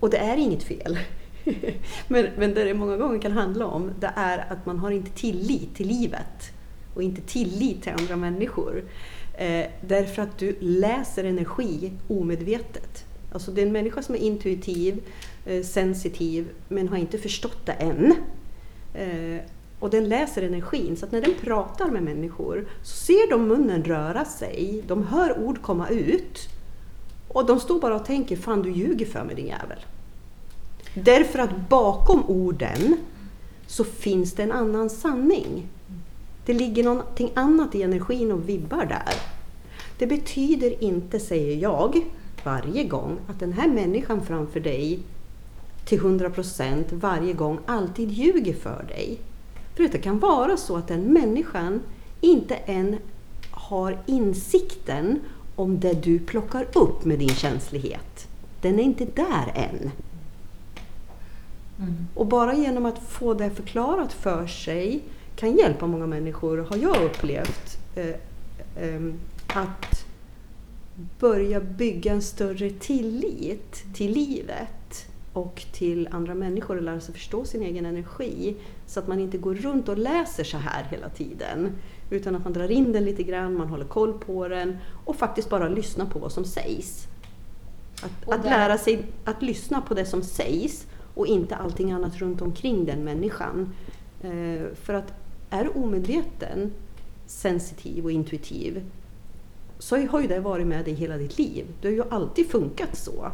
och 0.00 0.10
det 0.10 0.18
är 0.18 0.36
inget 0.36 0.62
fel. 0.62 0.98
men, 2.08 2.26
men 2.36 2.54
det 2.54 2.64
det 2.64 2.74
många 2.74 2.96
gånger 2.96 3.18
kan 3.18 3.32
handla 3.32 3.66
om, 3.66 3.90
det 4.00 4.12
är 4.16 4.46
att 4.52 4.66
man 4.66 4.78
har 4.78 4.90
inte 4.90 5.10
tillit 5.10 5.76
till 5.76 5.88
livet 5.88 6.52
och 6.94 7.02
inte 7.02 7.20
tillit 7.20 7.82
till 7.82 7.92
andra 7.92 8.16
människor. 8.16 8.84
Eh, 9.36 9.66
därför 9.80 10.22
att 10.22 10.38
du 10.38 10.56
läser 10.60 11.24
energi 11.24 11.92
omedvetet. 12.08 13.04
Alltså 13.32 13.50
det 13.50 13.62
är 13.62 13.66
en 13.66 13.72
människa 13.72 14.02
som 14.02 14.14
är 14.14 14.18
intuitiv, 14.18 15.02
eh, 15.46 15.62
sensitiv, 15.62 16.48
men 16.68 16.88
har 16.88 16.96
inte 16.96 17.18
förstått 17.18 17.66
det 17.66 17.72
än. 17.72 18.14
Eh, 18.94 19.44
och 19.78 19.90
den 19.90 20.08
läser 20.08 20.42
energin, 20.42 20.96
så 20.96 21.06
att 21.06 21.12
när 21.12 21.20
den 21.20 21.34
pratar 21.40 21.90
med 21.90 22.02
människor 22.02 22.68
så 22.82 22.96
ser 22.96 23.30
de 23.30 23.48
munnen 23.48 23.84
röra 23.84 24.24
sig, 24.24 24.82
de 24.86 25.02
hör 25.02 25.38
ord 25.38 25.62
komma 25.62 25.88
ut 25.88 26.48
och 27.28 27.46
de 27.46 27.60
står 27.60 27.80
bara 27.80 27.94
och 27.94 28.04
tänker 28.04 28.36
Fan 28.36 28.62
du 28.62 28.70
ljuger 28.70 29.06
för 29.06 29.24
mig 29.24 29.34
din 29.34 29.46
jävel. 29.46 29.78
Därför 30.94 31.38
att 31.38 31.68
bakom 31.68 32.24
orden 32.30 32.96
så 33.66 33.84
finns 33.84 34.32
det 34.32 34.42
en 34.42 34.52
annan 34.52 34.90
sanning. 34.90 35.68
Det 36.46 36.52
ligger 36.52 36.84
någonting 36.84 37.30
annat 37.34 37.74
i 37.74 37.82
energin 37.82 38.32
och 38.32 38.48
vibbar 38.48 38.86
där. 38.86 39.14
Det 39.98 40.06
betyder 40.06 40.84
inte, 40.84 41.20
säger 41.20 41.56
jag, 41.56 42.04
varje 42.44 42.84
gång 42.84 43.18
att 43.28 43.40
den 43.40 43.52
här 43.52 43.68
människan 43.68 44.26
framför 44.26 44.60
dig 44.60 44.98
till 45.84 46.00
100% 46.00 46.84
varje 46.90 47.32
gång 47.32 47.58
alltid 47.66 48.10
ljuger 48.10 48.54
för 48.54 48.84
dig. 48.88 49.18
För 49.76 49.88
det 49.88 49.98
kan 49.98 50.18
vara 50.18 50.56
så 50.56 50.76
att 50.76 50.88
den 50.88 51.00
människan 51.00 51.80
inte 52.20 52.54
än 52.54 52.96
har 53.50 53.98
insikten 54.06 55.20
om 55.56 55.80
det 55.80 55.92
du 55.92 56.18
plockar 56.18 56.66
upp 56.72 57.04
med 57.04 57.18
din 57.18 57.28
känslighet. 57.28 58.28
Den 58.60 58.78
är 58.78 58.82
inte 58.82 59.04
där 59.04 59.52
än. 59.54 59.90
Mm. 61.78 62.06
Och 62.14 62.26
bara 62.26 62.54
genom 62.54 62.86
att 62.86 62.98
få 62.98 63.34
det 63.34 63.50
förklarat 63.50 64.12
för 64.12 64.46
sig 64.46 65.02
kan 65.36 65.56
hjälpa 65.56 65.86
många 65.86 66.06
människor, 66.06 66.58
har 66.58 66.76
jag 66.76 67.04
upplevt, 67.04 67.78
eh, 67.94 68.08
eh, 68.84 69.00
att 69.46 70.04
börja 71.18 71.60
bygga 71.60 72.12
en 72.12 72.22
större 72.22 72.70
tillit 72.70 73.84
till 73.94 74.12
livet 74.12 75.06
och 75.32 75.66
till 75.72 76.08
andra 76.10 76.34
människor 76.34 76.76
och 76.76 76.82
lära 76.82 77.00
sig 77.00 77.14
förstå 77.14 77.44
sin 77.44 77.62
egen 77.62 77.86
energi. 77.86 78.56
Så 78.86 79.00
att 79.00 79.08
man 79.08 79.20
inte 79.20 79.38
går 79.38 79.54
runt 79.54 79.88
och 79.88 79.98
läser 79.98 80.44
så 80.44 80.56
här 80.56 80.84
hela 80.90 81.08
tiden. 81.08 81.72
Utan 82.10 82.36
att 82.36 82.44
man 82.44 82.52
drar 82.52 82.70
in 82.70 82.92
den 82.92 83.04
lite 83.04 83.22
grann, 83.22 83.56
man 83.56 83.68
håller 83.68 83.84
koll 83.84 84.12
på 84.12 84.48
den 84.48 84.78
och 85.04 85.16
faktiskt 85.16 85.50
bara 85.50 85.68
lyssnar 85.68 86.06
på 86.06 86.18
vad 86.18 86.32
som 86.32 86.44
sägs. 86.44 87.06
Att, 88.02 88.32
att 88.32 88.44
lära 88.44 88.78
sig 88.78 89.06
att 89.24 89.42
lyssna 89.42 89.80
på 89.80 89.94
det 89.94 90.06
som 90.06 90.22
sägs 90.22 90.86
och 91.14 91.26
inte 91.26 91.56
allting 91.56 91.92
annat 91.92 92.16
runt 92.16 92.42
omkring 92.42 92.84
den 92.84 93.04
människan. 93.04 93.72
Eh, 94.22 94.62
för 94.74 94.94
att 94.94 95.12
är 95.54 95.64
du 95.64 95.70
omedveten, 95.70 96.72
sensitiv 97.26 98.04
och 98.04 98.12
intuitiv 98.12 98.82
så 99.78 99.96
har 100.06 100.20
ju 100.20 100.26
det 100.26 100.40
varit 100.40 100.66
med 100.66 100.84
dig 100.84 100.94
hela 100.94 101.16
ditt 101.16 101.38
liv. 101.38 101.66
Det 101.80 101.88
har 101.88 101.94
ju 101.94 102.04
alltid 102.10 102.50
funkat 102.50 102.96
så. 102.96 103.30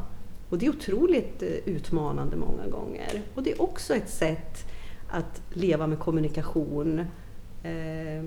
Och 0.49 0.59
det 0.59 0.67
är 0.67 0.71
otroligt 0.71 1.43
eh, 1.43 1.49
utmanande 1.49 2.37
många 2.37 2.67
gånger. 2.67 3.23
Och 3.35 3.43
det 3.43 3.53
är 3.53 3.63
också 3.63 3.95
ett 3.95 4.11
sätt 4.11 4.65
att 5.11 5.43
leva 5.51 5.87
med 5.87 5.99
kommunikation 5.99 6.99
eh, 7.63 8.25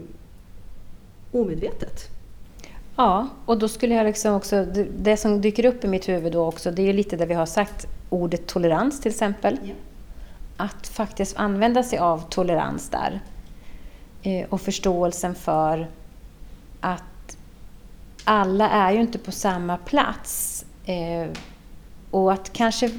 omedvetet. 1.32 2.10
Ja, 2.96 3.28
och 3.46 3.58
då 3.58 3.68
skulle 3.68 3.96
jag 3.96 4.06
liksom 4.06 4.34
också, 4.34 4.66
det 4.98 5.18
som 5.18 5.42
dyker 5.42 5.66
upp 5.66 5.84
i 5.84 5.88
mitt 5.88 6.10
huvud 6.10 6.34
då 6.34 6.46
också, 6.46 6.72
det 6.72 6.82
är 6.82 6.88
ju 6.88 6.94
lite 6.94 7.18
det 7.18 7.26
vi 7.26 7.34
har 7.34 7.46
sagt, 7.46 7.88
ordet 8.10 8.48
tolerans 8.48 9.02
till 9.02 9.12
exempel. 9.12 9.58
Ja. 9.64 9.74
Att 10.58 10.88
faktiskt 10.88 11.38
använda 11.38 11.84
sig 11.84 12.00
av 12.00 12.30
tolerans 12.30 12.90
där. 12.90 13.22
Eh, 14.24 14.46
och 14.50 14.62
förståelsen 14.62 15.36
för 15.36 15.88
att 16.80 17.38
alla 18.24 18.70
är 18.70 18.92
ju 18.92 19.02
inte 19.02 19.20
på 19.20 19.32
samma 19.32 19.78
plats. 19.78 20.66
Eh, 20.86 21.30
och 22.12 22.34
att 22.34 22.54
kanske 22.54 22.90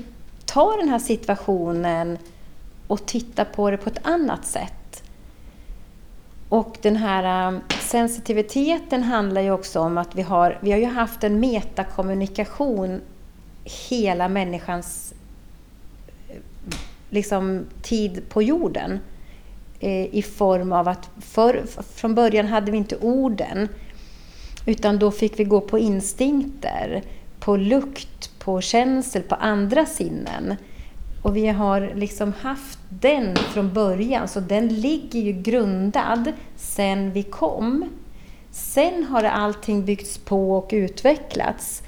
ta 0.44 0.76
den 0.76 0.88
här 0.88 0.98
situationen 0.98 2.18
och 2.87 3.06
titta 3.06 3.44
på 3.44 3.70
det 3.70 3.76
på 3.76 3.90
ett 3.90 4.06
annat 4.06 4.46
sätt. 4.46 5.02
Och 6.48 6.78
den 6.82 6.96
här 6.96 7.52
eh, 7.52 7.60
sensitiviteten 7.80 9.02
handlar 9.02 9.40
ju 9.40 9.50
också 9.50 9.80
om 9.80 9.98
att 9.98 10.14
vi 10.14 10.22
har, 10.22 10.58
vi 10.62 10.72
har 10.72 10.78
ju 10.78 10.87
haft 10.87 11.24
en 11.24 11.40
metakommunikation 11.40 13.00
hela 13.64 14.28
människans 14.28 15.14
liksom, 17.10 17.66
tid 17.82 18.22
på 18.28 18.42
jorden. 18.42 19.00
Eh, 19.85 20.14
I 20.14 20.23
form 20.23 20.73
av 20.73 20.88
att 20.88 21.11
för, 21.20 21.64
från 21.94 22.14
början 22.14 22.47
hade 22.47 22.70
vi 22.70 22.77
inte 22.77 22.97
orden. 22.97 23.68
Utan 24.66 24.99
då 24.99 25.11
fick 25.11 25.38
vi 25.38 25.44
gå 25.44 25.61
på 25.61 25.79
instinkter, 25.79 27.03
på 27.40 27.57
lukt, 27.57 28.38
på 28.38 28.61
känsel, 28.61 29.23
på 29.23 29.35
andra 29.35 29.87
sinnen. 29.87 30.55
Och 31.23 31.37
vi 31.37 31.47
har 31.47 31.92
liksom 31.94 32.33
haft 32.40 32.79
den 32.88 33.37
från 33.37 33.73
början, 33.73 34.29
så 34.29 34.40
den 34.40 34.68
ligger 34.68 35.20
ju 35.20 35.33
grundad 35.33 36.33
sen 36.57 37.12
vi 37.12 37.23
kom. 37.23 37.88
Sen 38.51 39.05
har 39.05 39.25
allting 39.25 39.85
byggts 39.85 40.18
på 40.18 40.57
och 40.57 40.70
utvecklats. 40.73 41.83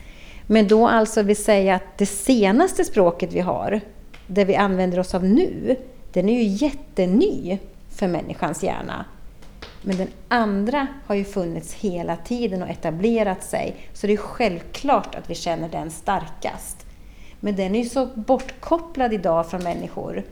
Men 0.46 0.68
då 0.68 0.88
alltså 0.88 1.22
vill 1.22 1.44
säga 1.44 1.74
att 1.74 1.98
det 1.98 2.06
senaste 2.06 2.84
språket 2.84 3.32
vi 3.32 3.40
har, 3.40 3.80
det 4.26 4.44
vi 4.44 4.56
använder 4.56 4.98
oss 4.98 5.14
av 5.14 5.24
nu, 5.24 5.76
den 6.12 6.28
är 6.28 6.42
ju 6.42 6.66
jätteny 6.66 7.58
för 7.96 8.08
människans 8.08 8.62
hjärna. 8.62 9.04
Men 9.82 9.96
den 9.96 10.08
andra 10.28 10.86
har 11.06 11.14
ju 11.14 11.24
funnits 11.24 11.74
hela 11.74 12.16
tiden 12.16 12.62
och 12.62 12.68
etablerat 12.68 13.44
sig. 13.44 13.76
Så 13.92 14.06
det 14.06 14.12
är 14.12 14.16
självklart 14.16 15.14
att 15.14 15.30
vi 15.30 15.34
känner 15.34 15.68
den 15.68 15.90
starkast. 15.90 16.86
Men 17.40 17.56
den 17.56 17.74
är 17.74 17.82
ju 17.82 17.88
så 17.88 18.06
bortkopplad 18.06 19.12
idag 19.12 19.50
från 19.50 19.62
människor 19.62 20.24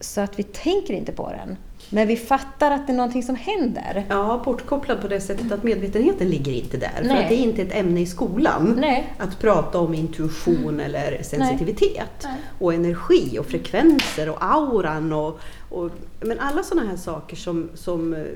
så 0.00 0.20
att 0.20 0.38
vi 0.38 0.42
tänker 0.42 0.94
inte 0.94 1.12
på 1.12 1.30
den. 1.30 1.56
Men 1.90 2.08
vi 2.08 2.16
fattar 2.16 2.70
att 2.70 2.86
det 2.86 2.92
är 2.92 2.96
någonting 2.96 3.22
som 3.22 3.36
händer. 3.36 4.04
Ja, 4.08 4.42
bortkopplad 4.44 5.00
på 5.00 5.08
det 5.08 5.20
sättet 5.20 5.52
att 5.52 5.62
medvetenheten 5.62 6.28
ligger 6.28 6.52
inte 6.52 6.76
där. 6.76 6.90
Nej. 7.02 7.08
För 7.08 7.22
att 7.22 7.28
det 7.28 7.34
är 7.34 7.42
inte 7.42 7.62
ett 7.62 7.74
ämne 7.74 8.00
i 8.00 8.06
skolan 8.06 8.74
Nej. 8.80 9.12
att 9.18 9.38
prata 9.38 9.78
om 9.78 9.94
intuition 9.94 10.80
eller 10.80 11.22
sensitivitet. 11.22 12.10
Nej. 12.24 12.36
Och 12.58 12.74
energi 12.74 13.38
och 13.38 13.46
frekvenser 13.46 14.28
och 14.28 14.44
auran 14.44 15.12
och, 15.12 15.40
och 15.74 15.90
men 16.20 16.40
alla 16.40 16.62
sådana 16.62 16.88
här 16.88 16.96
saker 16.96 17.36
som, 17.36 17.68
som 17.74 18.14
eh, 18.14 18.26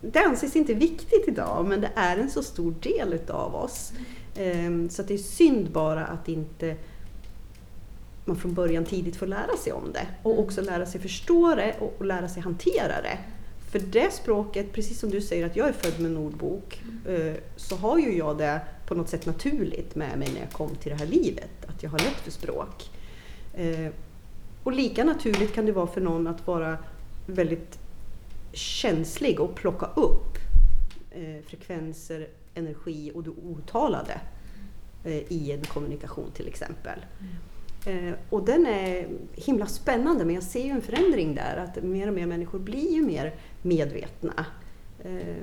det 0.00 0.18
anses 0.18 0.56
inte 0.56 0.74
viktigt 0.74 1.28
idag 1.28 1.66
men 1.68 1.80
det 1.80 1.90
är 1.94 2.16
en 2.16 2.30
så 2.30 2.42
stor 2.42 2.74
del 2.80 3.12
utav 3.12 3.54
oss. 3.54 3.92
Ehm, 4.36 4.90
Så 4.90 5.02
det 5.02 5.14
är 5.14 5.18
synd 5.18 5.70
bara 5.70 6.06
att 6.06 6.28
inte 6.28 6.76
man 8.24 8.36
från 8.36 8.54
början 8.54 8.84
tidigt 8.84 9.16
får 9.16 9.26
lära 9.26 9.56
sig 9.56 9.72
om 9.72 9.92
det 9.92 10.06
och 10.22 10.38
också 10.38 10.60
lära 10.60 10.86
sig 10.86 11.00
förstå 11.00 11.54
det 11.54 11.74
och, 11.80 12.04
lära 12.04 12.28
sig 12.28 12.42
hantera 12.42 13.02
det. 13.02 13.18
För 13.70 13.78
det 13.78 14.12
språket, 14.12 14.72
precis 14.72 15.00
som 15.00 15.10
du 15.10 15.20
säger 15.20 15.46
att 15.46 15.56
jag 15.56 15.68
är 15.68 15.72
född 15.72 16.00
med 16.00 16.10
en 16.10 16.16
ordbok, 16.16 16.82
eh, 17.08 17.34
så 17.56 17.76
har 17.76 17.98
ju 17.98 18.16
jag 18.16 18.38
det 18.38 18.60
på 18.86 18.94
något 18.94 19.08
sätt 19.08 19.26
naturligt 19.26 19.94
med 19.94 20.18
mig 20.18 20.28
när 20.34 20.40
jag 20.40 20.52
kom 20.52 20.74
till 20.74 20.90
det 20.90 20.98
här 20.98 21.06
livet, 21.06 21.50
att 21.66 21.82
jag 21.82 21.90
har 21.90 21.98
lätt 21.98 22.20
för 22.24 22.30
språk. 22.30 22.90
Och 24.62 24.72
lika 24.72 25.04
naturligt 25.04 25.54
kan 25.54 25.66
det 25.66 25.72
vara 25.72 25.86
för 25.86 26.00
någon 26.00 26.26
att 26.26 26.46
vara 26.46 26.78
väldigt 27.26 27.78
känslig 28.52 29.40
och 29.40 29.54
plocka 29.54 29.86
upp 29.86 30.38
eh, 31.10 31.44
frekvenser, 31.46 32.28
energi 32.54 33.12
och 33.14 33.22
det 33.22 33.30
outtalade 33.30 34.20
eh, 35.04 35.32
i 35.32 35.52
en 35.52 35.64
kommunikation 35.64 36.30
till 36.34 36.48
exempel. 36.48 36.98
Eh, 37.86 38.14
och 38.30 38.44
den 38.44 38.66
är 38.66 39.08
himla 39.34 39.66
spännande 39.66 40.24
men 40.24 40.34
jag 40.34 40.44
ser 40.44 40.64
ju 40.64 40.70
en 40.70 40.82
förändring 40.82 41.34
där 41.34 41.56
att 41.56 41.82
mer 41.84 42.08
och 42.08 42.14
mer 42.14 42.26
människor 42.26 42.58
blir 42.58 42.92
ju 42.92 43.02
mer 43.02 43.34
medvetna. 43.62 44.46
Eh, 45.04 45.36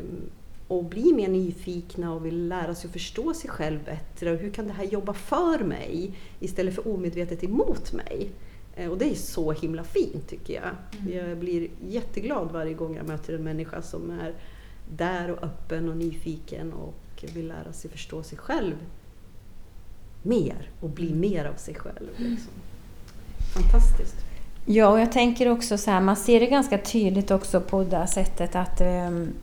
och 0.68 0.84
blir 0.84 1.14
mer 1.14 1.28
nyfikna 1.28 2.14
och 2.14 2.26
vill 2.26 2.48
lära 2.48 2.76
sig 2.76 2.88
att 2.88 2.94
förstå 2.94 3.34
sig 3.34 3.50
själv 3.50 3.84
bättre. 3.84 4.30
Hur 4.30 4.52
kan 4.52 4.68
det 4.68 4.74
här 4.74 4.84
jobba 4.84 5.14
för 5.14 5.64
mig 5.64 6.14
istället 6.40 6.76
för 6.76 6.88
omedvetet 6.88 7.44
emot 7.44 7.94
mig? 7.94 8.30
Eh, 8.80 8.90
och 8.90 8.98
det 8.98 9.12
är 9.12 9.16
så 9.16 9.52
himla 9.52 9.84
fint 9.84 10.28
tycker 10.28 10.54
jag. 10.54 10.70
Jag 11.16 11.38
blir 11.38 11.68
jätteglad 11.88 12.52
varje 12.52 12.74
gång 12.74 12.96
jag 12.96 13.08
möter 13.08 13.34
en 13.34 13.44
människa 13.44 13.82
som 13.82 14.12
är 14.12 14.34
där 14.98 15.32
och 15.32 15.44
öppen 15.44 15.90
och 15.90 15.98
nyfiken 15.98 16.74
och 16.74 17.26
vill 17.34 17.48
lära 17.48 17.74
sig 17.74 17.92
förstå 17.92 18.24
sig 18.24 18.38
själv 18.38 18.76
mer 20.22 20.70
och 20.82 20.90
bli 20.90 21.14
mer 21.14 21.46
av 21.46 21.54
sig 21.54 21.76
själv. 21.76 22.10
Liksom. 22.18 22.52
Fantastiskt. 23.54 24.16
Ja, 24.66 24.88
och 24.88 25.00
jag 25.00 25.12
tänker 25.12 25.50
också 25.50 25.78
så 25.78 25.92
här, 25.92 26.02
man 26.02 26.16
ser 26.16 26.40
det 26.40 26.46
ganska 26.46 26.78
tydligt 26.78 27.32
också 27.32 27.62
på 27.62 27.84
det 27.84 28.08
sättet 28.08 28.56
att 28.56 28.82
ehm, 28.82 29.34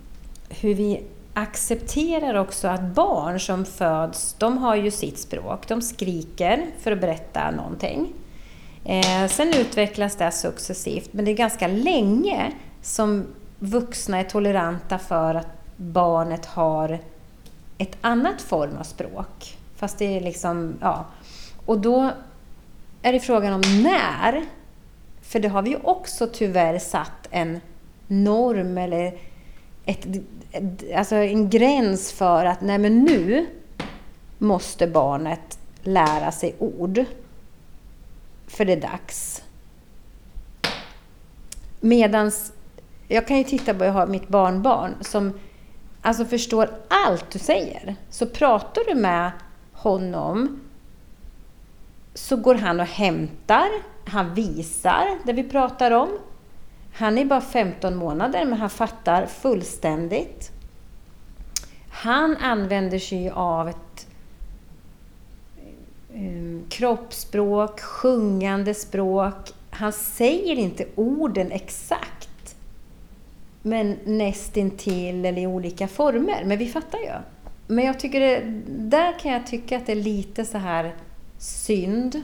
hur 0.48 0.74
vi 0.74 1.02
accepterar 1.34 2.34
också 2.34 2.68
att 2.68 2.82
barn 2.82 3.40
som 3.40 3.64
föds, 3.64 4.34
de 4.38 4.58
har 4.58 4.76
ju 4.76 4.90
sitt 4.90 5.18
språk. 5.18 5.68
De 5.68 5.82
skriker 5.82 6.66
för 6.78 6.92
att 6.92 7.00
berätta 7.00 7.50
någonting. 7.50 8.12
Eh, 8.88 9.28
sen 9.28 9.54
utvecklas 9.54 10.16
det 10.16 10.30
successivt, 10.30 11.12
men 11.12 11.24
det 11.24 11.30
är 11.30 11.36
ganska 11.36 11.66
länge 11.66 12.52
som 12.82 13.26
vuxna 13.58 14.18
är 14.18 14.24
toleranta 14.24 14.98
för 14.98 15.34
att 15.34 15.48
barnet 15.76 16.46
har 16.46 16.98
ett 17.78 17.96
annat 18.00 18.42
form 18.42 18.76
av 18.76 18.82
språk. 18.82 19.58
Fast 19.76 19.98
det 19.98 20.16
är 20.16 20.20
liksom, 20.20 20.74
ja. 20.80 21.04
Och 21.66 21.78
då 21.78 22.10
är 23.02 23.12
det 23.12 23.20
frågan 23.20 23.52
om 23.52 23.82
när. 23.82 24.44
För 25.22 25.40
det 25.40 25.48
har 25.48 25.62
vi 25.62 25.70
ju 25.70 25.78
också 25.82 26.26
tyvärr 26.26 26.78
satt 26.78 27.28
en 27.30 27.60
norm 28.06 28.78
eller 28.78 29.18
ett, 29.84 30.06
ett, 30.52 30.96
alltså 30.96 31.14
en 31.14 31.50
gräns 31.50 32.12
för 32.12 32.44
att 32.44 32.60
nej 32.60 32.78
men 32.78 33.04
nu 33.04 33.46
måste 34.38 34.86
barnet 34.86 35.58
lära 35.82 36.32
sig 36.32 36.54
ord. 36.58 37.04
För 38.46 38.64
det 38.64 38.72
är 38.72 38.80
dags. 38.80 39.42
Medans 41.80 42.52
jag 43.08 43.26
kan 43.26 43.38
ju 43.38 43.44
titta 43.44 43.74
på, 43.74 43.84
jag 43.84 43.92
har 43.92 44.06
mitt 44.06 44.28
barnbarn 44.28 44.94
som 45.00 45.32
alltså 46.02 46.24
förstår 46.24 46.70
allt 46.88 47.30
du 47.30 47.38
säger. 47.38 47.96
Så 48.10 48.26
pratar 48.26 48.82
du 48.88 48.94
med 48.94 49.30
honom 49.72 50.60
så 52.14 52.36
går 52.36 52.54
han 52.54 52.80
och 52.80 52.86
hämtar, 52.86 53.68
han 54.06 54.34
visar 54.34 55.18
det 55.24 55.32
vi 55.32 55.44
pratar 55.44 55.90
om. 55.90 56.08
Han 56.94 57.18
är 57.18 57.24
bara 57.24 57.40
15 57.40 57.96
månader 57.96 58.44
men 58.44 58.58
han 58.58 58.70
fattar 58.70 59.26
fullständigt. 59.26 60.50
Han 61.90 62.36
använder 62.36 62.98
sig 62.98 63.30
av 63.30 63.68
ett 63.68 63.85
Ehm, 66.16 66.64
kroppsspråk, 66.68 67.80
sjungande 67.80 68.74
språk. 68.74 69.52
Han 69.70 69.92
säger 69.92 70.56
inte 70.56 70.86
orden 70.94 71.52
exakt. 71.52 72.56
Men 73.62 73.96
nästintill 74.04 75.24
eller 75.24 75.42
i 75.42 75.46
olika 75.46 75.88
former. 75.88 76.44
Men 76.44 76.58
vi 76.58 76.68
fattar 76.68 76.98
ju. 76.98 77.12
Men 77.66 77.84
jag 77.84 78.00
tycker 78.00 78.20
det, 78.20 78.42
där 78.68 79.18
kan 79.18 79.32
jag 79.32 79.46
tycka 79.46 79.76
att 79.76 79.86
det 79.86 79.92
är 79.92 79.96
lite 79.96 80.44
så 80.44 80.58
här 80.58 80.94
synd 81.38 82.22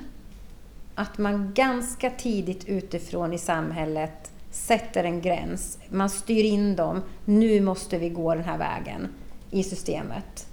att 0.95 1.19
man 1.19 1.53
ganska 1.55 2.11
tidigt 2.11 2.65
utifrån 2.65 3.33
i 3.33 3.39
samhället 3.39 4.33
sätter 4.51 5.05
en 5.05 5.21
gräns. 5.21 5.79
Man 5.89 6.11
styr 6.11 6.45
in 6.45 6.77
dem. 6.77 7.03
Nu 7.25 7.61
måste 7.61 7.99
vi 7.99 8.09
gå 8.09 8.35
den 8.35 8.45
här 8.45 8.59
vägen 8.59 9.09
i 9.51 9.63
systemet. 9.63 10.47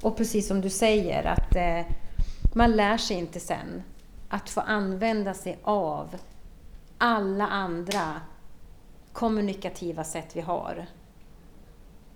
Och 0.00 0.16
precis 0.16 0.46
som 0.46 0.60
du 0.60 0.70
säger 0.70 1.24
att 1.24 1.56
eh, 1.56 1.94
man 2.52 2.72
lär 2.76 2.96
sig 2.96 3.16
inte 3.16 3.40
sen 3.40 3.82
att 4.28 4.50
få 4.50 4.60
använda 4.60 5.34
sig 5.34 5.58
av 5.62 6.16
alla 6.98 7.46
andra 7.46 8.20
kommunikativa 9.12 10.04
sätt 10.04 10.36
vi 10.36 10.40
har. 10.40 10.86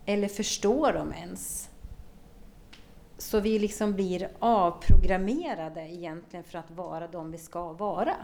Eller 0.07 0.29
förstå 0.29 0.91
dem 0.93 1.13
ens. 1.13 1.69
Så 3.19 3.41
vi 3.41 3.59
liksom 3.59 3.93
blir 3.93 4.29
avprogrammerade 4.39 5.81
egentligen 5.81 6.45
för 6.45 6.59
att 6.59 6.71
vara 6.71 7.07
de 7.07 7.31
vi 7.31 7.39
ska 7.39 7.73
vara. 7.73 8.15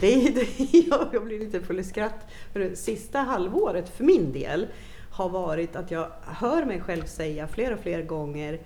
Det, 0.00 0.14
är- 0.26 0.34
det, 0.34 0.78
jag, 0.88 1.08
jag 1.12 1.24
blir 1.24 1.38
lite 1.38 1.60
full 1.60 1.80
i 1.80 1.84
skratt. 1.84 2.26
För 2.52 2.60
det 2.60 2.76
sista 2.76 3.18
halvåret 3.18 3.88
för 3.88 4.04
min 4.04 4.32
del 4.32 4.66
har 5.12 5.28
varit 5.28 5.76
att 5.76 5.90
jag 5.90 6.10
hör 6.22 6.64
mig 6.64 6.80
själv 6.80 7.04
säga 7.04 7.48
fler 7.48 7.72
och 7.74 7.80
fler 7.80 8.02
gånger 8.02 8.60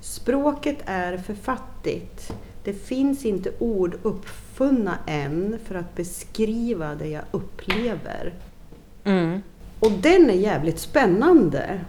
Språket 0.00 0.78
är 0.86 1.18
för 1.18 1.34
fattigt. 1.34 2.32
Det 2.64 2.72
finns 2.72 3.24
inte 3.24 3.52
ord 3.58 3.98
uppfunna 4.02 4.98
än 5.06 5.58
för 5.64 5.74
att 5.74 5.94
beskriva 5.94 6.94
det 6.94 7.08
jag 7.08 7.24
upplever. 7.30 8.34
Mm. 9.04 9.42
Och 9.80 9.92
den 9.92 10.30
är 10.30 10.34
jävligt 10.34 10.78
spännande. 10.78 11.80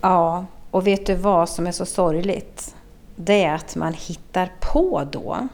Ja, 0.00 0.46
och 0.70 0.86
vet 0.86 1.06
du 1.06 1.14
vad 1.14 1.48
som 1.48 1.66
är 1.66 1.72
så 1.72 1.86
sorgligt? 1.86 2.74
Det 3.16 3.44
är 3.44 3.54
att 3.54 3.76
man 3.76 3.92
hittar 3.92 4.52
på 4.60 5.08
då 5.12 5.48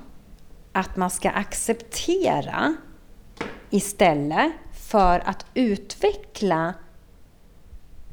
att 0.72 0.96
man 0.96 1.10
ska 1.10 1.30
acceptera 1.30 2.76
istället 3.70 4.52
för 4.72 5.22
att 5.28 5.46
utveckla 5.54 6.74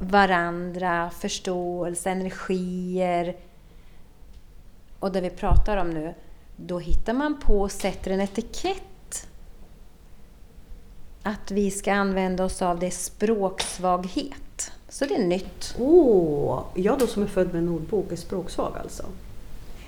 varandra, 0.04 1.10
förståelse, 1.20 2.10
energier 2.10 3.36
och 5.00 5.12
det 5.12 5.22
vi 5.22 5.30
pratar 5.30 5.78
om 5.78 5.90
nu. 5.90 6.14
Då 6.56 6.80
hittar 6.80 7.14
man 7.14 7.40
på 7.40 7.62
och 7.62 7.72
sätter 7.72 8.12
en 8.12 8.22
etikett 8.22 9.28
att 11.24 11.52
vi 11.52 11.72
ska 11.72 11.94
använda 11.94 12.44
oss 12.44 12.62
av 12.62 12.80
det 12.80 12.92
språksvaghet. 12.92 14.72
Så 14.90 15.06
det 15.06 15.16
är 15.16 15.24
nytt. 15.24 15.76
Åh, 15.80 16.64
jag 16.74 17.00
då 17.00 17.08
som 17.08 17.24
är 17.24 17.28
född 17.28 17.48
med 17.48 17.62
en 17.64 17.70
ordbok 17.70 18.12
är 18.12 18.16
språksvag 18.16 18.74
alltså? 18.82 19.04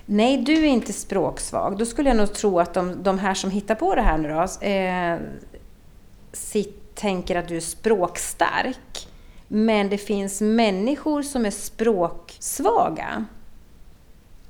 Nej, 0.06 0.38
du 0.38 0.54
är 0.54 0.66
inte 0.66 0.94
språksvag. 0.94 1.78
Då 1.78 1.86
skulle 1.86 2.10
jag 2.10 2.18
nog 2.18 2.34
tro 2.34 2.60
att 2.60 2.74
de, 2.74 3.04
de 3.04 3.20
här 3.20 3.34
som 3.34 3.52
hittar 3.52 3.76
på 3.76 3.96
det 3.96 4.02
här 4.02 4.18
nu 4.18 4.30
då, 4.30 4.68
eh, 4.68 5.20
sitt, 6.34 6.96
tänker 6.96 7.36
att 7.36 7.48
du 7.48 7.58
är 7.58 7.62
språkstark. 7.62 9.08
Men 9.56 9.90
det 9.90 9.98
finns 9.98 10.42
människor 10.42 11.22
som 11.22 11.46
är 11.46 11.52
språksvaga. 11.52 13.26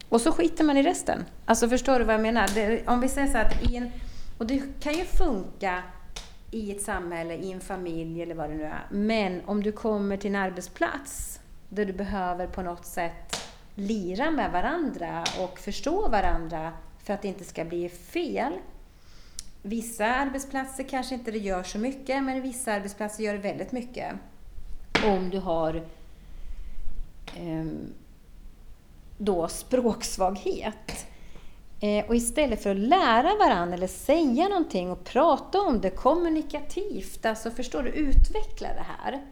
Och 0.09 0.21
så 0.21 0.31
skiter 0.31 0.63
man 0.63 0.77
i 0.77 0.83
resten. 0.83 1.25
Alltså 1.45 1.69
förstår 1.69 1.99
du 1.99 2.05
vad 2.05 2.13
jag 2.13 2.21
menar? 2.21 2.49
Det, 2.55 2.87
om 2.87 3.01
vi 3.01 3.09
säger 3.09 3.27
så 3.27 3.37
att 3.37 3.71
i 3.71 3.75
en, 3.75 3.91
och 4.37 4.45
det 4.45 4.63
kan 4.79 4.93
ju 4.93 5.05
funka 5.05 5.83
i 6.51 6.71
ett 6.71 6.81
samhälle, 6.81 7.35
i 7.35 7.51
en 7.51 7.59
familj 7.59 8.21
eller 8.21 8.35
vad 8.35 8.49
det 8.49 8.55
nu 8.55 8.63
är. 8.63 8.87
Men 8.89 9.41
om 9.45 9.63
du 9.63 9.71
kommer 9.71 10.17
till 10.17 10.29
en 10.29 10.35
arbetsplats 10.35 11.39
där 11.69 11.85
du 11.85 11.93
behöver 11.93 12.47
på 12.47 12.61
något 12.61 12.85
sätt 12.85 13.41
lira 13.75 14.31
med 14.31 14.51
varandra 14.51 15.23
och 15.39 15.59
förstå 15.59 16.07
varandra 16.07 16.71
för 17.03 17.13
att 17.13 17.21
det 17.21 17.27
inte 17.27 17.43
ska 17.43 17.65
bli 17.65 17.89
fel. 17.89 18.53
Vissa 19.61 20.05
arbetsplatser 20.05 20.83
kanske 20.83 21.15
inte 21.15 21.31
det 21.31 21.39
gör 21.39 21.63
så 21.63 21.77
mycket, 21.77 22.23
men 22.23 22.41
vissa 22.41 22.73
arbetsplatser 22.73 23.23
gör 23.23 23.33
det 23.33 23.39
väldigt 23.39 23.71
mycket. 23.71 24.15
Om 25.05 25.29
du 25.29 25.39
har 25.39 25.75
eh, 27.35 27.65
då 29.17 29.47
språksvaghet. 29.47 31.07
Eh, 31.79 32.05
och 32.05 32.15
istället 32.15 32.63
för 32.63 32.69
att 32.69 32.77
lära 32.77 33.35
varandra 33.35 33.73
eller 33.73 33.87
säga 33.87 34.47
någonting 34.47 34.91
och 34.91 35.03
prata 35.03 35.61
om 35.61 35.81
det 35.81 35.89
kommunikativt, 35.89 37.25
alltså 37.25 37.51
förstår 37.51 37.83
du, 37.83 37.89
utveckla 37.89 38.67
det 38.67 38.85
här. 39.01 39.25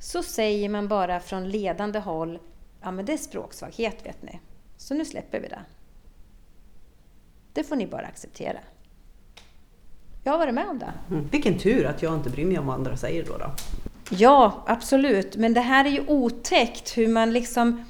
Så 0.00 0.22
säger 0.22 0.68
man 0.68 0.88
bara 0.88 1.20
från 1.20 1.48
ledande 1.48 1.98
håll, 1.98 2.38
ja 2.80 2.90
men 2.90 3.04
det 3.04 3.12
är 3.12 3.16
språksvaghet 3.16 4.06
vet 4.06 4.22
ni. 4.22 4.40
Så 4.76 4.94
nu 4.94 5.04
släpper 5.04 5.40
vi 5.40 5.48
det. 5.48 5.60
Det 7.52 7.64
får 7.64 7.76
ni 7.76 7.86
bara 7.86 8.06
acceptera. 8.06 8.58
Jag 10.24 10.32
har 10.32 10.38
varit 10.38 10.54
med 10.54 10.68
om 10.68 10.78
det. 10.78 10.92
Mm. 11.10 11.28
Vilken 11.28 11.58
tur 11.58 11.86
att 11.86 12.02
jag 12.02 12.14
inte 12.14 12.30
bryr 12.30 12.46
mig 12.46 12.58
om 12.58 12.66
vad 12.66 12.74
andra 12.74 12.96
säger 12.96 13.24
då. 13.24 13.38
då. 13.38 13.50
Ja, 14.10 14.64
absolut. 14.66 15.36
Men 15.36 15.54
det 15.54 15.60
här 15.60 15.84
är 15.84 15.90
ju 15.90 16.04
otäckt 16.06 16.98
hur 16.98 17.08
man 17.08 17.32
liksom 17.32 17.84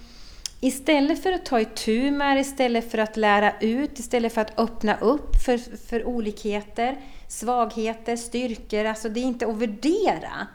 Istället 0.61 1.22
för 1.22 1.33
att 1.33 1.44
ta 1.44 1.61
itu 1.61 2.11
med 2.11 2.40
istället 2.40 2.90
för 2.90 2.98
att 2.98 3.16
lära 3.16 3.61
ut, 3.61 3.98
istället 3.98 4.35
för 4.35 4.40
att 4.40 4.59
öppna 4.59 4.96
upp 4.96 5.37
för, 5.44 5.59
för 5.87 6.05
olikheter, 6.05 7.00
svagheter, 7.29 8.16
styrkor. 8.16 8.85
Alltså 8.85 9.09
det 9.09 9.20
är 9.20 9.24
inte 9.24 9.46
att 9.46 9.57
värdera. 9.57 10.46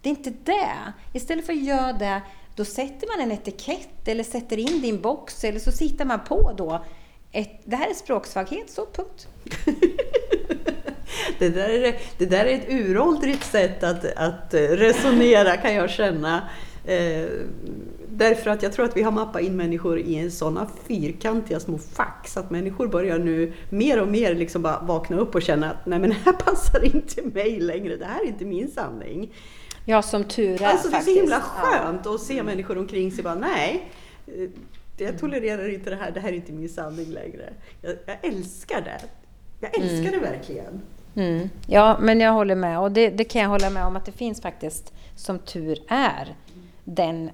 Det 0.00 0.08
är 0.08 0.10
inte 0.10 0.32
det. 0.44 0.92
Istället 1.12 1.46
för 1.46 1.52
att 1.52 1.62
göra 1.62 1.92
det, 1.92 2.22
då 2.56 2.64
sätter 2.64 3.16
man 3.16 3.26
en 3.26 3.32
etikett 3.32 4.08
eller 4.08 4.24
sätter 4.24 4.58
in 4.58 4.80
din 4.80 5.00
box 5.00 5.44
eller 5.44 5.60
så 5.60 5.72
sitter 5.72 6.04
man 6.04 6.20
på 6.24 6.52
då. 6.56 6.84
Ett, 7.32 7.60
det 7.64 7.76
här 7.76 7.90
är 7.90 7.94
språksvaghet, 7.94 8.70
så 8.70 8.86
punkt. 8.86 9.28
det, 11.38 11.48
där 11.48 11.68
är, 11.68 11.96
det 12.18 12.26
där 12.26 12.44
är 12.44 12.54
ett 12.54 12.70
uråldrigt 12.70 13.44
sätt 13.44 13.82
att, 13.82 14.04
att 14.16 14.54
resonera 14.54 15.56
kan 15.56 15.74
jag 15.74 15.90
känna. 15.90 16.42
Eh, 16.84 17.26
därför 18.08 18.50
att 18.50 18.62
jag 18.62 18.72
tror 18.72 18.84
att 18.84 18.96
vi 18.96 19.02
har 19.02 19.12
mappat 19.12 19.42
in 19.42 19.56
människor 19.56 19.98
i 19.98 20.30
sådana 20.30 20.70
fyrkantiga 20.88 21.60
små 21.60 21.78
fack 21.78 22.28
så 22.28 22.40
att 22.40 22.50
människor 22.50 22.88
börjar 22.88 23.18
nu 23.18 23.52
mer 23.70 24.02
och 24.02 24.08
mer 24.08 24.34
liksom 24.34 24.62
bara 24.62 24.80
vakna 24.80 25.16
upp 25.16 25.34
och 25.34 25.42
känna 25.42 25.70
att 25.70 25.86
nej 25.86 25.98
men 25.98 26.10
det 26.10 26.16
här 26.24 26.32
passar 26.44 26.84
inte 26.84 27.22
mig 27.22 27.60
längre, 27.60 27.96
det 27.96 28.04
här 28.04 28.20
är 28.20 28.26
inte 28.26 28.44
min 28.44 28.70
sanning. 28.70 29.32
Ja, 29.84 30.02
som 30.02 30.24
tur 30.24 30.62
är 30.62 30.66
Alltså 30.66 30.88
det 30.88 30.96
är 30.96 31.00
så 31.00 31.10
himla 31.10 31.40
skönt 31.40 32.00
ja. 32.04 32.14
att 32.14 32.20
se 32.20 32.42
människor 32.42 32.78
omkring 32.78 33.12
sig 33.12 33.24
bara 33.24 33.34
nej, 33.34 33.90
eh, 34.26 34.48
jag 34.98 35.18
tolererar 35.18 35.68
inte 35.68 35.90
det 35.90 35.96
här, 35.96 36.10
det 36.10 36.20
här 36.20 36.28
är 36.28 36.32
inte 36.32 36.52
min 36.52 36.68
sanning 36.68 37.06
längre. 37.12 37.52
Jag, 37.82 37.96
jag 38.06 38.16
älskar 38.22 38.80
det. 38.80 39.00
Jag 39.60 39.78
älskar 39.78 40.08
mm. 40.08 40.12
det 40.12 40.18
verkligen. 40.18 40.82
Mm. 41.16 41.50
Ja, 41.66 41.98
men 42.00 42.20
jag 42.20 42.32
håller 42.32 42.54
med. 42.54 42.80
Och 42.80 42.92
det, 42.92 43.10
det, 43.10 43.24
kan 43.24 43.42
jag 43.42 43.48
hålla 43.48 43.70
med 43.70 43.84
om 43.84 43.96
att 43.96 44.04
det 44.04 44.12
finns 44.12 44.40
faktiskt, 44.40 44.92
som 45.14 45.38
tur 45.38 45.78
är, 45.88 46.34
den 46.84 47.30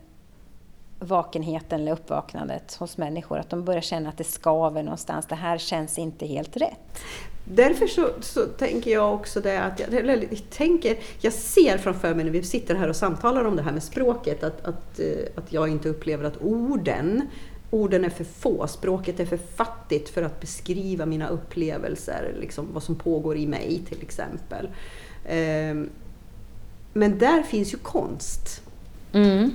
vakenheten 0.99 1.81
eller 1.81 1.92
uppvaknandet 1.92 2.75
hos 2.75 2.97
människor. 2.97 3.38
Att 3.38 3.51
de 3.51 3.64
börjar 3.64 3.81
känna 3.81 4.09
att 4.09 4.18
det 4.18 4.25
skaver 4.25 4.83
någonstans. 4.83 5.27
Det 5.27 5.35
här 5.35 5.59
känns 5.59 5.99
inte 5.99 6.27
helt 6.27 6.57
rätt. 6.57 7.03
Därför 7.45 7.87
så, 7.87 8.09
så 8.21 8.47
tänker 8.47 8.90
jag 8.90 9.14
också 9.14 9.40
det 9.40 9.62
att 9.62 9.81
jag, 9.81 9.95
eller, 9.95 10.16
jag, 10.16 10.51
tänker, 10.51 10.99
jag 11.21 11.33
ser 11.33 11.79
framför 11.79 12.14
mig 12.14 12.25
när 12.25 12.33
vi 12.33 12.42
sitter 12.42 12.75
här 12.75 12.88
och 12.88 12.97
samtalar 12.97 13.45
om 13.45 13.57
det 13.57 13.62
här 13.62 13.73
med 13.73 13.83
språket 13.83 14.42
att, 14.42 14.64
att, 14.64 14.99
eh, 14.99 15.07
att 15.37 15.53
jag 15.53 15.68
inte 15.68 15.88
upplever 15.88 16.25
att 16.25 16.37
orden 16.42 17.29
Orden 17.74 18.04
är 18.04 18.11
för 18.11 18.24
få, 18.24 18.66
språket 18.66 19.20
är 19.20 19.26
för 19.26 19.37
fattigt 19.37 20.08
för 20.08 20.22
att 20.22 20.40
beskriva 20.40 21.06
mina 21.06 21.28
upplevelser, 21.28 22.35
liksom 22.40 22.68
vad 22.72 22.82
som 22.82 22.94
pågår 22.94 23.37
i 23.37 23.46
mig 23.46 23.82
till 23.88 24.02
exempel. 24.02 24.68
Ehm, 25.26 25.90
men 26.92 27.18
där 27.18 27.42
finns 27.42 27.74
ju 27.74 27.78
konst. 27.78 28.62
Mm. 29.12 29.50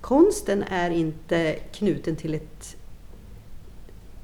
Konsten 0.00 0.62
är 0.62 0.90
inte 0.90 1.52
knuten 1.72 2.16
till 2.16 2.34
ett 2.34 2.76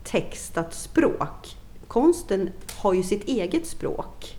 textat 0.05 0.75
språk. 0.75 1.57
Konsten 1.89 2.51
har 2.77 2.95
ju 2.95 3.03
sitt 3.03 3.29
eget 3.29 3.67
språk. 3.67 4.37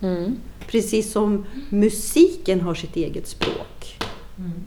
Mm. 0.00 0.36
Precis 0.66 1.12
som 1.12 1.46
musiken 1.68 2.60
har 2.60 2.74
sitt 2.74 2.96
eget 2.96 3.28
språk. 3.28 3.98
Mm. 4.38 4.64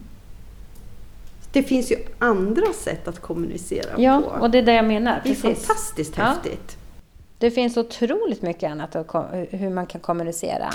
Det 1.53 1.63
finns 1.63 1.91
ju 1.91 1.97
andra 2.19 2.73
sätt 2.73 3.07
att 3.07 3.19
kommunicera 3.19 3.89
ja, 3.97 4.21
på. 4.21 4.31
Ja, 4.35 4.39
och 4.39 4.51
det 4.51 4.57
är 4.57 4.63
det 4.63 4.73
jag 4.73 4.85
menar. 4.85 5.21
Det 5.23 5.29
är 5.29 5.35
Precis. 5.35 5.65
fantastiskt 5.67 6.17
ja. 6.17 6.23
häftigt. 6.23 6.77
Det 7.37 7.51
finns 7.51 7.77
otroligt 7.77 8.41
mycket 8.41 8.71
annat 8.71 8.95
hur 9.49 9.69
man 9.69 9.85
kan 9.85 10.01
kommunicera. 10.01 10.69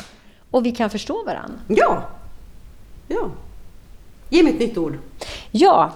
Och 0.51 0.67
vi 0.67 0.73
kan 0.73 0.91
förstå 0.91 1.25
varandra. 1.25 1.59
Ja! 1.69 2.09
Ja. 3.09 3.31
Ge 4.31 4.43
mig 4.43 4.53
ett 4.53 4.61
nytt 4.61 4.79
ord. 4.79 4.99
Ja. 5.51 5.93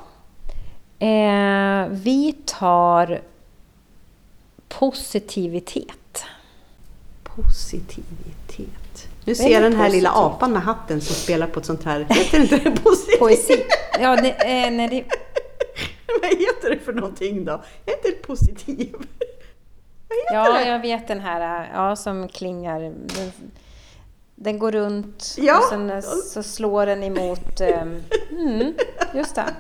Eh, 0.99 1.87
vi 1.90 2.35
tar 2.45 3.21
positivitet. 4.68 6.25
Positivitet. 7.23 8.82
Nu 9.25 9.35
ser 9.35 9.49
jag 9.49 9.63
den 9.63 9.77
här 9.77 9.91
lilla 9.91 10.11
apan 10.11 10.53
med 10.53 10.63
hatten 10.63 11.01
som 11.01 11.15
spelar 11.15 11.47
på 11.47 11.61
ett 11.61 11.67
sånt 11.67 11.85
här, 11.85 12.07
heter 12.11 12.41
inte 12.41 12.57
det 12.57 12.71
positivt? 12.71 13.19
Poesi. 13.19 13.65
Ja, 14.01 14.17
det, 14.17 14.31
eh, 14.31 14.71
nej, 14.71 14.89
det... 14.89 15.05
Vad 16.23 16.31
heter 16.31 16.71
det 16.71 16.79
för 16.79 16.93
någonting 16.93 17.45
då? 17.45 17.63
Heter 17.87 18.11
det 18.11 18.23
positiv? 18.23 18.95
ja, 20.33 20.53
det? 20.53 20.69
jag 20.69 20.81
vet 20.81 21.09
den 21.09 21.21
här 21.21 21.71
ja, 21.75 21.97
som 21.97 22.29
klingar. 22.29 22.81
Den, 22.81 23.33
den 24.35 24.59
går 24.59 24.73
runt 24.73 25.35
ja. 25.39 25.59
och 25.59 25.65
sen 25.65 26.03
så 26.03 26.43
slår 26.43 26.87
den 26.87 27.03
emot... 27.03 27.61
Um, 27.61 28.03
mm, 28.31 28.75
just 29.15 29.35
det. 29.35 29.55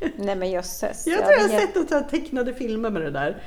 Nej 0.16 0.36
men 0.36 0.50
jösses. 0.50 1.06
Jag 1.06 1.18
tror 1.18 1.32
jag 1.32 1.40
har 1.40 1.48
sett 1.48 1.74
några 1.74 2.04
tecknade 2.04 2.54
filmer 2.54 2.90
med 2.90 3.02
det 3.02 3.10
där. 3.10 3.42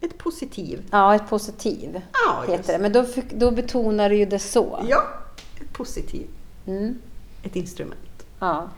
Ett 0.00 0.18
positiv. 0.18 0.88
Ja, 0.90 1.14
ett 1.14 1.28
positiv 1.28 2.00
ja, 2.26 2.44
heter 2.52 2.72
det. 2.72 2.78
Men 2.78 2.92
då, 2.92 3.06
då 3.30 3.50
betonar 3.50 4.10
du 4.10 4.16
ju 4.16 4.26
det 4.26 4.38
så. 4.38 4.84
Ja, 4.88 5.02
ett 5.60 5.72
positiv. 5.72 6.26
Mm. 6.66 6.98
Ett 7.42 7.56
instrument. 7.56 8.26
Ja. 8.38 8.68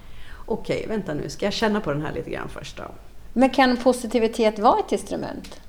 Okej, 0.47 0.87
vänta 0.89 1.15
nu. 1.15 1.29
Ska 1.29 1.47
jag 1.47 1.53
känna 1.53 1.81
på 1.81 1.93
den 1.93 2.03
här 2.03 2.13
lite 2.13 2.31
grann 2.31 2.49
först 2.49 2.77
då? 2.77 2.85
Men 3.33 3.51
kan 3.51 3.77
positivitet 3.77 4.59
vara 4.59 4.81
ett 4.81 4.93
instrument? 4.93 5.61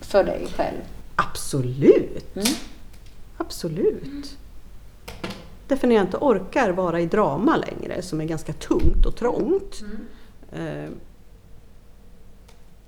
För 0.00 0.24
dig 0.24 0.46
själv? 0.56 0.78
Absolut! 1.16 2.36
Mm. 2.36 2.46
Absolut. 3.36 4.36
Därför 5.68 5.86
när 5.88 5.94
jag 5.94 6.04
inte 6.04 6.16
orkar 6.16 6.70
vara 6.70 7.00
i 7.00 7.06
drama 7.06 7.56
längre, 7.56 8.02
som 8.02 8.20
är 8.20 8.24
ganska 8.24 8.52
tungt 8.52 9.06
och 9.06 9.16
trångt, 9.16 9.82
mm. 10.52 10.84
eh, 10.84 10.90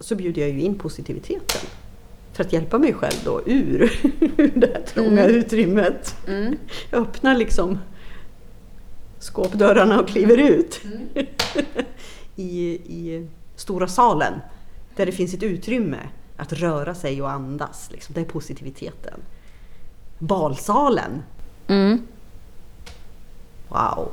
så 0.01 0.15
bjuder 0.15 0.43
jag 0.43 0.51
ju 0.51 0.61
in 0.61 0.79
positiviteten. 0.79 1.61
För 2.33 2.45
att 2.45 2.53
hjälpa 2.53 2.79
mig 2.79 2.95
själv 2.95 3.17
då 3.25 3.43
ur, 3.47 4.01
det 4.59 4.67
här 4.75 4.83
trånga 4.83 5.25
mm. 5.25 5.37
utrymmet. 5.37 6.17
Mm. 6.27 6.57
Jag 6.91 7.03
öppnar 7.03 7.35
liksom 7.35 7.79
skåpdörrarna 9.19 10.01
och 10.01 10.09
kliver 10.09 10.39
ut 10.39 10.81
mm. 10.85 11.09
i, 12.37 12.71
i 12.71 13.29
stora 13.57 13.89
salen 13.89 14.35
där 14.97 15.07
det 15.07 15.13
finns 15.13 15.35
ett 15.35 15.43
utrymme 15.43 16.09
att 16.37 16.53
röra 16.53 16.95
sig 16.95 17.23
och 17.23 17.31
andas. 17.31 17.89
Liksom. 17.93 18.15
Det 18.15 18.21
är 18.21 18.25
positiviteten. 18.25 19.21
Balsalen. 20.19 21.23
Mm. 21.67 22.03
Wow! 23.69 24.13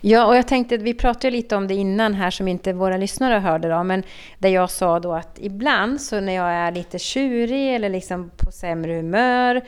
Ja, 0.00 0.26
och 0.26 0.36
jag 0.36 0.48
tänkte, 0.48 0.76
vi 0.76 0.94
pratade 0.94 1.30
lite 1.30 1.56
om 1.56 1.68
det 1.68 1.74
innan 1.74 2.14
här 2.14 2.30
som 2.30 2.48
inte 2.48 2.72
våra 2.72 2.96
lyssnare 2.96 3.38
hörde 3.38 3.68
då, 3.68 3.82
men 3.82 4.02
där 4.38 4.48
jag 4.48 4.70
sa 4.70 5.00
då 5.00 5.12
att 5.12 5.38
ibland 5.40 6.00
så 6.00 6.20
när 6.20 6.32
jag 6.32 6.52
är 6.52 6.72
lite 6.72 6.98
tjurig 6.98 7.74
eller 7.74 7.88
liksom 7.88 8.30
på 8.36 8.52
sämre 8.52 8.92
humör 8.92 9.60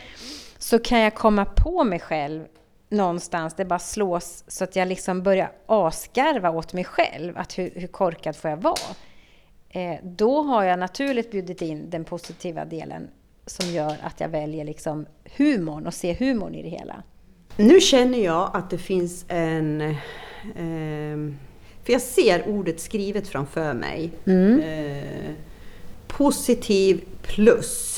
så 0.58 0.78
kan 0.78 1.00
jag 1.00 1.14
komma 1.14 1.44
på 1.44 1.84
mig 1.84 2.00
själv 2.00 2.44
någonstans, 2.88 3.54
det 3.54 3.64
bara 3.64 3.78
slås 3.78 4.44
så 4.46 4.64
att 4.64 4.76
jag 4.76 4.88
liksom 4.88 5.22
börjar 5.22 5.52
asgarva 5.66 6.50
åt 6.50 6.72
mig 6.72 6.84
själv, 6.84 7.38
att 7.38 7.58
hur, 7.58 7.70
hur 7.74 7.86
korkad 7.86 8.36
får 8.36 8.50
jag 8.50 8.56
vara? 8.56 8.94
Eh, 9.68 9.96
då 10.02 10.42
har 10.42 10.64
jag 10.64 10.78
naturligt 10.78 11.30
bjudit 11.30 11.62
in 11.62 11.90
den 11.90 12.04
positiva 12.04 12.64
delen 12.64 13.10
som 13.46 13.68
gör 13.68 13.96
att 14.02 14.20
jag 14.20 14.28
väljer 14.28 14.64
liksom 14.64 15.06
humorn 15.36 15.86
och 15.86 15.94
ser 15.94 16.14
humorn 16.14 16.54
i 16.54 16.62
det 16.62 16.68
hela. 16.68 17.02
Nu 17.56 17.80
känner 17.80 18.18
jag 18.18 18.50
att 18.54 18.70
det 18.70 18.78
finns 18.78 19.24
en... 19.28 19.80
Eh, 19.80 21.34
för 21.84 21.92
jag 21.92 22.02
ser 22.02 22.48
ordet 22.48 22.80
skrivet 22.80 23.28
framför 23.28 23.74
mig. 23.74 24.10
Mm. 24.26 24.60
Eh, 24.60 25.32
positiv 26.06 27.04
plus 27.22 27.96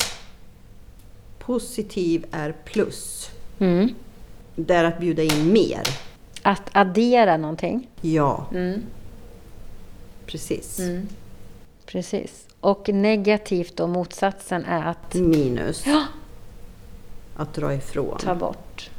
positiv 1.39 2.25
är 2.31 2.55
plus. 2.65 3.29
Mm. 3.59 3.89
Det 4.55 4.73
är 4.73 4.83
att 4.83 4.99
bjuda 4.99 5.23
in 5.23 5.53
mer. 5.53 5.81
Att 6.41 6.69
addera 6.73 7.37
någonting. 7.37 7.87
Ja, 8.01 8.45
Mm. 8.51 8.81
precis. 10.25 10.79
Precis. 11.85 12.45
Och 12.59 12.89
negativt 12.89 13.79
och 13.79 13.89
motsatsen 13.89 14.65
är 14.65 14.85
att 14.85 15.13
Minus. 15.13 15.83
Ja. 15.85 16.03
Att 17.35 17.53
dra 17.53 17.73
ifrån. 17.73 18.17
ta 18.19 18.35
bort. 18.35 18.89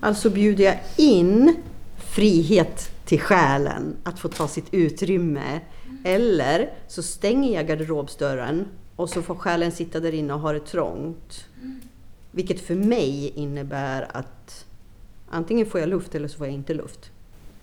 Alltså 0.00 0.30
bjuder 0.30 0.64
jag 0.64 0.78
in 0.96 1.56
frihet 1.96 2.90
till 3.04 3.20
själen 3.20 3.96
att 4.02 4.18
få 4.18 4.28
ta 4.28 4.48
sitt 4.48 4.74
utrymme. 4.74 5.60
Eller 6.04 6.70
så 6.88 7.02
stänger 7.02 7.54
jag 7.54 7.66
garderobsdörren 7.66 8.66
och 8.96 9.10
så 9.10 9.22
får 9.22 9.34
själen 9.34 9.72
sitta 9.72 10.00
där 10.00 10.14
inne 10.14 10.34
och 10.34 10.40
ha 10.40 10.52
det 10.52 10.60
trångt. 10.66 11.44
Vilket 12.30 12.60
för 12.60 12.74
mig 12.74 13.32
innebär 13.34 14.08
att 14.12 14.64
antingen 15.30 15.66
får 15.66 15.80
jag 15.80 15.88
luft 15.88 16.14
eller 16.14 16.28
så 16.28 16.38
får 16.38 16.46
jag 16.46 16.54
inte 16.54 16.74
luft. 16.74 17.10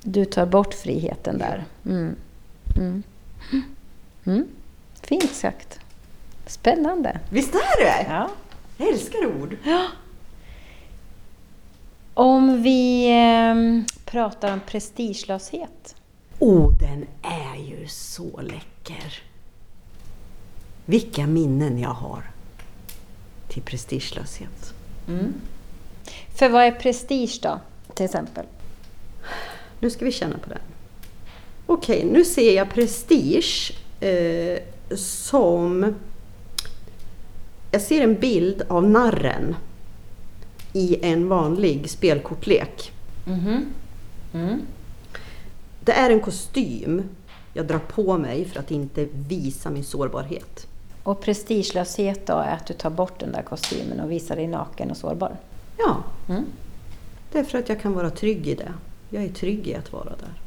Du 0.04 0.26
tar 0.26 0.46
bort 0.46 0.74
friheten 0.74 1.38
där. 1.38 1.66
Mm. 1.86 2.16
Mm. 2.78 3.04
Mm. 4.26 4.48
Fint 5.02 5.32
sagt. 5.34 5.80
Spännande. 6.48 7.20
Visst 7.30 7.56
är 7.56 7.84
det? 7.84 8.06
Ja. 8.10 8.30
Jag 8.78 8.90
älskar 8.90 9.26
ord. 9.42 9.58
Om 12.22 12.62
vi 12.62 13.08
ehm, 13.12 13.86
pratar 14.06 14.54
om 14.54 14.60
prestigelöshet. 14.60 15.96
Oh, 16.40 16.74
den 16.80 17.06
är 17.22 17.64
ju 17.64 17.88
så 17.88 18.42
läcker. 18.42 19.24
Vilka 20.86 21.28
minnen 21.28 21.80
jag 21.80 21.90
har 21.90 22.24
till 23.48 23.62
prestigelöshet. 23.62 24.74
För 26.36 26.50
vad 26.50 26.64
är 26.64 26.72
prestige 26.72 27.40
då, 27.42 27.60
till 27.94 28.06
exempel? 28.06 28.46
Nu 29.80 29.90
ska 29.90 30.06
vi 30.06 30.12
känna 30.12 30.38
på 30.38 30.50
den. 30.50 30.62
Okej, 31.66 32.06
nu 32.12 32.26
ser 32.26 32.56
jag 32.56 32.70
prestige 32.70 33.74
eh, 34.00 34.60
som... 34.96 35.96
Jag 37.72 37.82
ser 37.82 38.02
en 38.02 38.16
bild 38.16 38.62
av 38.70 38.90
narren 38.90 39.56
i 40.74 41.06
en 41.06 41.28
vanlig 41.30 41.90
spelkortlek. 41.90 42.92
Mm. 44.34 44.62
Det 45.80 45.92
är 45.92 46.10
en 46.10 46.20
kostym 46.20 47.04
jag 47.54 47.68
drar 47.68 47.80
på 47.80 48.18
mig 48.18 48.46
för 48.46 48.60
att 48.60 48.72
inte 48.72 49.08
visa 49.28 49.70
min 49.70 49.84
sårbarhet. 49.84 50.68
Och 51.04 51.22
prestigelöshet 51.22 52.28
då 52.28 52.34
är 52.34 52.54
att 52.56 52.68
du 52.68 52.74
tar 52.74 52.90
bort 52.90 53.20
den 53.20 53.32
där 53.32 53.42
kostymen 53.42 54.00
och 54.00 54.12
visar 54.12 54.36
dig 54.36 54.48
naken 54.48 54.92
och 54.92 54.98
sårbar. 54.98 55.38
Ja, 55.78 56.04
Mm. 56.30 56.46
det 57.32 57.40
är 57.40 57.44
för 57.44 57.58
att 57.58 57.70
jag 57.70 57.82
kan 57.82 57.94
vara 57.94 58.10
trygg 58.10 58.48
i 58.48 58.56
det. 58.56 58.74
Jag 59.10 59.24
är 59.24 59.30
trygg 59.30 59.68
i 59.68 59.76
att 59.76 59.94
vara 59.94 60.04
där. 60.10 60.42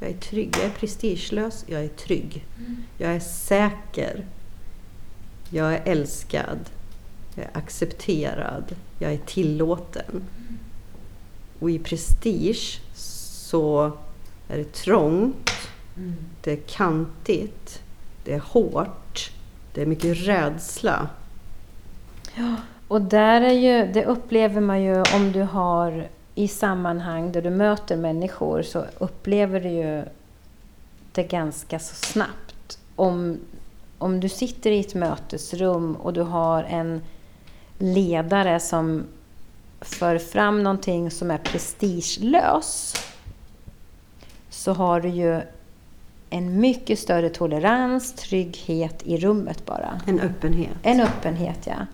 Jag 0.00 0.10
är 0.10 0.14
trygg, 0.16 0.54
jag 0.56 0.64
är 0.66 0.70
prestigelös, 0.70 1.64
jag 1.68 1.84
är 1.84 1.88
trygg. 1.88 2.44
Jag 2.98 3.14
är 3.14 3.20
säker. 3.20 4.24
Jag 5.50 5.74
är 5.74 5.82
älskad. 5.84 6.58
Jag 7.36 7.44
är 7.44 7.50
accepterad. 7.58 8.74
Jag 8.98 9.12
är 9.12 9.18
tillåten. 9.18 10.24
Och 11.58 11.70
i 11.70 11.78
prestige 11.78 12.80
så 12.94 13.92
är 14.48 14.58
det 14.58 14.72
trångt, 14.72 15.50
det 16.40 16.52
är 16.52 16.60
kantigt, 16.66 17.82
det 18.24 18.34
är 18.34 18.38
hårt, 18.40 19.30
det 19.74 19.82
är 19.82 19.86
mycket 19.86 20.26
rädsla. 20.26 21.08
Ja, 22.34 22.56
Och 22.88 23.02
där 23.02 23.40
är 23.40 23.52
ju, 23.52 23.92
det 23.92 24.04
upplever 24.04 24.60
man 24.60 24.82
ju 24.82 25.02
om 25.14 25.32
du 25.32 25.42
har 25.42 26.08
i 26.34 26.48
sammanhang 26.48 27.32
där 27.32 27.42
du 27.42 27.50
möter 27.50 27.96
människor 27.96 28.62
så 28.62 28.84
upplever 28.98 29.60
du 29.60 29.68
ju 29.68 30.04
det 31.12 31.22
ganska 31.22 31.78
så 31.78 31.94
snabbt. 31.94 32.78
Om, 32.96 33.38
om 33.98 34.20
du 34.20 34.28
sitter 34.28 34.70
i 34.70 34.80
ett 34.80 34.94
mötesrum 34.94 35.96
och 35.96 36.12
du 36.12 36.22
har 36.22 36.62
en 36.62 37.00
ledare 37.78 38.60
som 38.60 39.04
för 39.80 40.18
fram 40.18 40.62
någonting 40.62 41.10
som 41.10 41.30
är 41.30 41.38
prestigelös 41.38 42.94
så 44.50 44.72
har 44.72 45.00
du 45.00 45.08
ju 45.08 45.40
en 46.30 46.60
mycket 46.60 46.98
större 46.98 47.28
tolerans, 47.28 48.12
trygghet 48.12 49.02
i 49.02 49.16
rummet 49.16 49.66
bara. 49.66 50.00
En 50.06 50.20
öppenhet. 50.20 50.76
En 50.82 51.00
öppenhet, 51.00 51.66
ja. 51.66 51.86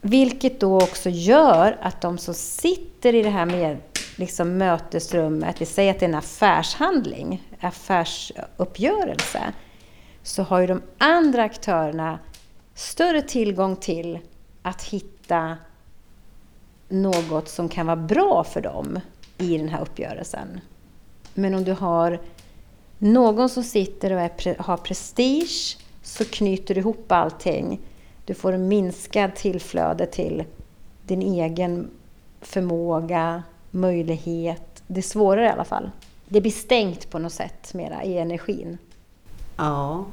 Vilket 0.00 0.60
då 0.60 0.76
också 0.76 1.10
gör 1.10 1.76
att 1.82 2.00
de 2.00 2.18
som 2.18 2.34
sitter 2.34 3.14
i 3.14 3.22
det 3.22 3.30
här 3.30 3.46
med 3.46 3.76
liksom 4.16 4.58
mötesrummet, 4.58 5.60
vi 5.60 5.66
säger 5.66 5.90
att 5.90 6.00
det 6.00 6.06
är 6.06 6.08
en 6.08 6.14
affärshandling, 6.14 7.42
affärsuppgörelse, 7.60 9.42
så 10.22 10.42
har 10.42 10.60
ju 10.60 10.66
de 10.66 10.82
andra 10.98 11.42
aktörerna 11.42 12.18
större 12.74 13.22
tillgång 13.22 13.76
till 13.76 14.18
att 14.66 14.82
hitta 14.82 15.56
något 16.88 17.48
som 17.48 17.68
kan 17.68 17.86
vara 17.86 17.96
bra 17.96 18.44
för 18.44 18.60
dem 18.60 19.00
i 19.38 19.58
den 19.58 19.68
här 19.68 19.82
uppgörelsen. 19.82 20.60
Men 21.34 21.54
om 21.54 21.64
du 21.64 21.72
har 21.72 22.20
någon 22.98 23.48
som 23.48 23.62
sitter 23.62 24.12
och 24.12 24.20
är, 24.20 24.62
har 24.62 24.76
prestige 24.76 25.78
så 26.02 26.24
knyter 26.24 26.74
du 26.74 26.80
ihop 26.80 27.12
allting. 27.12 27.80
Du 28.24 28.34
får 28.34 28.52
en 28.52 28.68
minskad 28.68 29.34
tillflöde 29.34 30.06
till 30.06 30.44
din 31.02 31.22
egen 31.22 31.90
förmåga, 32.40 33.42
möjlighet. 33.70 34.82
Det 34.86 35.00
är 35.00 35.02
svårare 35.02 35.46
i 35.46 35.50
alla 35.50 35.64
fall. 35.64 35.90
Det 36.28 36.40
blir 36.40 36.52
stängt 36.52 37.10
på 37.10 37.18
något 37.18 37.32
sätt 37.32 37.74
mera 37.74 38.04
i 38.04 38.18
energin. 38.18 38.78
Ja. 39.56 40.04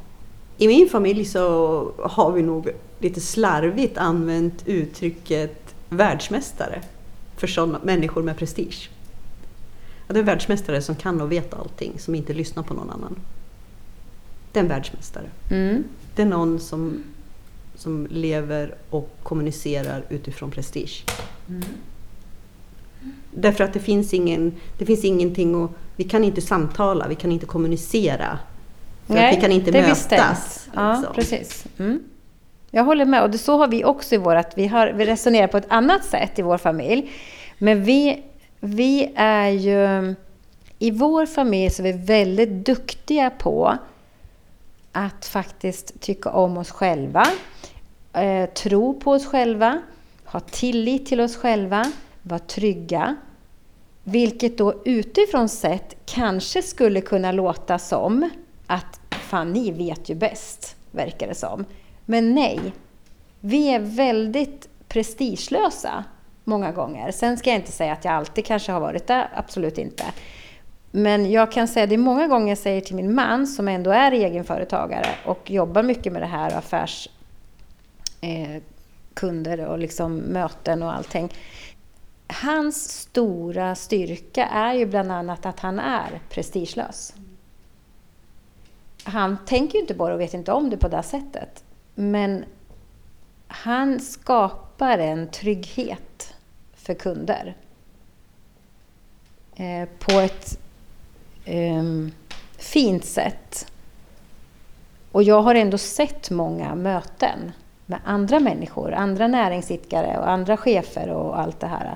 I 0.58 0.68
min 0.68 0.89
familj 0.89 1.26
så 1.26 1.91
har 1.99 2.32
vi 2.32 2.41
nog 2.41 2.70
lite 3.04 3.22
slarvigt 3.22 3.97
använt 3.97 4.64
uttrycket 4.68 5.76
världsmästare 5.89 6.82
för 7.38 7.47
sådana 7.47 7.80
människor 7.84 8.24
med 8.24 8.38
prestige. 8.38 8.89
Ja, 10.08 10.14
det 10.14 10.18
är 10.18 10.20
en 10.20 10.26
världsmästare 10.26 10.82
som 10.82 10.95
kan 10.95 11.22
och 11.22 11.32
vet 11.32 11.54
allting, 11.54 11.99
som 11.99 12.16
inte 12.16 12.34
lyssnar 12.34 12.64
på 12.64 12.74
någon 12.74 12.89
annan. 12.89 13.16
Det 14.51 14.60
är 14.60 14.64
en 14.64 14.70
världsmästare. 14.70 15.30
Mm. 15.51 15.84
Det 16.16 16.22
är 16.22 16.26
någon 16.26 16.60
som, 16.60 17.04
som 17.76 18.08
lever 18.10 18.76
och 18.89 19.10
kommunicerar 19.24 20.04
utifrån 20.10 20.51
prestige. 20.51 21.04
Därför 23.32 23.64
att 23.64 23.74
det 23.74 23.80
finns, 23.80 24.14
ingen, 24.14 24.54
det 24.78 24.86
finns 24.86 25.04
ingenting 25.04 25.56
och 25.56 25.72
vi 25.95 26.04
kan 26.04 26.24
inte 26.24 26.41
samtala, 26.41 27.08
vi 27.08 27.16
kan 27.16 27.32
inte 27.32 27.45
kommunicera. 27.45 28.39
Att 29.08 29.38
vi 29.38 29.41
kan 29.41 29.51
inte 29.51 29.72
mötas. 29.72 30.04
stängt. 30.04 30.70
Ja, 30.74 30.95
liksom. 30.95 31.14
precis. 31.16 31.66
Mm. 31.78 32.04
Jag 32.76 32.84
håller 32.84 33.05
med. 33.05 33.24
Och 33.24 33.30
det, 33.30 33.38
så 33.38 33.57
har 33.57 33.67
vi 33.67 33.86
också 33.86 34.15
i 34.15 34.17
vårt... 34.17 34.57
Vi, 34.57 34.67
har, 34.67 34.88
vi 34.88 35.05
resonerar 35.05 35.47
på 35.47 35.57
ett 35.57 35.65
annat 35.69 36.05
sätt 36.05 36.39
i 36.39 36.41
vår 36.41 36.57
familj. 36.57 37.11
Men 37.57 37.84
vi, 37.84 38.24
vi 38.59 39.13
är 39.15 39.49
ju... 39.49 40.15
I 40.80 40.91
vår 40.91 41.26
familj 41.26 41.69
så 41.69 41.82
är 41.82 41.93
vi 41.93 42.05
väldigt 42.05 42.65
duktiga 42.65 43.30
på 43.30 43.78
att 44.91 45.26
faktiskt 45.26 46.01
tycka 46.01 46.30
om 46.30 46.57
oss 46.57 46.71
själva, 46.71 47.28
eh, 48.13 48.49
tro 48.49 48.99
på 48.99 49.11
oss 49.11 49.26
själva, 49.26 49.82
ha 50.26 50.39
tillit 50.39 51.05
till 51.05 51.21
oss 51.21 51.36
själva, 51.36 51.91
vara 52.21 52.39
trygga. 52.39 53.15
Vilket 54.03 54.57
då 54.57 54.74
utifrån 54.86 55.49
sett 55.49 55.95
kanske 56.05 56.61
skulle 56.61 57.01
kunna 57.01 57.32
låta 57.32 57.80
som 57.80 58.30
att 58.67 58.99
fan, 59.09 59.53
ni 59.53 59.71
vet 59.71 60.09
ju 60.09 60.15
bäst, 60.15 60.76
verkar 60.91 61.28
det 61.28 61.36
som. 61.36 61.65
Men 62.06 62.36
nej, 62.36 62.74
vi 63.39 63.68
är 63.68 63.80
väldigt 63.80 64.70
prestigelösa 64.88 66.04
många 66.43 66.72
gånger. 66.72 67.12
Sen 67.12 67.38
ska 67.38 67.49
jag 67.49 67.60
inte 67.60 67.72
säga 67.72 67.93
att 67.93 68.06
jag 68.06 68.14
alltid 68.14 68.45
kanske 68.45 68.72
har 68.72 68.80
varit 68.80 69.08
det, 69.08 69.28
absolut 69.36 69.78
inte. 69.78 70.04
Men 70.91 71.32
jag 71.32 71.51
kan 71.51 71.68
säga 71.68 71.88
det 71.88 71.95
är 71.95 71.97
många 71.97 72.28
gånger 72.28 72.49
jag 72.49 72.58
säger 72.58 72.82
till 72.82 72.95
min 72.95 73.16
man 73.16 73.47
som 73.47 73.68
ändå 73.68 73.91
är 73.91 74.12
egenföretagare 74.12 75.08
och 75.26 75.51
jobbar 75.51 75.84
mycket 75.84 76.14
med 76.14 76.22
det 76.22 76.26
här 76.26 76.58
affärskunder 76.58 79.58
eh, 79.58 79.66
och 79.66 79.80
liksom 79.80 80.16
möten 80.16 80.84
och 80.84 80.95
allting. 80.95 81.30
Hans 82.28 82.89
stora 82.89 83.76
styrka 83.76 84.45
är 84.45 84.74
ju 84.74 84.86
bland 84.86 85.12
annat 85.12 85.45
att 85.45 85.60
han 85.60 85.80
är 85.80 86.22
prestigelös. 86.30 87.14
Han 89.04 89.38
tänker 89.45 89.74
ju 89.74 89.82
inte 89.82 89.93
på 89.93 90.08
det 90.08 90.14
och 90.14 90.22
vet 90.22 90.34
inte 90.34 90.51
om 90.51 90.70
det 90.70 90.78
på 90.78 90.88
det 90.88 91.04
sättet. 91.04 91.64
Men 91.95 92.45
han 93.47 93.99
skapar 93.99 94.97
en 94.97 95.27
trygghet 95.27 96.33
för 96.73 96.93
kunder. 96.93 97.55
Eh, 99.55 99.89
på 99.99 100.19
ett 100.19 100.59
ehm, 101.45 102.11
fint 102.57 103.05
sätt. 103.05 103.71
Och 105.11 105.23
jag 105.23 105.41
har 105.41 105.55
ändå 105.55 105.77
sett 105.77 106.29
många 106.29 106.75
möten 106.75 107.51
med 107.85 107.99
andra 108.05 108.39
människor, 108.39 108.93
andra 108.93 109.27
näringsidkare 109.27 110.17
och 110.17 110.29
andra 110.29 110.57
chefer 110.57 111.09
och 111.09 111.39
allt 111.39 111.59
det 111.59 111.67
här. 111.67 111.95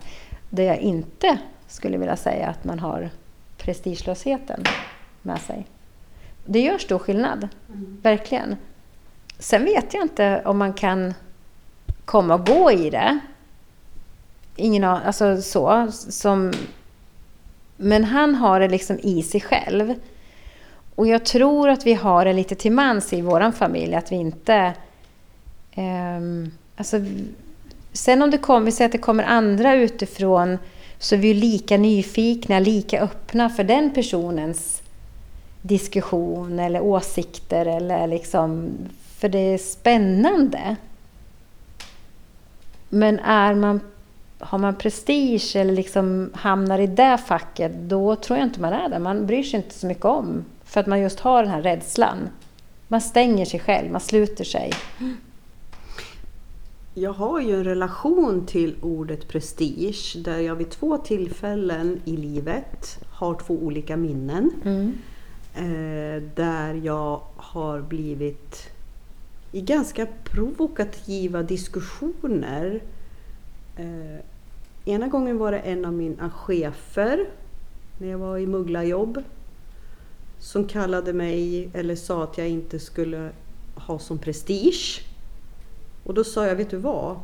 Där 0.50 0.64
jag 0.64 0.78
inte 0.78 1.38
skulle 1.68 1.98
vilja 1.98 2.16
säga 2.16 2.48
att 2.48 2.64
man 2.64 2.80
har 2.80 3.10
prestigelösheten 3.58 4.64
med 5.22 5.42
sig. 5.42 5.66
Det 6.46 6.60
gör 6.60 6.78
stor 6.78 7.00
skillnad, 7.00 7.48
mm. 7.70 8.00
verkligen. 8.02 8.56
Sen 9.40 9.66
vet 9.66 9.94
jag 9.94 10.04
inte 10.04 10.42
om 10.46 10.58
man 10.58 10.74
kan 10.74 11.14
komma 12.06 12.34
och 12.34 12.46
gå 12.46 12.72
i 12.72 12.90
det. 12.90 13.20
Ingen 14.56 14.84
alltså 14.84 15.42
så, 15.42 15.88
som... 15.92 16.54
Men 17.78 18.04
han 18.04 18.36
har 18.36 18.60
det 18.60 18.68
liksom 18.68 19.00
i 19.04 19.24
sig 19.24 19.42
själv. 19.42 19.94
Och 20.96 21.08
jag 21.08 21.26
tror 21.26 21.70
att 21.70 21.86
vi 21.86 21.94
har 21.94 22.26
det 22.26 22.34
lite 22.34 22.56
till 22.56 22.72
mans 22.72 23.14
i 23.14 23.22
vår 23.22 23.52
familj, 23.52 23.96
att 23.96 24.12
vi 24.12 24.16
inte... 24.16 24.74
Um, 25.76 26.52
alltså, 26.76 26.98
sen 27.94 28.22
om 28.22 28.32
det 28.32 28.38
kommer, 28.38 28.66
vi 28.66 28.72
säger 28.72 28.86
att 28.86 28.92
det 28.92 28.98
kommer 28.98 29.24
andra 29.24 29.76
utifrån, 29.76 30.58
så 31.00 31.16
är 31.16 31.20
vi 31.20 31.34
lika 31.34 31.78
nyfikna, 31.78 32.60
lika 32.60 33.02
öppna 33.02 33.50
för 33.50 33.64
den 33.64 33.94
personens 33.94 34.82
diskussion 35.62 36.60
eller 36.60 36.82
åsikter. 36.82 37.66
Eller 37.66 38.08
liksom, 38.08 38.70
för 39.18 39.30
det 39.30 39.54
är 39.54 39.58
spännande. 39.58 40.76
Men 42.90 43.20
är 43.20 43.56
man, 43.56 43.80
har 44.40 44.58
man 44.58 44.76
prestige 44.76 45.56
eller 45.56 45.74
liksom 45.74 46.32
hamnar 46.34 46.80
i 46.80 46.88
det 46.88 47.18
facket, 47.28 47.72
då 47.76 48.16
tror 48.16 48.40
jag 48.40 48.48
inte 48.48 48.62
man 48.62 48.74
är 48.74 48.90
där. 48.90 49.00
Man 49.00 49.26
bryr 49.26 49.44
sig 49.44 49.58
inte 49.58 49.74
så 49.74 49.88
mycket 49.88 50.06
om 50.06 50.46
för 50.64 50.80
att 50.80 50.88
man 50.88 51.00
just 51.00 51.20
har 51.20 51.44
den 51.44 51.52
här 51.52 51.62
rädslan. 51.62 52.30
Man 52.88 53.02
stänger 53.02 53.46
sig 53.46 53.60
själv, 53.60 53.92
man 53.92 54.02
sluter 54.02 54.44
sig. 54.44 54.74
Jag 56.94 57.14
har 57.14 57.42
ju 57.42 57.56
en 57.56 57.64
relation 57.64 58.46
till 58.46 58.76
ordet 58.82 59.28
prestige 59.28 60.16
där 60.26 60.38
jag 60.38 60.56
vid 60.56 60.70
två 60.70 60.98
tillfällen 60.98 62.02
i 62.06 62.18
livet 62.18 63.00
har 63.10 63.34
två 63.36 63.54
olika 63.54 63.98
minnen. 63.98 64.52
Mm. 64.66 64.98
Eh, 65.56 66.24
där 66.36 66.74
jag 66.74 67.22
har 67.36 67.82
blivit 67.82 68.77
i 69.52 69.62
ganska 69.62 70.08
provokativa 70.24 71.44
diskussioner. 71.44 72.82
Eh, 73.76 74.20
ena 74.86 75.08
gången 75.08 75.38
var 75.38 75.52
det 75.52 75.60
en 75.60 75.86
av 75.86 75.94
mina 75.94 76.30
chefer 76.30 77.30
när 77.98 78.08
jag 78.08 78.18
var 78.18 78.38
i 78.38 78.48
mugglarjobb 78.48 79.24
som 80.40 80.68
kallade 80.68 81.14
mig 81.14 81.70
eller 81.74 81.96
sa 81.96 82.24
att 82.24 82.38
jag 82.38 82.50
inte 82.50 82.80
skulle 82.80 83.30
ha 83.76 84.00
som 84.00 84.18
prestige. 84.18 85.02
Och 86.04 86.14
då 86.14 86.24
sa 86.24 86.48
jag, 86.48 86.56
vet 86.56 86.70
du 86.70 86.78
vad? 86.78 87.20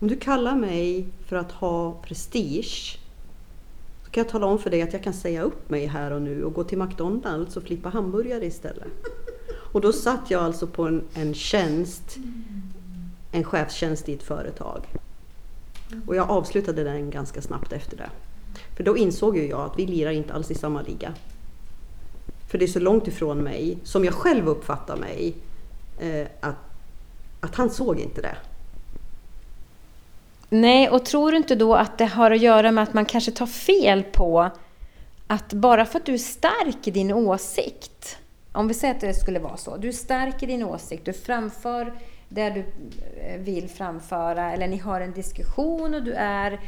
Om 0.00 0.08
du 0.08 0.16
kallar 0.16 0.56
mig 0.56 1.06
för 1.26 1.36
att 1.36 1.52
ha 1.52 1.92
prestige 2.02 2.98
så 4.04 4.10
kan 4.10 4.22
jag 4.22 4.28
tala 4.28 4.46
om 4.46 4.58
för 4.58 4.70
dig 4.70 4.82
att 4.82 4.92
jag 4.92 5.02
kan 5.02 5.14
säga 5.14 5.42
upp 5.42 5.70
mig 5.70 5.86
här 5.86 6.10
och 6.10 6.22
nu 6.22 6.44
och 6.44 6.54
gå 6.54 6.64
till 6.64 6.78
McDonalds 6.78 7.56
och 7.56 7.62
flippa 7.62 7.88
hamburgare 7.88 8.46
istället. 8.46 8.88
Och 9.74 9.80
då 9.80 9.92
satt 9.92 10.30
jag 10.30 10.42
alltså 10.42 10.66
på 10.66 10.86
en, 10.86 11.04
en 11.14 11.34
tjänst, 11.34 12.16
en 13.32 13.44
chefstjänst 13.44 14.08
i 14.08 14.14
ett 14.14 14.22
företag. 14.22 14.86
Och 16.06 16.16
jag 16.16 16.30
avslutade 16.30 16.84
den 16.84 17.10
ganska 17.10 17.42
snabbt 17.42 17.72
efter 17.72 17.96
det. 17.96 18.10
För 18.76 18.84
då 18.84 18.96
insåg 18.96 19.36
ju 19.36 19.48
jag 19.48 19.60
att 19.60 19.78
vi 19.78 19.86
lirar 19.86 20.10
inte 20.10 20.34
alls 20.34 20.50
i 20.50 20.54
samma 20.54 20.82
liga. 20.82 21.14
För 22.48 22.58
det 22.58 22.64
är 22.64 22.68
så 22.68 22.80
långt 22.80 23.08
ifrån 23.08 23.38
mig, 23.38 23.78
som 23.84 24.04
jag 24.04 24.14
själv 24.14 24.48
uppfattar 24.48 24.96
mig, 24.96 25.34
eh, 26.00 26.26
att, 26.40 26.56
att 27.40 27.54
han 27.54 27.70
såg 27.70 27.98
inte 27.98 28.22
det. 28.22 28.36
Nej, 30.48 30.88
och 30.88 31.04
tror 31.04 31.30
du 31.30 31.36
inte 31.36 31.54
då 31.54 31.74
att 31.74 31.98
det 31.98 32.06
har 32.06 32.30
att 32.30 32.40
göra 32.40 32.72
med 32.72 32.84
att 32.84 32.94
man 32.94 33.04
kanske 33.04 33.32
tar 33.32 33.46
fel 33.46 34.02
på 34.02 34.50
att 35.26 35.52
bara 35.52 35.86
för 35.86 35.98
att 35.98 36.06
du 36.06 36.14
är 36.14 36.18
stark 36.18 36.88
i 36.88 36.90
din 36.90 37.12
åsikt, 37.12 38.18
om 38.54 38.68
vi 38.68 38.74
säger 38.74 38.94
att 38.94 39.00
det 39.00 39.14
skulle 39.14 39.38
vara 39.38 39.56
så, 39.56 39.76
du 39.76 39.88
i 40.40 40.46
din 40.46 40.64
åsikt, 40.64 41.04
du 41.04 41.12
framför 41.12 41.92
det 42.28 42.50
du 42.50 42.64
eh, 43.20 43.40
vill 43.40 43.68
framföra, 43.68 44.52
eller 44.52 44.68
ni 44.68 44.78
har 44.78 45.00
en 45.00 45.12
diskussion 45.12 45.94
och 45.94 46.02
du 46.02 46.12
är 46.12 46.60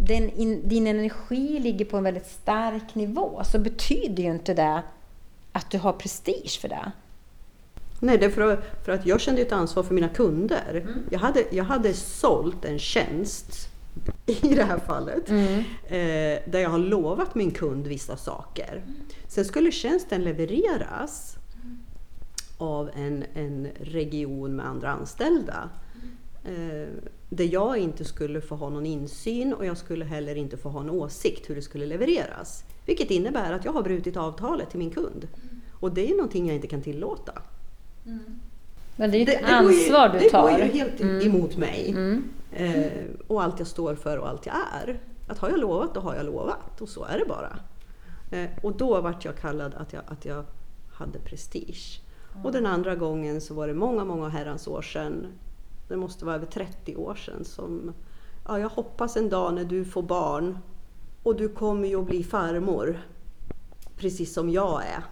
den 0.00 0.30
in, 0.30 0.68
din 0.68 0.86
energi 0.86 1.58
ligger 1.58 1.84
på 1.84 1.96
en 1.96 2.04
väldigt 2.04 2.26
stark 2.26 2.94
nivå 2.94 3.42
så 3.44 3.58
betyder 3.58 4.22
ju 4.22 4.30
inte 4.30 4.54
det 4.54 4.82
att 5.52 5.70
du 5.70 5.78
har 5.78 5.92
prestige 5.92 6.58
för 6.60 6.68
det. 6.68 6.92
Nej, 8.00 8.18
det 8.18 8.26
är 8.26 8.30
för, 8.30 8.52
att, 8.52 8.84
för 8.84 8.92
att 8.92 9.06
jag 9.06 9.20
kände 9.20 9.42
ett 9.42 9.52
ansvar 9.52 9.82
för 9.82 9.94
mina 9.94 10.08
kunder. 10.08 10.82
Mm. 10.84 11.02
Jag, 11.10 11.18
hade, 11.18 11.44
jag 11.50 11.64
hade 11.64 11.94
sålt 11.94 12.64
en 12.64 12.78
tjänst 12.78 13.68
i 14.26 14.54
det 14.54 14.64
här 14.64 14.78
fallet. 14.78 15.28
Mm. 15.28 15.58
Eh, 15.84 16.42
där 16.50 16.58
jag 16.58 16.70
har 16.70 16.78
lovat 16.78 17.34
min 17.34 17.50
kund 17.50 17.86
vissa 17.86 18.16
saker. 18.16 18.84
Sen 19.28 19.44
skulle 19.44 19.72
tjänsten 19.72 20.24
levereras 20.24 21.36
av 22.58 22.90
en, 22.94 23.24
en 23.34 23.68
region 23.80 24.56
med 24.56 24.66
andra 24.66 24.90
anställda. 24.90 25.70
Eh, 26.44 26.88
där 27.28 27.44
jag 27.44 27.78
inte 27.78 28.04
skulle 28.04 28.40
få 28.40 28.56
ha 28.56 28.70
någon 28.70 28.86
insyn 28.86 29.52
och 29.52 29.66
jag 29.66 29.76
skulle 29.76 30.04
heller 30.04 30.36
inte 30.36 30.56
få 30.56 30.68
ha 30.68 30.80
en 30.80 30.90
åsikt 30.90 31.50
hur 31.50 31.54
det 31.54 31.62
skulle 31.62 31.86
levereras. 31.86 32.64
Vilket 32.86 33.10
innebär 33.10 33.52
att 33.52 33.64
jag 33.64 33.72
har 33.72 33.82
brutit 33.82 34.16
avtalet 34.16 34.70
till 34.70 34.78
min 34.78 34.90
kund. 34.90 35.28
Och 35.80 35.94
det 35.94 36.10
är 36.10 36.16
någonting 36.16 36.46
jag 36.46 36.54
inte 36.54 36.68
kan 36.68 36.82
tillåta. 36.82 37.32
Mm. 38.06 38.40
Men 38.96 39.10
det 39.10 39.18
är 39.18 39.22
ett 39.22 39.46
det, 39.46 39.54
ansvar 39.54 40.08
det 40.08 40.18
ju, 40.18 40.24
du 40.24 40.30
tar. 40.30 40.50
Det 40.50 40.56
går 40.56 40.64
ju 40.64 40.72
helt 40.72 41.00
mm. 41.00 41.26
emot 41.26 41.56
mig. 41.56 41.90
Mm. 41.90 42.30
Eh, 42.52 42.92
och 43.26 43.42
allt 43.42 43.58
jag 43.58 43.68
står 43.68 43.94
för 43.94 44.16
och 44.16 44.28
allt 44.28 44.46
jag 44.46 44.54
är. 44.54 45.00
Att 45.28 45.38
har 45.38 45.48
jag 45.48 45.60
lovat, 45.60 45.94
då 45.94 46.00
har 46.00 46.14
jag 46.14 46.26
lovat. 46.26 46.80
Och 46.80 46.88
så 46.88 47.04
är 47.04 47.18
det 47.18 47.24
bara. 47.24 47.58
Eh, 48.30 48.50
och 48.62 48.76
då 48.76 49.00
vart 49.00 49.24
jag 49.24 49.36
kallad 49.36 49.74
att 49.74 49.92
jag, 49.92 50.02
att 50.06 50.24
jag 50.24 50.44
hade 50.92 51.18
prestige. 51.18 52.00
Och 52.44 52.52
den 52.52 52.66
andra 52.66 52.94
gången 52.94 53.40
så 53.40 53.54
var 53.54 53.68
det 53.68 53.74
många, 53.74 54.04
många 54.04 54.28
herrans 54.28 54.68
år 54.68 54.82
sedan 54.82 55.26
det 55.88 55.96
måste 55.96 56.24
vara 56.24 56.36
över 56.36 56.46
30 56.46 56.96
år 56.96 57.14
sedan, 57.14 57.44
som 57.44 57.92
ja, 58.48 58.58
jag 58.58 58.68
hoppas 58.68 59.16
en 59.16 59.28
dag 59.28 59.54
när 59.54 59.64
du 59.64 59.84
får 59.84 60.02
barn 60.02 60.58
och 61.22 61.36
du 61.36 61.48
kommer 61.48 61.88
ju 61.88 62.00
att 62.00 62.06
bli 62.06 62.24
farmor, 62.24 63.00
precis 63.96 64.34
som 64.34 64.50
jag 64.50 64.82
är. 64.82 65.04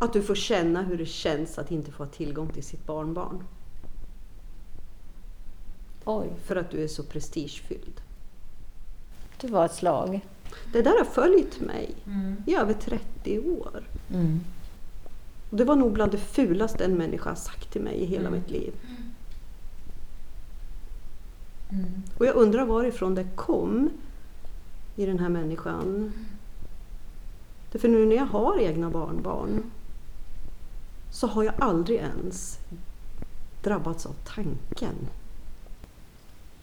Att 0.00 0.12
du 0.12 0.22
får 0.22 0.34
känna 0.34 0.82
hur 0.82 0.98
det 0.98 1.06
känns 1.06 1.58
att 1.58 1.70
inte 1.70 1.92
få 1.92 2.06
tillgång 2.06 2.48
till 2.48 2.62
sitt 2.62 2.86
barnbarn. 2.86 3.44
Oj. 6.04 6.32
För 6.44 6.56
att 6.56 6.70
du 6.70 6.84
är 6.84 6.88
så 6.88 7.02
prestigefylld. 7.02 8.00
Det 9.40 9.48
var 9.48 9.64
ett 9.64 9.74
slag. 9.74 10.20
Det 10.72 10.82
där 10.82 10.98
har 10.98 11.04
följt 11.04 11.60
mig 11.60 11.94
mm. 12.06 12.36
i 12.46 12.54
över 12.54 12.74
30 12.74 13.38
år. 13.38 13.88
Mm. 14.10 14.40
Och 15.50 15.56
det 15.56 15.64
var 15.64 15.76
nog 15.76 15.92
bland 15.92 16.12
det 16.12 16.18
fulaste 16.18 16.84
en 16.84 16.94
människa 16.94 17.36
sagt 17.36 17.72
till 17.72 17.82
mig 17.82 17.94
i 17.94 18.06
hela 18.06 18.28
mm. 18.28 18.40
mitt 18.40 18.50
liv. 18.50 18.72
Mm. 21.70 22.02
Och 22.18 22.26
jag 22.26 22.36
undrar 22.36 22.64
varifrån 22.64 23.14
det 23.14 23.26
kom 23.36 23.90
i 24.96 25.06
den 25.06 25.18
här 25.18 25.28
människan. 25.28 26.12
För 27.70 27.88
nu 27.88 28.06
när 28.06 28.16
jag 28.16 28.26
har 28.26 28.58
egna 28.58 28.90
barnbarn 28.90 29.62
så 31.10 31.26
har 31.26 31.44
jag 31.44 31.54
aldrig 31.58 31.98
ens 31.98 32.58
drabbats 33.62 34.06
av 34.06 34.14
tanken. 34.24 34.94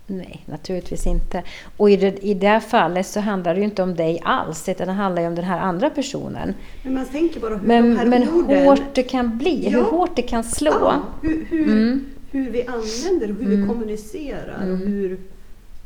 Nej, 0.08 0.44
naturligtvis 0.46 1.08
inte. 1.08 1.44
Och 1.78 1.90
i 1.90 1.98
det, 1.98 2.26
i 2.26 2.34
det 2.34 2.62
fallet 2.62 3.08
så 3.08 3.20
handlar 3.20 3.54
det 3.54 3.60
ju 3.60 3.66
inte 3.66 3.84
om 3.84 3.96
dig 3.96 4.22
alls, 4.24 4.70
utan 4.70 4.88
det 4.88 4.94
handlar 4.94 5.22
ju 5.22 5.28
om 5.28 5.36
den 5.36 5.46
här 5.46 5.60
andra 5.60 5.90
personen. 5.90 6.54
Men 6.84 6.94
man 6.94 7.06
tänker 7.06 7.40
bara 7.40 7.56
hur 7.56 7.68
men, 7.68 7.90
de 7.90 7.98
här 7.98 8.06
men 8.06 8.30
orden... 8.30 8.66
hårt 8.66 8.96
det 8.96 9.04
kan 9.04 9.38
bli, 9.38 9.64
ja. 9.64 9.70
hur 9.70 9.84
hårt 9.84 10.16
det 10.16 10.22
kan 10.22 10.44
slå. 10.44 10.72
Ja, 10.72 11.04
hur, 11.22 11.46
hur, 11.46 11.64
mm. 11.64 12.06
hur 12.32 12.52
vi 12.52 12.68
använder, 12.68 13.28
hur 13.28 13.46
mm. 13.46 13.62
vi 13.62 13.68
kommunicerar 13.68 14.64
mm. 14.64 14.74
och 14.74 14.78
hur... 14.78 15.20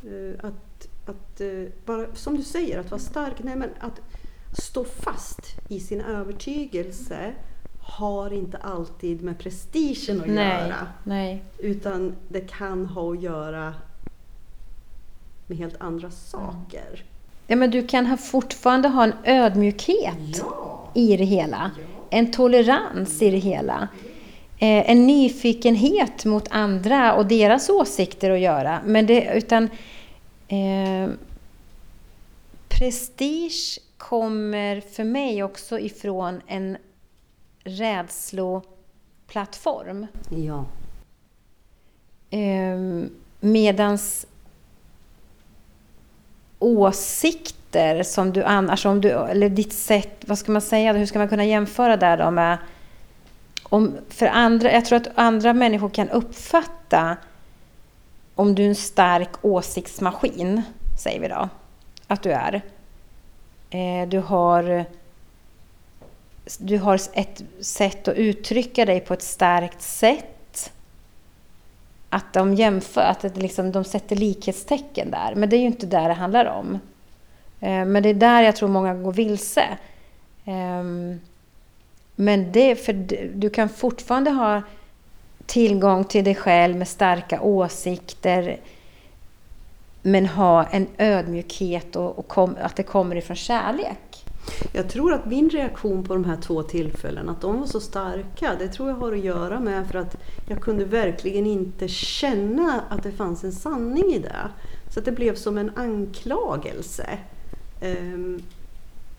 Uh, 0.06 0.34
att, 0.42 0.88
att 1.06 1.42
uh, 1.42 1.68
bara, 1.86 2.06
som 2.14 2.38
du 2.38 2.44
säger, 2.44 2.80
att 2.80 2.92
vara 2.92 3.02
stark. 3.02 3.34
Nej, 3.44 3.56
men 3.56 3.70
att 3.80 4.02
stå 4.58 4.84
fast 4.84 5.40
i 5.68 5.80
sin 5.80 6.02
övertygelse 6.02 7.34
har 7.82 8.34
inte 8.34 8.58
alltid 8.58 9.24
med 9.24 9.40
prestigen 9.40 10.22
att 10.22 10.28
nej, 10.28 10.68
göra. 10.68 10.88
Nej. 11.04 11.44
Utan 11.58 12.16
det 12.30 12.42
kan 12.42 12.86
ha 12.86 13.12
att 13.12 13.22
göra 13.22 13.74
med 15.48 15.58
helt 15.58 15.82
andra 15.82 16.12
saker. 16.12 17.04
Ja, 17.48 17.56
men 17.56 17.72
du 17.72 17.88
kan 17.88 18.06
ha 18.06 18.18
fortfarande 18.18 18.88
ha 18.88 19.04
en 19.04 19.14
ödmjukhet 19.24 20.38
ja. 20.40 20.92
i 20.94 21.18
det 21.18 21.24
hela. 21.24 21.72
Ja. 21.78 21.84
En 22.10 22.32
tolerans 22.32 23.22
i 23.22 23.32
det 23.32 23.38
hela. 23.38 23.88
Eh, 24.58 24.90
en 24.90 25.08
nyfikenhet 25.08 26.26
mot 26.26 26.48
andra 26.50 27.14
och 27.14 27.26
deras 27.26 27.70
åsikter 27.70 28.32
att 28.32 28.40
göra. 28.40 28.80
Men 28.86 29.06
det, 29.06 29.32
utan 29.34 29.70
eh, 30.48 31.10
prestige 32.70 33.80
kommer 33.98 34.82
för 34.82 35.04
mig 35.04 35.44
också 35.44 35.80
ifrån 35.80 36.42
en 36.48 36.78
rädslo 37.64 38.62
plattform. 39.28 40.08
Ja. 40.30 40.66
Eh, 42.30 43.06
medans 43.40 44.28
åsikter 46.60 48.04
som 48.04 48.34
du 48.34 48.44
annars, 48.44 48.86
om 48.86 49.02
du, 49.02 49.10
eller 49.10 49.50
ditt 49.50 49.74
sätt, 49.74 50.24
vad 50.28 50.38
ska 50.38 50.52
man 50.52 50.62
säga, 50.62 50.94
hur 50.94 51.06
ska 51.06 51.20
man 51.20 51.30
kunna 51.30 51.46
jämföra 51.46 51.98
där 51.98 52.18
då 52.18 52.32
med 52.32 52.58
om, 53.64 53.98
för 54.10 54.28
andra, 54.28 54.72
jag 54.72 54.86
tror 54.86 54.98
att 54.98 55.10
andra 55.16 55.54
människor 55.54 55.90
kan 55.90 56.10
uppfatta 56.10 57.18
om 58.36 58.56
du 58.56 58.64
är 58.64 58.68
en 58.70 58.76
stark 58.76 59.30
åsiktsmaskin, 59.42 60.62
säger 61.04 61.20
vi 61.20 61.28
då, 61.28 61.50
att 62.08 62.24
du 62.24 62.32
är. 62.32 62.62
Eh, 63.70 64.10
du 64.10 64.20
har 64.20 64.86
du 66.60 66.78
har 66.78 66.96
ett 67.14 67.44
sätt 67.62 68.08
att 68.08 68.18
uttrycka 68.18 68.86
dig 68.86 69.00
på 69.00 69.14
ett 69.14 69.22
starkt 69.22 69.82
sätt. 69.82 70.72
Att 72.10 72.34
de 72.34 72.54
jämför, 72.54 73.02
att 73.02 73.22
det 73.22 73.36
liksom, 73.36 73.72
de 73.72 73.84
sätter 73.84 74.16
likhetstecken 74.16 75.12
där. 75.12 75.36
Men 75.36 75.50
det 75.50 75.56
är 75.56 75.60
ju 75.60 75.66
inte 75.66 75.86
där 75.86 76.08
det 76.08 76.14
handlar 76.14 76.46
om. 76.46 76.80
Eh, 77.60 77.86
men 77.86 78.04
det 78.04 78.10
är 78.10 78.14
där 78.14 78.42
jag 78.42 78.56
tror 78.56 78.70
många 78.70 78.94
går 78.94 79.14
vilse. 79.14 79.78
Ehm, 80.46 81.22
men 82.16 82.52
det, 82.52 82.76
för 82.76 82.94
du 83.36 83.50
kan 83.50 83.70
fortfarande 83.70 84.32
ha 84.32 84.62
tillgång 85.46 86.04
till 86.04 86.24
dig 86.24 86.36
själv 86.36 86.78
med 86.78 86.88
starka 86.88 87.42
åsikter 87.42 88.60
men 90.02 90.26
ha 90.26 90.64
en 90.64 90.88
ödmjukhet 90.98 91.96
och, 91.96 92.20
och 92.20 92.28
kom, 92.28 92.58
att 92.62 92.76
det 92.76 92.84
kommer 92.84 93.16
ifrån 93.16 93.36
kärlek. 93.36 94.21
Jag 94.74 94.90
tror 94.90 95.14
att 95.14 95.26
min 95.26 95.50
reaktion 95.50 96.04
på 96.04 96.14
de 96.14 96.26
här 96.26 96.38
två 96.42 96.64
tillfällena, 96.64 97.32
att 97.32 97.42
de 97.42 97.60
var 97.60 97.68
så 97.68 97.80
starka, 97.80 98.56
det 98.60 98.68
tror 98.68 98.90
jag 98.90 98.96
har 98.96 99.12
att 99.12 99.20
göra 99.20 99.60
med 99.60 99.88
för 99.88 100.00
att 100.00 100.18
jag 100.48 100.62
kunde 100.62 100.86
verkligen 100.86 101.46
inte 101.46 101.88
känna 101.88 102.84
att 102.90 103.04
det 103.04 103.12
fanns 103.12 103.44
en 103.44 103.52
sanning 103.52 104.14
i 104.14 104.20
det. 104.20 104.50
Så 104.90 105.00
att 105.00 105.06
det 105.06 105.12
blev 105.12 105.36
som 105.36 105.58
en 105.58 105.72
anklagelse. 105.76 107.18
Um, 107.82 108.44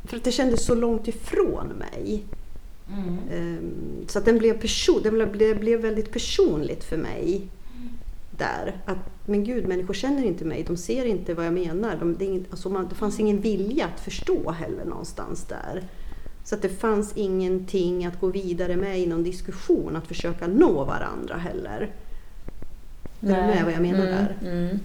för 0.04 0.16
att 0.16 0.24
det 0.24 0.32
kändes 0.32 0.66
så 0.66 0.74
långt 0.74 1.08
ifrån 1.08 1.66
mig. 1.66 2.24
Mm. 2.88 3.18
Um, 3.58 4.06
så 4.08 4.18
att 4.18 4.24
den 4.24 4.38
blev, 4.38 4.60
person, 4.60 5.00
den 5.02 5.14
blev, 5.14 5.38
det 5.38 5.54
blev 5.54 5.80
väldigt 5.80 6.12
personligt 6.12 6.84
för 6.84 6.96
mig 6.96 7.48
där. 8.38 8.80
Att, 8.84 8.98
men 9.26 9.44
gud, 9.44 9.68
människor 9.68 9.94
känner 9.94 10.24
inte 10.24 10.44
mig, 10.44 10.64
de 10.66 10.76
ser 10.76 11.04
inte 11.04 11.34
vad 11.34 11.46
jag 11.46 11.54
menar. 11.54 11.96
De, 11.96 12.16
det, 12.16 12.24
inget, 12.24 12.50
alltså 12.50 12.68
man, 12.68 12.88
det 12.88 12.94
fanns 12.94 13.20
ingen 13.20 13.40
vilja 13.40 13.86
att 13.86 14.00
förstå 14.00 14.50
heller 14.50 14.84
någonstans 14.84 15.44
där. 15.44 15.82
Så 16.44 16.54
att 16.54 16.62
det 16.62 16.68
fanns 16.68 17.12
ingenting 17.16 18.06
att 18.06 18.20
gå 18.20 18.26
vidare 18.26 18.76
med 18.76 19.00
i 19.00 19.06
någon 19.06 19.22
diskussion, 19.22 19.96
att 19.96 20.06
försöka 20.06 20.46
nå 20.46 20.84
varandra 20.84 21.36
heller. 21.36 21.90
Nej. 23.20 23.34
Är 23.34 23.48
du 23.48 23.54
med 23.54 23.64
vad 23.64 23.72
jag 23.72 23.82
menar 23.82 24.06
mm, 24.06 24.14
där? 24.14 24.36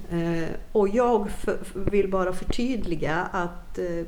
Mm. 0.10 0.44
Eh, 0.44 0.50
och 0.72 0.90
jag 0.90 1.30
för, 1.30 1.58
vill 1.74 2.12
bara 2.12 2.34
förtydliga 2.34 3.16
att 3.32 3.78
eh, 3.78 4.06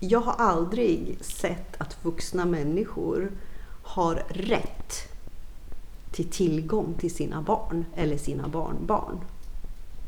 jag 0.00 0.20
har 0.20 0.34
aldrig 0.38 1.16
sett 1.20 1.80
att 1.80 2.04
vuxna 2.04 2.44
människor 2.44 3.32
har 3.82 4.22
rätt 4.28 5.13
till 6.14 6.30
tillgång 6.30 6.94
till 6.98 7.14
sina 7.14 7.42
barn 7.42 7.84
eller 7.96 8.16
sina 8.16 8.48
barnbarn. 8.48 9.20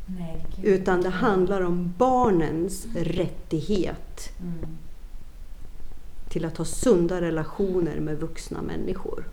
Nej, 0.07 0.47
Utan 0.63 1.01
det 1.01 1.09
handlar 1.09 1.61
om 1.61 1.95
barnens 1.99 2.87
rättighet 2.95 4.31
mm. 4.41 4.77
till 6.29 6.45
att 6.45 6.57
ha 6.57 6.65
sunda 6.65 7.21
relationer 7.21 8.01
med 8.01 8.21
vuxna 8.21 8.63
människor. 8.63 9.29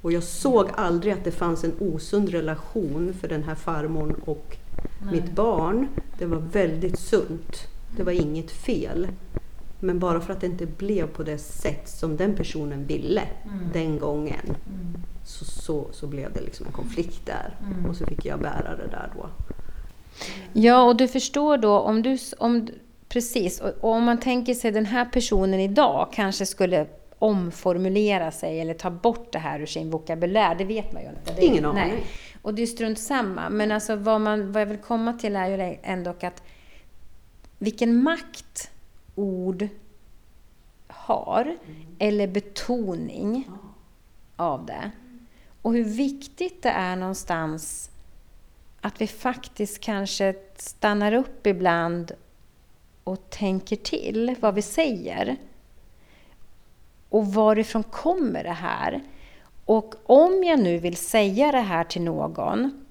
Och 0.00 0.12
jag 0.12 0.22
såg 0.22 0.68
aldrig 0.74 1.12
att 1.12 1.24
det 1.24 1.30
fanns 1.30 1.64
en 1.64 1.74
osund 1.78 2.28
relation 2.28 3.14
för 3.20 3.28
den 3.28 3.42
här 3.42 3.54
farmor 3.54 4.16
och 4.24 4.56
Nej. 5.02 5.14
mitt 5.14 5.32
barn. 5.32 5.88
Det 6.18 6.26
var 6.26 6.38
väldigt 6.38 6.98
sunt. 6.98 7.68
Det 7.96 8.02
var 8.02 8.12
inget 8.12 8.50
fel. 8.50 9.08
Men 9.82 9.98
bara 9.98 10.20
för 10.20 10.32
att 10.32 10.40
det 10.40 10.46
inte 10.46 10.66
blev 10.66 11.06
på 11.06 11.22
det 11.22 11.38
sätt 11.38 11.88
som 11.88 12.16
den 12.16 12.36
personen 12.36 12.86
ville 12.86 13.22
mm. 13.44 13.68
den 13.72 13.98
gången 13.98 14.44
mm. 14.44 15.02
så, 15.24 15.44
så, 15.44 15.86
så 15.92 16.06
blev 16.06 16.32
det 16.32 16.40
liksom 16.40 16.66
en 16.66 16.72
konflikt 16.72 17.26
där. 17.26 17.56
Mm. 17.66 17.90
Och 17.90 17.96
så 17.96 18.06
fick 18.06 18.24
jag 18.24 18.40
bära 18.40 18.76
det 18.76 18.86
där 18.90 19.10
då. 19.16 19.28
Ja, 20.52 20.82
och 20.82 20.96
du 20.96 21.08
förstår 21.08 21.56
då 21.56 21.78
om 21.78 22.02
du... 22.02 22.18
Om, 22.38 22.68
precis, 23.08 23.60
och, 23.60 23.70
och 23.80 23.90
om 23.90 24.04
man 24.04 24.20
tänker 24.20 24.54
sig 24.54 24.72
den 24.72 24.86
här 24.86 25.04
personen 25.04 25.60
idag 25.60 26.08
kanske 26.12 26.46
skulle 26.46 26.86
omformulera 27.18 28.30
sig 28.30 28.60
eller 28.60 28.74
ta 28.74 28.90
bort 28.90 29.32
det 29.32 29.38
här 29.38 29.60
ur 29.60 29.66
sin 29.66 29.90
vokabulär, 29.90 30.54
det 30.54 30.64
vet 30.64 30.92
man 30.92 31.02
ju 31.02 31.08
inte. 31.08 31.32
Det, 31.36 31.44
Ingen 31.44 31.64
aning. 31.64 31.92
Och 32.42 32.54
det 32.54 32.62
är 32.62 32.66
strunt 32.66 32.98
samma. 32.98 33.50
Men 33.50 33.72
alltså 33.72 33.96
vad, 33.96 34.20
man, 34.20 34.52
vad 34.52 34.62
jag 34.62 34.66
vill 34.66 34.78
komma 34.78 35.12
till 35.12 35.36
är 35.36 35.48
ju 35.48 35.76
ändå 35.82 36.14
att 36.20 36.42
vilken 37.58 38.02
makt 38.02 38.71
ord 39.14 39.68
har, 40.86 41.42
mm. 41.42 41.86
eller 41.98 42.26
betoning 42.26 43.48
av 44.36 44.66
det. 44.66 44.90
Och 45.62 45.72
hur 45.72 45.84
viktigt 45.84 46.62
det 46.62 46.68
är 46.68 46.96
någonstans 46.96 47.90
att 48.80 49.00
vi 49.00 49.06
faktiskt 49.06 49.80
kanske 49.80 50.34
stannar 50.56 51.12
upp 51.12 51.46
ibland 51.46 52.12
och 53.04 53.30
tänker 53.30 53.76
till 53.76 54.36
vad 54.40 54.54
vi 54.54 54.62
säger. 54.62 55.36
Och 57.08 57.26
varifrån 57.26 57.82
kommer 57.82 58.44
det 58.44 58.50
här? 58.50 59.00
Och 59.64 59.94
om 60.06 60.44
jag 60.44 60.60
nu 60.60 60.78
vill 60.78 60.96
säga 60.96 61.52
det 61.52 61.60
här 61.60 61.84
till 61.84 62.02
någon, 62.02 62.84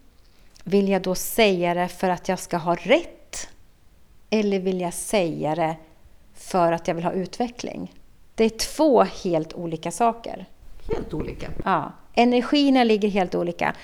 vill 0.64 0.90
jag 0.90 1.02
då 1.02 1.16
säga 1.16 1.74
det 1.74 1.88
för 1.88 2.10
att 2.10 2.30
jag 2.30 2.40
ska 2.40 2.58
ha 2.58 2.76
rätt? 2.76 3.48
Eller 4.30 4.60
vill 4.60 4.82
jag 4.82 4.94
säga 4.94 5.56
det 5.56 5.76
för 6.42 6.72
att 6.72 6.88
jag 6.88 6.96
vill 6.96 7.04
ha 7.04 7.12
utveckling. 7.12 7.94
Det 8.36 8.44
är 8.44 8.50
två 8.50 9.04
helt 9.04 9.54
olika 9.54 9.92
saker. 9.92 10.46
Helt 10.94 11.14
olika? 11.14 11.48
Ja. 11.66 11.92
Energierna 12.14 12.84
ligger 12.84 13.10
helt 13.10 13.36
olika. 13.36 13.76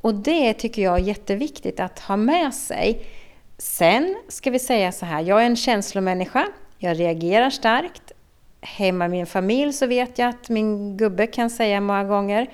Och 0.00 0.14
det 0.14 0.54
tycker 0.54 0.82
jag 0.82 0.94
är 0.94 1.02
jätteviktigt 1.02 1.80
att 1.80 1.98
ha 1.98 2.16
med 2.16 2.54
sig. 2.54 3.06
Sen 3.58 4.16
ska 4.28 4.50
vi 4.50 4.58
säga 4.58 4.92
så 4.92 5.06
här, 5.06 5.22
jag 5.22 5.42
är 5.42 5.46
en 5.46 5.56
känslomänniska. 5.56 6.46
Jag 6.78 7.00
reagerar 7.00 7.50
starkt. 7.50 8.12
Hemma 8.60 9.06
i 9.06 9.08
min 9.08 9.26
familj 9.26 9.72
så 9.72 9.86
vet 9.86 10.18
jag 10.18 10.28
att 10.28 10.48
min 10.48 10.96
gubbe 10.96 11.26
kan 11.26 11.50
säga 11.50 11.80
många 11.80 12.04
gånger 12.04 12.50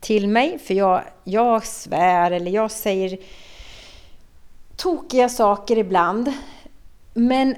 till 0.00 0.28
mig, 0.28 0.58
för 0.58 0.74
jag, 0.74 1.02
jag 1.24 1.66
svär 1.66 2.30
eller 2.30 2.50
jag 2.50 2.70
säger 2.70 3.18
tokiga 4.76 5.28
saker 5.28 5.78
ibland. 5.78 6.32
Men 7.14 7.54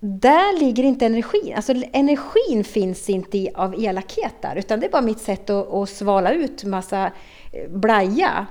där 0.00 0.60
ligger 0.60 0.84
inte 0.84 1.06
energin. 1.06 1.54
Alltså 1.56 1.74
energin 1.92 2.64
finns 2.64 3.10
inte 3.10 3.38
i, 3.38 3.50
av 3.54 3.74
elakhet 3.74 4.34
där, 4.40 4.56
utan 4.56 4.80
det 4.80 4.86
är 4.86 4.90
bara 4.90 5.02
mitt 5.02 5.20
sätt 5.20 5.50
att, 5.50 5.72
att 5.72 5.88
svala 5.88 6.32
ut 6.32 6.64
massa 6.64 7.06
eh, 7.52 7.70
blaja, 7.70 8.46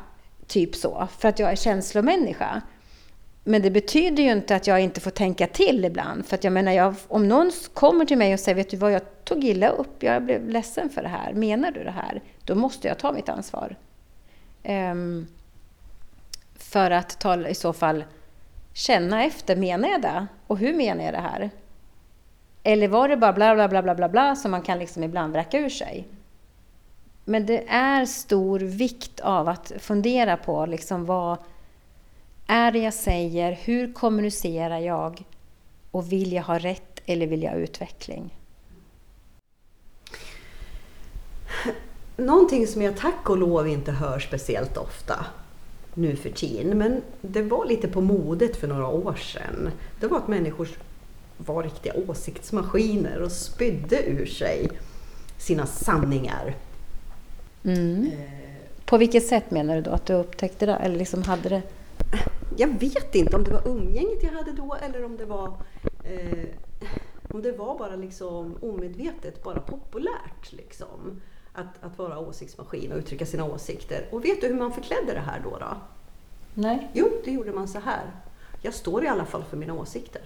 typ 0.48 0.76
så, 0.76 1.08
för 1.18 1.30
att 1.30 1.40
jag 1.40 1.52
är 1.52 1.56
känslomänniska. 1.56 2.62
Men 3.44 3.62
det 3.62 3.72
betyder 3.72 4.24
ju 4.24 4.32
inte 4.32 4.56
att 4.56 4.68
jag 4.68 4.82
inte 4.82 5.02
får 5.02 5.12
tänka 5.12 5.48
till 5.48 5.86
ibland. 5.86 6.26
För 6.26 6.36
att 6.36 6.44
jag 6.44 6.54
menar, 6.54 6.72
jag, 6.72 6.96
om 7.08 7.28
någon 7.28 7.52
kommer 7.74 8.06
till 8.06 8.18
mig 8.18 8.34
och 8.34 8.40
säger, 8.40 8.56
vet 8.56 8.70
du 8.70 8.78
vad, 8.78 8.92
jag 8.92 9.02
tog 9.24 9.44
illa 9.44 9.70
upp, 9.70 10.04
jag 10.04 10.24
blev 10.24 10.50
ledsen 10.50 10.90
för 10.90 11.02
det 11.02 11.08
här, 11.08 11.34
menar 11.34 11.72
du 11.72 11.84
det 11.84 11.92
här? 11.92 12.22
Då 12.44 12.56
måste 12.56 12.88
jag 12.88 13.00
ta 13.00 13.12
mitt 13.12 13.30
ansvar. 13.30 13.76
Um, 14.64 15.28
för 16.56 16.92
att 16.92 17.20
ta 17.20 17.48
i 17.48 17.56
så 17.56 17.74
fall 17.74 18.04
känna 18.74 19.24
efter, 19.24 19.56
menar 19.56 19.90
jag 19.90 20.02
det? 20.02 20.28
Och 20.48 20.58
hur 20.58 20.74
menar 20.74 21.04
jag 21.04 21.14
det 21.14 21.22
här? 21.22 21.50
Eller 22.64 22.88
var 22.88 23.08
det 23.08 23.18
bara 23.18 23.34
bla 23.34 23.56
bla 23.56 23.68
bla 23.68 23.82
bla 23.82 23.96
bla, 23.96 24.10
bla 24.10 24.36
som 24.36 24.52
man 24.52 24.62
kan 24.62 24.80
liksom 24.80 25.04
ibland 25.04 25.34
vräka 25.34 25.60
ur 25.60 25.70
sig? 25.70 26.08
Men 27.26 27.46
det 27.46 27.70
är 27.70 28.06
stor 28.06 28.60
vikt 28.60 29.20
av 29.20 29.48
att 29.48 29.72
fundera 29.80 30.38
på 30.38 30.66
liksom 30.66 31.06
vad 31.06 31.38
är 32.48 32.72
det 32.72 32.80
jag 32.80 32.94
säger? 32.94 33.52
Hur 33.52 33.94
kommunicerar 33.94 34.80
jag? 34.80 35.24
Och 35.92 36.12
vill 36.12 36.34
jag 36.34 36.44
ha 36.44 36.58
rätt 36.58 37.02
eller 37.06 37.28
vill 37.28 37.44
jag 37.44 37.52
ha 37.52 37.58
utveckling? 37.58 38.36
Någonting 42.18 42.68
som 42.68 42.82
jag 42.82 42.98
tack 42.98 43.30
och 43.30 43.38
lov 43.38 43.68
inte 43.68 43.92
hör 43.92 44.20
speciellt 44.20 44.78
ofta 44.78 45.26
nu 45.94 46.16
för 46.16 46.30
tiden. 46.30 46.78
Men 46.78 47.02
det 47.22 47.42
var 47.42 47.66
lite 47.66 47.88
på 47.88 48.02
modet 48.02 48.58
för 48.58 48.68
några 48.68 48.88
år 48.88 49.14
sedan. 49.14 49.70
Det 50.00 50.08
var 50.08 50.18
att 50.18 50.28
människor 50.28 50.68
var 51.38 51.64
riktiga 51.64 51.94
åsiktsmaskiner 52.08 53.22
och 53.22 53.32
spydde 53.32 54.04
ur 54.04 54.26
sig 54.26 54.70
sina 55.38 55.66
sanningar. 55.66 56.56
Mm. 57.64 58.06
Eh. 58.06 58.50
På 58.86 58.98
vilket 58.98 59.28
sätt 59.28 59.52
menar 59.52 59.76
du 59.76 59.82
då 59.82 59.92
att 59.92 60.06
du 60.06 60.14
upptäckte 60.14 60.66
det? 60.66 60.76
Eller 60.76 60.98
liksom 60.98 61.24
hade 61.24 61.50
det? 61.50 61.62
Jag 62.58 62.80
vet 62.80 63.16
inte 63.16 63.36
om 63.36 63.44
det 63.44 63.52
var 63.52 63.68
umgänget 63.68 64.24
jag 64.24 64.32
hade 64.32 64.52
då 64.52 64.78
eller 64.82 65.06
om 65.06 65.18
det 65.18 65.26
var 65.26 65.54
eh, 66.04 66.46
Om 67.34 67.42
det 67.42 67.52
var 67.52 67.78
bara 67.78 67.96
liksom 67.96 68.56
omedvetet, 68.62 69.44
bara 69.44 69.60
populärt 69.60 70.52
liksom. 70.52 71.22
Att, 71.60 71.84
att 71.92 71.98
vara 71.98 72.20
åsiktsmaskin 72.20 72.92
och 72.92 72.98
uttrycka 72.98 73.26
sina 73.26 73.44
åsikter. 73.46 74.06
Och 74.12 74.26
vet 74.26 74.42
du 74.42 74.48
hur 74.48 74.56
man 74.56 74.72
förklädde 74.74 75.14
det 75.14 75.20
här 75.20 75.42
då? 75.44 75.50
då? 75.58 75.78
Nej. 76.54 76.90
Jo, 76.94 77.10
det 77.26 77.32
gjorde 77.32 77.52
man 77.52 77.68
så 77.68 77.80
här. 77.80 78.02
Jag 78.62 78.74
står 78.74 79.04
i 79.04 79.08
alla 79.08 79.26
fall 79.26 79.44
för 79.50 79.58
mina 79.58 79.74
åsikter. 79.74 80.22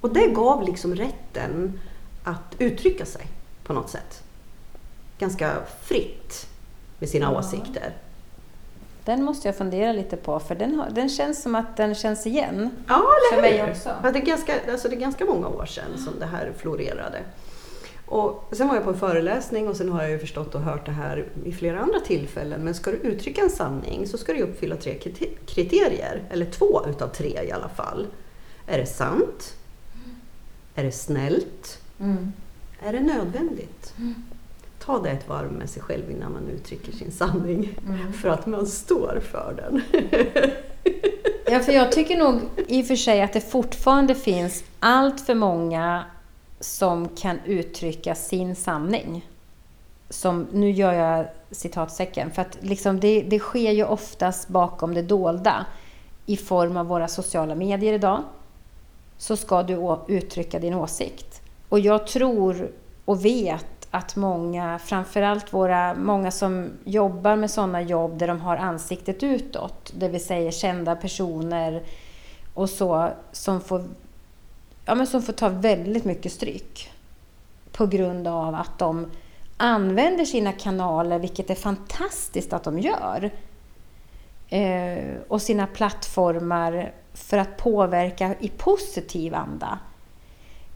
Och 0.00 0.12
det 0.14 0.26
gav 0.26 0.62
liksom 0.62 0.94
rätten 0.94 1.80
att 2.24 2.54
uttrycka 2.58 3.06
sig 3.06 3.26
på 3.64 3.72
något 3.72 3.90
sätt. 3.90 4.22
Ganska 5.18 5.52
fritt 5.82 6.46
med 6.98 7.08
sina 7.08 7.32
Ja. 7.32 7.38
åsikter. 7.38 7.96
Den 9.04 9.24
måste 9.24 9.48
jag 9.48 9.56
fundera 9.56 9.92
lite 9.92 10.16
på, 10.16 10.40
för 10.40 10.54
den, 10.54 10.74
har, 10.74 10.90
den 10.90 11.08
känns 11.08 11.42
som 11.42 11.54
att 11.54 11.76
den 11.76 11.94
känns 11.94 12.26
igen. 12.26 12.70
Ja, 12.88 12.94
eller 12.94 13.34
För 13.36 13.42
mig 13.42 13.58
hur? 13.62 13.70
också. 13.70 13.90
Ja, 14.02 14.12
det, 14.12 14.18
är 14.18 14.24
ganska, 14.26 14.52
alltså 14.70 14.88
det 14.88 14.96
är 14.96 15.00
ganska 15.00 15.24
många 15.24 15.48
år 15.48 15.66
sedan 15.66 15.98
som 15.98 16.18
det 16.18 16.26
här 16.26 16.52
florerade. 16.56 17.18
Och 18.06 18.48
sen 18.52 18.68
var 18.68 18.74
jag 18.74 18.84
på 18.84 18.90
en 18.90 18.98
föreläsning 18.98 19.68
och 19.68 19.76
sen 19.76 19.88
har 19.88 20.02
jag 20.02 20.10
ju 20.10 20.18
förstått 20.18 20.54
och 20.54 20.60
hört 20.60 20.86
det 20.86 20.92
här 20.92 21.24
i 21.44 21.52
flera 21.52 21.80
andra 21.80 22.00
tillfällen. 22.00 22.60
Men 22.60 22.74
ska 22.74 22.90
du 22.90 22.96
uttrycka 22.96 23.40
en 23.40 23.50
sanning 23.50 24.06
så 24.06 24.18
ska 24.18 24.32
du 24.32 24.42
uppfylla 24.42 24.76
tre 24.76 24.94
krite- 24.94 25.36
kriterier, 25.46 26.22
eller 26.30 26.44
två 26.44 26.86
utav 26.88 27.08
tre 27.08 27.44
i 27.48 27.52
alla 27.52 27.68
fall. 27.68 28.06
Är 28.66 28.78
det 28.78 28.86
sant? 28.86 29.54
Är 30.74 30.84
det 30.84 30.92
snällt? 30.92 31.80
Mm. 32.00 32.32
Är 32.80 32.92
det 32.92 33.00
nödvändigt? 33.00 33.94
Ta 34.78 34.98
det 34.98 35.10
ett 35.10 35.28
varv 35.28 35.52
med 35.52 35.70
sig 35.70 35.82
själv 35.82 36.10
innan 36.10 36.32
man 36.32 36.48
uttrycker 36.48 36.92
sin 36.92 37.12
sanning. 37.12 37.78
Mm. 37.86 38.12
För 38.12 38.28
att 38.28 38.46
man 38.46 38.66
står 38.66 39.20
för 39.30 39.54
den. 39.56 39.82
Ja, 41.50 41.60
för 41.60 41.72
jag 41.72 41.92
tycker 41.92 42.16
nog 42.16 42.40
i 42.66 42.82
och 42.82 42.86
för 42.86 42.96
sig 42.96 43.22
att 43.22 43.32
det 43.32 43.40
fortfarande 43.40 44.14
finns 44.14 44.64
allt 44.80 45.20
för 45.20 45.34
många 45.34 46.04
som 46.66 47.08
kan 47.08 47.38
uttrycka 47.44 48.14
sin 48.14 48.56
sanning. 48.56 49.28
Som, 50.08 50.46
nu 50.52 50.70
gör 50.70 50.92
jag 50.92 51.26
citatsäcken, 51.50 52.30
för 52.30 52.42
att 52.42 52.58
liksom 52.60 53.00
det, 53.00 53.22
det 53.22 53.38
sker 53.38 53.72
ju 53.72 53.84
oftast 53.84 54.48
bakom 54.48 54.94
det 54.94 55.02
dolda. 55.02 55.66
I 56.26 56.36
form 56.36 56.76
av 56.76 56.86
våra 56.86 57.08
sociala 57.08 57.54
medier 57.54 57.92
idag. 57.92 58.22
Så 59.18 59.36
ska 59.36 59.62
du 59.62 59.96
uttrycka 60.08 60.58
din 60.58 60.74
åsikt. 60.74 61.42
Och 61.68 61.80
jag 61.80 62.06
tror 62.06 62.70
och 63.04 63.24
vet 63.24 63.88
att 63.90 64.16
många, 64.16 64.78
framförallt 64.78 65.52
våra, 65.52 65.94
många 65.94 66.30
som 66.30 66.70
jobbar 66.84 67.36
med 67.36 67.50
sådana 67.50 67.82
jobb 67.82 68.18
där 68.18 68.26
de 68.26 68.40
har 68.40 68.56
ansiktet 68.56 69.22
utåt, 69.22 69.92
det 69.96 70.08
vill 70.08 70.24
säga 70.24 70.50
kända 70.50 70.96
personer 70.96 71.82
och 72.54 72.70
så, 72.70 73.10
som 73.32 73.60
får, 73.60 73.84
ja, 74.86 74.94
men 74.94 75.06
som 75.06 75.22
får 75.22 75.32
ta 75.32 75.48
väldigt 75.48 76.04
mycket 76.04 76.32
stryk. 76.32 76.92
På 77.72 77.86
grund 77.86 78.28
av 78.28 78.54
att 78.54 78.78
de 78.78 79.10
använder 79.56 80.24
sina 80.24 80.52
kanaler, 80.52 81.18
vilket 81.18 81.50
är 81.50 81.54
fantastiskt 81.54 82.52
att 82.52 82.64
de 82.64 82.78
gör. 82.78 83.30
Eh, 84.48 85.14
och 85.28 85.42
sina 85.42 85.66
plattformar 85.66 86.92
för 87.14 87.38
att 87.38 87.56
påverka 87.56 88.34
i 88.40 88.48
positiv 88.48 89.34
anda. 89.34 89.78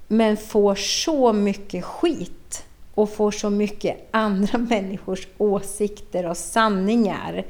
Men 0.09 0.37
får 0.37 0.75
så 0.75 1.33
mycket 1.33 1.85
skit 1.85 2.65
och 2.95 3.11
får 3.11 3.31
så 3.31 3.51
mycket 3.51 4.09
andra 4.11 4.59
människors 4.71 5.29
åsikter 5.39 6.27
och 6.27 6.37
sanningar. 6.37 7.45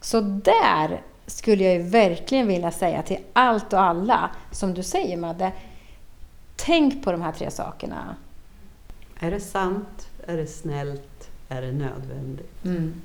Så 0.00 0.20
där 0.20 1.02
skulle 1.26 1.64
jag 1.64 1.74
ju 1.74 1.82
verkligen 1.82 2.46
vilja 2.46 2.70
säga 2.70 3.02
till 3.02 3.18
allt 3.32 3.72
och 3.72 3.80
alla, 3.80 4.30
som 4.50 4.74
du 4.74 4.82
säger 4.82 5.16
Madde, 5.16 5.52
tänk 6.56 7.04
på 7.04 7.12
de 7.12 7.22
här 7.22 7.32
tre 7.32 7.50
sakerna. 7.50 8.16
Är 9.20 9.30
det 9.30 9.40
sant? 9.40 10.08
Är 10.26 10.36
det 10.36 10.46
snällt? 10.46 11.30
Är 11.48 11.62
det 11.62 11.72
nödvändigt? 11.72 12.64
Mm. 12.64 13.00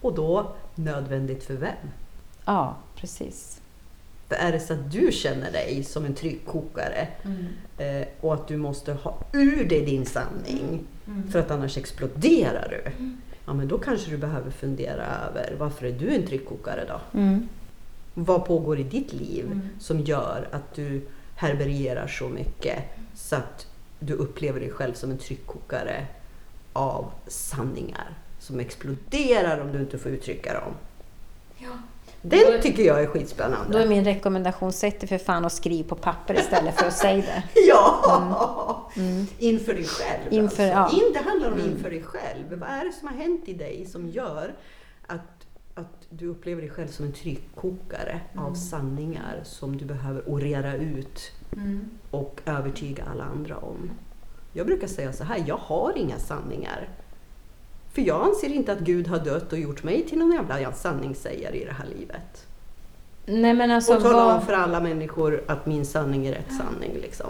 Och 0.00 0.14
då, 0.14 0.52
nödvändigt 0.74 1.44
för 1.44 1.54
vem? 1.54 1.76
Ja, 2.44 2.76
precis. 2.96 3.60
För 4.28 4.34
är 4.34 4.52
det 4.52 4.60
så 4.60 4.72
att 4.72 4.92
du 4.92 5.12
känner 5.12 5.52
dig 5.52 5.84
som 5.84 6.04
en 6.04 6.14
tryckkokare 6.14 7.08
eh, 7.78 8.08
och 8.20 8.34
att 8.34 8.48
du 8.48 8.56
måste 8.56 8.92
ha 8.92 9.18
ur 9.32 9.64
dig 9.68 9.84
din 9.84 10.06
sanning 10.06 10.84
för 11.32 11.38
att 11.38 11.50
annars 11.50 11.76
exploderar 11.76 12.68
du. 12.70 12.92
Ja, 13.48 13.54
men 13.54 13.68
då 13.68 13.78
kanske 13.78 14.10
du 14.10 14.16
behöver 14.18 14.50
fundera 14.50 15.06
över 15.06 15.54
varför 15.58 15.86
är 15.86 15.92
du 15.92 16.14
en 16.14 16.26
tryckkokare 16.26 16.84
då? 16.88 17.18
Mm. 17.18 17.48
Vad 18.14 18.44
pågår 18.44 18.78
i 18.78 18.82
ditt 18.82 19.12
liv 19.12 19.44
Mm. 19.46 19.68
som 19.80 20.00
gör 20.00 20.48
att 20.52 20.74
du 20.74 21.00
härbärgerar 21.36 22.06
så 22.06 22.28
mycket 22.28 22.78
så 23.14 23.36
att 23.36 23.66
du 24.00 24.12
upplever 24.14 24.60
dig 24.60 24.70
själv 24.70 24.94
som 24.94 25.10
en 25.10 25.18
tryckkokare 25.18 26.06
av 26.72 27.10
sanningar 27.26 28.18
som 28.38 28.60
exploderar 28.60 29.60
om 29.60 29.72
du 29.72 29.78
inte 29.78 29.98
får 29.98 30.12
uttrycka 30.12 30.52
dem. 30.52 30.72
Ja. 31.58 31.68
Den 32.22 32.62
tycker 32.62 32.82
jag 32.82 33.02
är 33.02 33.06
skitspännande. 33.06 33.72
Då 33.72 33.78
är 33.78 33.86
min 33.88 34.04
rekommendation, 34.04 34.72
sätt 34.72 35.00
dig 35.00 35.08
för 35.08 35.18
fan 35.18 35.44
och 35.44 35.52
skriv 35.52 35.84
på 35.84 35.94
papper 35.94 36.34
istället 36.40 36.78
för 36.78 36.86
att 36.86 36.96
säga 36.96 37.16
det. 37.22 37.42
Ja! 37.68 38.90
Inför 39.38 39.74
dig 39.74 39.84
själv. 39.84 40.22
Mm. 40.30 40.44
Inför- 40.44 40.70
alltså. 40.72 40.96
ja. 40.96 41.06
In, 41.06 41.12
det 41.12 41.18
handlar 41.30 41.50
om 41.52 41.60
inför 41.60 41.90
dig 41.90 42.02
själv. 42.02 42.44
Vad 42.60 42.68
är 42.68 42.84
det 42.84 42.92
som 42.92 43.08
har 43.08 43.14
hänt 43.16 43.42
i 43.48 43.52
dig 43.52 43.86
som 43.86 44.08
gör 44.08 44.54
att, 45.06 45.46
att 45.74 46.06
du 46.10 46.26
upplever 46.26 46.62
dig 46.62 46.70
själv 46.70 46.88
som 46.88 47.04
en 47.06 47.12
tryckkokare 47.12 48.20
Mm. 48.32 48.44
av 48.44 48.54
sanningar 48.54 49.40
som 49.44 49.76
du 49.76 49.84
behöver 49.84 50.22
orera 50.28 50.74
ut 50.74 51.32
och 52.10 52.40
övertyga 52.46 53.04
alla 53.12 53.24
andra 53.24 53.56
om? 53.56 53.90
Jag 54.52 54.66
brukar 54.66 54.86
säga 54.86 55.12
så 55.12 55.24
här, 55.24 55.44
jag 55.46 55.56
har 55.56 55.92
inga 55.98 56.18
sanningar. 56.18 56.88
För 57.98 58.02
jag 58.04 58.26
anser 58.26 58.48
inte 58.48 58.72
att 58.72 58.78
Gud 58.78 59.08
har 59.08 59.18
dött 59.18 59.52
och 59.52 59.58
gjort 59.58 59.82
mig 59.82 60.06
till 60.06 60.18
någon 60.18 60.32
jävla 60.32 60.72
sanningssägare 60.72 61.56
i 61.56 61.64
det 61.64 61.72
här 61.72 61.86
livet. 61.98 62.46
Nej 63.26 63.54
men 63.54 63.70
alltså, 63.70 63.96
och 63.96 64.02
tala 64.02 64.24
vad... 64.24 64.34
om 64.34 64.42
för 64.42 64.52
alla 64.52 64.80
människor 64.80 65.44
att 65.48 65.66
min 65.66 65.86
sanning 65.86 66.26
är 66.26 66.32
rätt 66.32 66.52
sanning. 66.58 66.92
Liksom. 67.02 67.26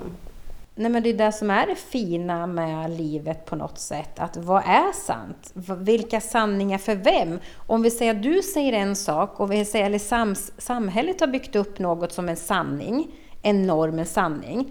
Nej 0.74 0.90
men 0.90 1.02
det 1.02 1.08
är 1.08 1.14
det 1.14 1.32
som 1.32 1.50
är 1.50 1.66
det 1.66 1.74
fina 1.74 2.46
med 2.46 2.90
livet 2.90 3.46
på 3.46 3.56
något 3.56 3.78
sätt. 3.78 4.18
Att 4.18 4.36
vad 4.36 4.62
är 4.66 4.92
sant? 4.92 5.52
Vilka 5.78 6.20
sanningar 6.20 6.78
för 6.78 6.94
vem? 6.94 7.38
Om 7.66 7.82
vi 7.82 7.90
säger 7.90 8.14
att 8.14 8.22
du 8.22 8.42
säger 8.42 8.72
en 8.72 8.96
sak 8.96 9.40
och 9.40 9.52
vi 9.52 9.64
säger, 9.64 9.86
eller 9.86 9.98
sams, 9.98 10.52
samhället 10.58 11.20
har 11.20 11.26
byggt 11.26 11.56
upp 11.56 11.78
något 11.78 12.12
som 12.12 12.28
en 12.28 12.36
sanning, 12.36 13.10
en 13.42 13.66
norm, 13.66 13.98
en 13.98 14.06
sanning. 14.06 14.70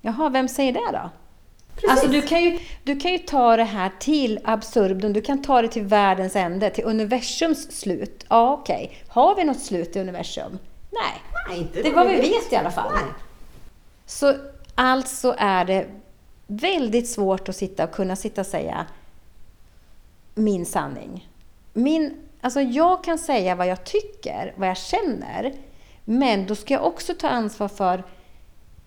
Jaha, 0.00 0.28
vem 0.28 0.48
säger 0.48 0.72
det 0.72 0.92
då? 0.92 1.10
Precis. 1.76 1.90
Alltså 1.90 2.08
du 2.08 2.22
kan, 2.22 2.42
ju, 2.44 2.58
du 2.84 3.00
kan 3.00 3.12
ju 3.12 3.18
ta 3.18 3.56
det 3.56 3.64
här 3.64 3.90
till 4.00 4.40
absurdum, 4.44 5.12
du 5.12 5.22
kan 5.22 5.42
ta 5.42 5.62
det 5.62 5.68
till 5.68 5.82
världens 5.82 6.36
ände, 6.36 6.70
till 6.70 6.84
universums 6.84 7.80
slut. 7.80 8.24
Ja, 8.28 8.52
okej. 8.52 8.98
Har 9.08 9.36
vi 9.36 9.44
något 9.44 9.60
slut 9.60 9.96
i 9.96 10.00
universum? 10.00 10.58
Nej. 10.90 11.22
Nej, 11.48 11.58
inte 11.58 11.82
Det 11.82 11.88
är 11.88 11.94
vad 11.94 12.06
vi 12.06 12.16
vet 12.16 12.52
i 12.52 12.56
alla 12.56 12.70
fall. 12.70 12.92
Nej. 12.94 13.04
Så 14.06 14.34
alltså 14.74 15.34
är 15.38 15.64
det 15.64 15.86
väldigt 16.46 17.08
svårt 17.08 17.48
att 17.48 17.56
sitta 17.56 17.84
och 17.84 17.92
kunna 17.92 18.16
sitta 18.16 18.40
och 18.40 18.46
säga 18.46 18.86
min 20.34 20.66
sanning. 20.66 21.28
Min, 21.72 22.22
alltså 22.40 22.60
jag 22.60 23.04
kan 23.04 23.18
säga 23.18 23.54
vad 23.54 23.66
jag 23.66 23.84
tycker, 23.84 24.54
vad 24.56 24.68
jag 24.68 24.76
känner, 24.76 25.54
men 26.04 26.46
då 26.46 26.54
ska 26.54 26.74
jag 26.74 26.84
också 26.84 27.14
ta 27.14 27.28
ansvar 27.28 27.68
för, 27.68 28.04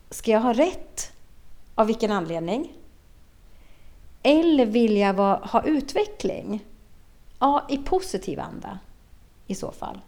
ska 0.09 0.31
jag 0.31 0.39
ha 0.39 0.53
rätt? 0.53 1.11
Av 1.75 1.87
vilken 1.87 2.11
anledning? 2.11 2.73
Eller 4.23 4.65
vill 4.65 4.97
jag 4.97 5.13
vara, 5.13 5.35
ha 5.35 5.63
utveckling? 5.63 6.65
Ja, 7.39 7.65
i 7.69 7.77
positiv 7.77 8.39
anda 8.39 8.79
i 9.47 9.55
så 9.55 9.71
fall. 9.71 9.99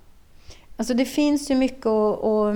Alltså 0.77 0.93
det 0.93 1.05
finns 1.05 1.51
ju 1.51 1.55
mycket 1.55 1.85
att... 1.85 2.55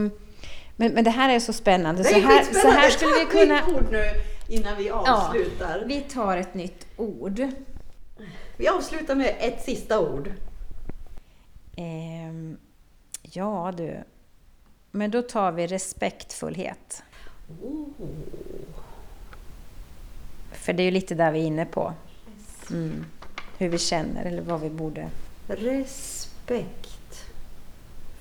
men, 0.75 0.93
men 0.93 1.03
det 1.03 1.09
här 1.09 1.29
är 1.29 1.39
så 1.39 1.53
spännande. 1.53 2.03
Det 2.03 2.09
så, 2.09 2.15
är 2.15 2.21
här, 2.21 2.43
så 2.43 2.67
här 2.67 2.89
skulle 2.89 3.11
vi 3.11 3.15
Ta 3.15 3.21
ett 3.21 3.63
kunna... 3.63 3.77
ord 3.77 3.91
nu 3.91 4.03
innan 4.49 4.77
vi 4.77 4.89
avslutar. 4.89 5.83
Vi 5.87 6.01
tar 6.01 6.37
ett 6.37 6.53
nytt 6.53 6.87
ord. 6.97 7.47
Vi 8.57 8.67
avslutar 8.67 9.15
med 9.15 9.35
ett 9.39 9.63
sista 9.63 9.99
ord. 9.99 10.31
Ehm, 11.77 12.57
ja 13.21 13.73
du. 13.77 14.03
Men 14.91 15.11
då 15.11 15.21
tar 15.21 15.51
vi 15.51 15.67
respektfullhet. 15.67 17.03
Oh. 17.63 17.87
För 20.65 20.73
det 20.73 20.83
är 20.83 20.85
ju 20.85 20.91
lite 20.91 21.15
där 21.15 21.31
vi 21.31 21.39
är 21.39 21.43
inne 21.43 21.65
på. 21.65 21.93
Mm. 22.69 23.05
Hur 23.57 23.69
vi 23.69 23.77
känner 23.77 24.25
eller 24.25 24.41
vad 24.41 24.61
vi 24.61 24.69
borde... 24.69 25.09
Respekt. 25.47 27.25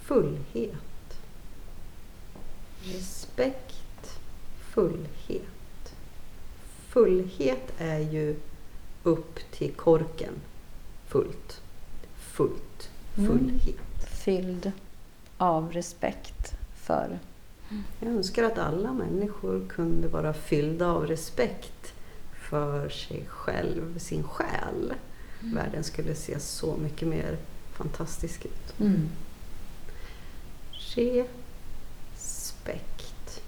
Fullhet. 0.03 1.19
Respekt. 2.83 4.19
Fullhet. 4.59 5.95
Fullhet 6.89 7.73
är 7.79 7.99
ju 7.99 8.37
upp 9.03 9.39
till 9.51 9.73
korken. 9.73 10.33
Fullt. 11.07 11.61
Fullt. 12.17 12.91
Mm. 13.19 13.31
Fullhet. 13.31 14.09
Fylld 14.25 14.73
av 15.39 15.73
respekt 15.73 16.55
för... 16.77 17.19
Jag 18.01 18.11
önskar 18.11 18.45
att 18.45 18.59
alla 18.59 18.93
människor 18.93 19.69
kunde 19.69 20.09
vara 20.09 20.35
fyllda 20.35 20.87
av 20.87 21.07
respekt 21.07 21.74
för 22.55 22.89
sig 22.89 23.27
själv, 23.29 23.99
sin 23.99 24.23
själ. 24.23 24.95
Världen 25.41 25.85
skulle 25.85 26.15
se 26.15 26.41
så 26.41 26.77
mycket 26.77 27.09
mer 27.09 27.37
fantastisk 27.73 28.45
ut. 28.45 28.81
Mm. 28.81 29.09
Respekt. 32.13 33.43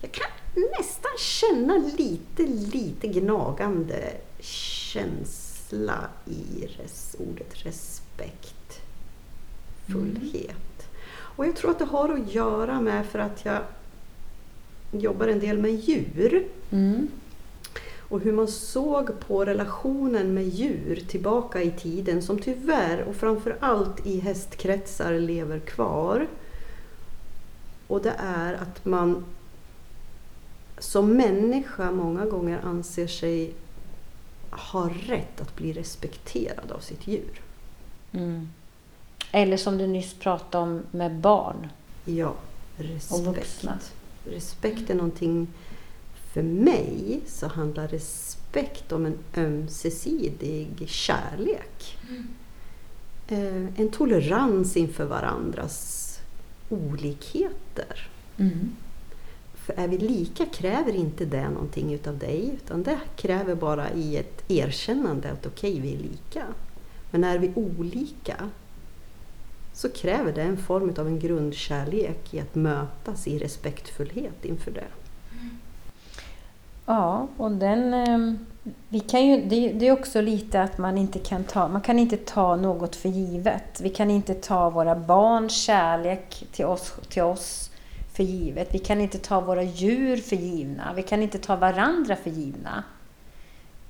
Jag 0.00 0.12
kan 0.12 0.30
nästan 0.78 1.12
känna 1.18 1.74
lite, 1.98 2.42
lite 2.46 3.08
gnagande 3.08 4.12
känsla 4.40 6.08
i 6.24 6.66
res, 6.66 7.16
ordet 7.18 7.66
respekt. 7.66 8.80
Fullhet. 9.86 10.88
Och 11.08 11.46
jag 11.46 11.56
tror 11.56 11.70
att 11.70 11.78
det 11.78 11.84
har 11.84 12.08
att 12.08 12.34
göra 12.34 12.80
med 12.80 13.06
för 13.06 13.18
att 13.18 13.44
jag 13.44 13.62
jobbar 15.00 15.28
en 15.28 15.40
del 15.40 15.58
med 15.58 15.74
djur. 15.74 16.46
Mm. 16.70 17.08
Och 18.08 18.20
hur 18.20 18.32
man 18.32 18.48
såg 18.48 19.20
på 19.20 19.44
relationen 19.44 20.34
med 20.34 20.48
djur 20.48 21.04
tillbaka 21.08 21.62
i 21.62 21.70
tiden 21.70 22.22
som 22.22 22.38
tyvärr 22.38 23.02
och 23.02 23.16
framför 23.16 23.56
allt 23.60 24.06
i 24.06 24.20
hästkretsar 24.20 25.18
lever 25.18 25.58
kvar. 25.58 26.26
Och 27.86 28.02
det 28.02 28.14
är 28.18 28.54
att 28.54 28.84
man 28.84 29.24
som 30.78 31.16
människa 31.16 31.90
många 31.90 32.24
gånger 32.24 32.60
anser 32.64 33.06
sig 33.06 33.54
ha 34.50 34.90
rätt 35.06 35.40
att 35.40 35.56
bli 35.56 35.72
respekterad 35.72 36.72
av 36.72 36.80
sitt 36.80 37.06
djur. 37.06 37.40
Mm. 38.12 38.48
Eller 39.32 39.56
som 39.56 39.78
du 39.78 39.86
nyss 39.86 40.14
pratade 40.14 40.64
om 40.64 40.82
med 40.90 41.14
barn. 41.14 41.68
Ja, 42.04 42.28
Och 42.28 42.84
respekt. 42.84 43.22
vuxna. 43.24 43.78
Respekt 44.30 44.90
är 44.90 44.94
någonting, 44.94 45.46
för 46.32 46.42
mig 46.42 47.20
så 47.26 47.46
handlar 47.46 47.88
respekt 47.88 48.92
om 48.92 49.06
en 49.06 49.18
ömsesidig 49.36 50.88
kärlek. 50.88 51.98
Eh, 53.28 53.80
En 53.80 53.88
tolerans 53.88 54.76
inför 54.76 55.04
varandras 55.04 56.02
olikheter. 56.68 58.08
Mm. 58.36 58.72
För 59.54 59.72
är 59.72 59.88
vi 59.88 59.98
lika 59.98 60.46
kräver 60.46 60.92
inte 60.92 61.24
det 61.24 61.48
någonting 61.50 61.94
utav 61.94 62.18
dig 62.18 62.50
utan 62.54 62.82
det 62.82 63.00
kräver 63.16 63.54
bara 63.54 63.90
i 63.92 64.16
ett 64.16 64.50
erkännande 64.50 65.30
att 65.30 65.46
okej, 65.46 65.80
vi 65.80 65.94
är 65.94 65.98
lika. 65.98 66.44
Men 67.10 67.24
är 67.24 67.38
vi 67.38 67.52
olika 67.54 68.50
så 69.76 69.88
kräver 69.88 70.32
det 70.32 70.42
en 70.42 70.56
form 70.56 70.94
av 70.98 71.06
en 71.06 71.18
grundkärlek 71.18 72.34
i 72.34 72.40
att 72.40 72.54
mötas 72.54 73.26
i 73.26 73.38
respektfullhet 73.38 74.44
inför 74.44 74.70
det. 74.70 74.84
Ja, 76.86 77.28
och 77.36 77.50
den... 77.50 77.94
Ehm, 77.94 78.46
vi 78.88 79.00
kan 79.00 79.26
ju, 79.26 79.44
det, 79.44 79.72
det 79.72 79.88
är 79.88 79.92
också 79.92 80.20
lite 80.20 80.62
att 80.62 80.78
man 80.78 80.98
inte 80.98 81.18
kan 81.18 81.44
ta, 81.44 81.68
man 81.68 81.80
kan 81.80 81.98
inte 81.98 82.16
ta 82.16 82.56
något 82.56 82.96
för 82.96 83.08
givet. 83.08 83.80
Vi 83.80 83.90
kan 83.90 84.10
inte 84.10 84.34
ta 84.34 84.70
våra 84.70 84.96
barns 84.96 85.62
kärlek 85.62 86.46
till 86.52 86.64
oss, 86.64 86.94
till 87.08 87.22
oss 87.22 87.70
för 88.12 88.22
givet. 88.22 88.74
Vi 88.74 88.78
kan 88.78 89.00
inte 89.00 89.18
ta 89.18 89.40
våra 89.40 89.62
djur 89.62 90.16
för 90.16 90.36
givna. 90.36 90.92
Vi 90.92 91.02
kan 91.02 91.22
inte 91.22 91.38
ta 91.38 91.56
varandra 91.56 92.16
för 92.16 92.30
givna. 92.30 92.84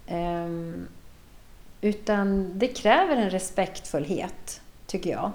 Ehm, 0.06 0.88
utan 1.80 2.58
det 2.58 2.68
kräver 2.68 3.16
en 3.16 3.30
respektfullhet, 3.30 4.60
tycker 4.86 5.10
jag. 5.10 5.32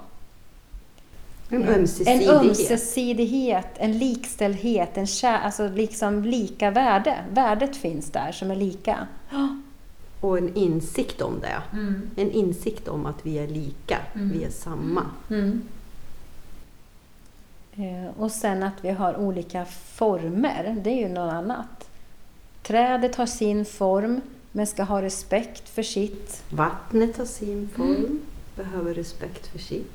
En 1.52 1.62
En 1.62 1.68
ömsesidighet. 1.74 2.30
ömsesidighet, 2.30 3.66
en 3.76 3.98
likställdhet, 3.98 4.96
en 4.96 5.06
kär, 5.06 5.38
alltså 5.38 5.68
liksom 5.68 6.24
lika 6.24 6.70
värde. 6.70 7.18
Värdet 7.32 7.76
finns 7.76 8.10
där 8.10 8.32
som 8.32 8.50
är 8.50 8.56
lika. 8.56 9.06
Och 10.20 10.38
en 10.38 10.54
insikt 10.54 11.20
om 11.22 11.40
det. 11.40 11.62
Mm. 11.78 12.10
En 12.16 12.30
insikt 12.30 12.88
om 12.88 13.06
att 13.06 13.26
vi 13.26 13.38
är 13.38 13.48
lika, 13.48 13.98
Mm. 14.14 14.30
vi 14.38 14.44
är 14.44 14.50
samma. 14.50 15.06
Mm. 15.30 15.62
Eh, 17.76 18.10
Och 18.20 18.30
sen 18.30 18.62
att 18.62 18.74
vi 18.84 18.90
har 18.90 19.16
olika 19.16 19.64
former, 19.94 20.80
det 20.84 20.90
är 20.90 21.08
ju 21.08 21.08
något 21.08 21.32
annat. 21.32 21.88
Trädet 22.62 23.16
har 23.16 23.26
sin 23.26 23.64
form, 23.64 24.20
men 24.52 24.66
ska 24.66 24.82
ha 24.82 25.02
respekt 25.02 25.68
för 25.68 25.82
sitt. 25.82 26.42
Vattnet 26.50 27.16
har 27.18 27.24
sin 27.24 27.68
form, 27.76 28.20
behöver 28.56 28.94
respekt 28.94 29.46
för 29.46 29.58
sitt. 29.58 29.92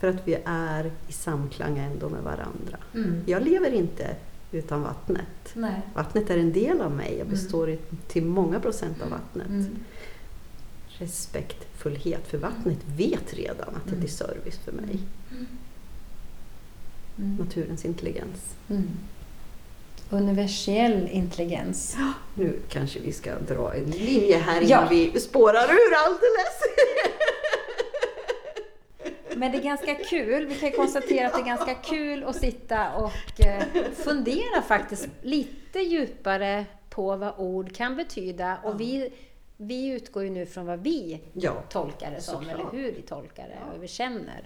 Mm. 0.00 0.14
För 0.16 0.20
att 0.22 0.28
vi 0.28 0.38
är 0.44 0.90
i 1.08 1.12
samklang 1.12 1.78
ändå 1.78 2.08
med 2.08 2.22
varandra. 2.22 2.78
Mm. 2.94 3.22
Jag 3.26 3.42
lever 3.42 3.70
inte 3.70 4.16
utan 4.52 4.82
vattnet. 4.82 5.26
Nej. 5.54 5.80
Vattnet 5.94 6.30
är 6.30 6.38
en 6.38 6.52
del 6.52 6.80
av 6.80 6.90
mig. 6.90 7.08
Jag 7.10 7.20
Mm. 7.26 7.30
består 7.30 7.70
i, 7.70 7.78
till 8.08 8.24
många 8.24 8.60
procent 8.60 9.02
av 9.02 9.10
vattnet. 9.10 9.48
Mm. 9.48 9.76
Respektfullhet, 10.88 12.28
för 12.28 12.38
vattnet 12.38 12.78
vet 12.96 13.34
redan 13.34 13.68
att 13.76 13.84
det 13.84 13.90
är 13.90 13.94
Mm. 13.96 14.08
service 14.08 14.58
för 14.64 14.72
mig. 14.72 14.98
Mm. 15.30 15.46
Naturens 17.38 17.84
intelligens. 17.84 18.54
Mm. 18.68 18.88
Universell 20.10 21.08
intelligens. 21.12 21.96
Nu 22.34 22.58
kanske 22.68 23.00
vi 23.00 23.12
ska 23.12 23.30
dra 23.48 23.74
en 23.74 23.90
linje 23.90 24.38
här 24.38 24.60
innan 24.60 24.70
Ja. 24.70 24.86
vi 24.90 25.20
spårar 25.20 25.64
ur 25.64 25.94
alldeles. 26.06 26.60
Men 29.36 29.52
det 29.52 29.58
är 29.58 29.62
ganska 29.62 29.94
kul. 29.94 30.46
Vi 30.46 30.54
kan 30.54 30.70
konstatera 30.72 31.26
att 31.26 31.32
det 31.34 31.40
är 31.40 31.44
ganska 31.44 31.74
kul 31.74 32.24
att 32.24 32.36
sitta 32.36 32.92
och 32.96 33.40
eh, 33.46 33.62
fundera 33.94 34.62
faktiskt 34.68 35.08
lite 35.22 35.78
djupare 35.78 36.64
på 36.90 37.16
vad 37.16 37.32
ord 37.38 37.74
kan 37.76 37.96
betyda. 37.96 38.58
Och 38.62 38.80
vi, 38.80 39.08
vi 39.56 39.86
utgår 39.88 40.24
ju 40.24 40.30
nu 40.30 40.46
från 40.46 40.66
vad 40.66 40.78
vi 40.82 41.20
Ja, 41.32 41.52
tolkar 41.68 42.10
det 42.10 42.20
som, 42.22 42.34
Såklart. 42.34 42.54
eller 42.72 42.82
hur 42.82 42.92
vi 42.92 43.02
tolkar 43.02 43.42
det 43.48 43.58
och 43.66 43.72
hur 43.72 43.80
vi 43.80 43.88
känner. 43.88 44.42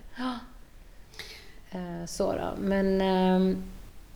Eh, 1.70 2.06
Så 2.06 2.32
då. 2.32 2.50
Men 2.58 3.00
ehm, 3.00 3.62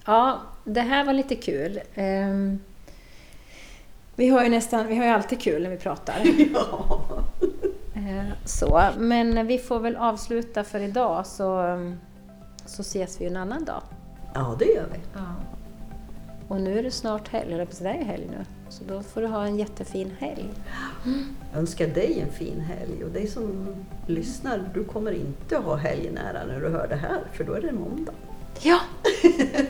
ja, 0.06 0.40
det 0.64 0.80
här 0.80 1.04
var 1.04 1.12
lite 1.12 1.34
kul. 1.36 1.80
Ehm, 1.94 2.60
Vi 4.16 4.28
har 4.28 4.42
ju 4.44 4.48
nästan, 4.50 4.86
vi 4.86 4.96
har 4.96 5.04
ju 5.04 5.10
alltid 5.10 5.40
kul 5.40 5.62
när 5.62 5.70
vi 5.70 5.76
pratar. 5.76 6.14
ja. 6.54 7.13
Eh, 8.18 8.24
Så, 8.44 8.84
men 8.98 9.46
vi 9.46 9.58
får 9.58 9.80
väl 9.80 9.96
avsluta 9.96 10.64
för 10.64 10.80
idag 10.80 11.26
så, 11.26 11.78
så 12.66 12.82
ses 12.82 13.20
vi 13.20 13.26
en 13.26 13.36
annan 13.36 13.64
dag. 13.64 13.82
ja 14.34 14.56
det 14.58 14.64
gör 14.64 14.86
vi. 14.92 14.98
Och 16.48 16.60
nu 16.60 16.78
är 16.78 16.82
det 16.82 16.90
snart 16.90 17.28
helg, 17.28 17.66
det 17.80 17.88
är 17.88 18.04
helg 18.04 18.26
nu. 18.30 18.44
Så 18.68 18.84
då 18.84 19.02
får 19.02 19.20
du 19.20 19.26
ha 19.26 19.44
en 19.46 19.56
jättefin 19.56 20.10
helg. 20.18 20.50
Jag 21.52 21.60
önskar 21.60 21.86
dig 21.86 22.20
en 22.20 22.32
fin 22.32 22.60
helg 22.60 23.04
och 23.04 23.10
dig 23.10 23.26
som 23.26 23.66
lyssnar, 24.06 24.70
du 24.74 24.84
kommer 24.84 25.12
inte 25.12 25.56
ha 25.56 25.76
helg 25.76 26.10
nära 26.10 26.44
när 26.46 26.60
du 26.60 26.68
hör 26.68 26.88
det 26.88 26.96
här, 26.96 27.20
för 27.32 27.44
då 27.44 27.52
är 27.52 27.60
det 27.60 27.72
måndag. 27.72 28.12
Ja, 28.62 28.80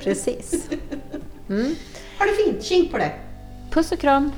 precis. 0.02 0.68
Mm. 1.48 1.74
Ha 2.18 2.26
det 2.26 2.44
fint, 2.44 2.62
tjing 2.64 2.88
på 2.90 2.98
det! 2.98 3.12
Puss 3.70 3.92
och 3.92 3.98
kram! 3.98 4.32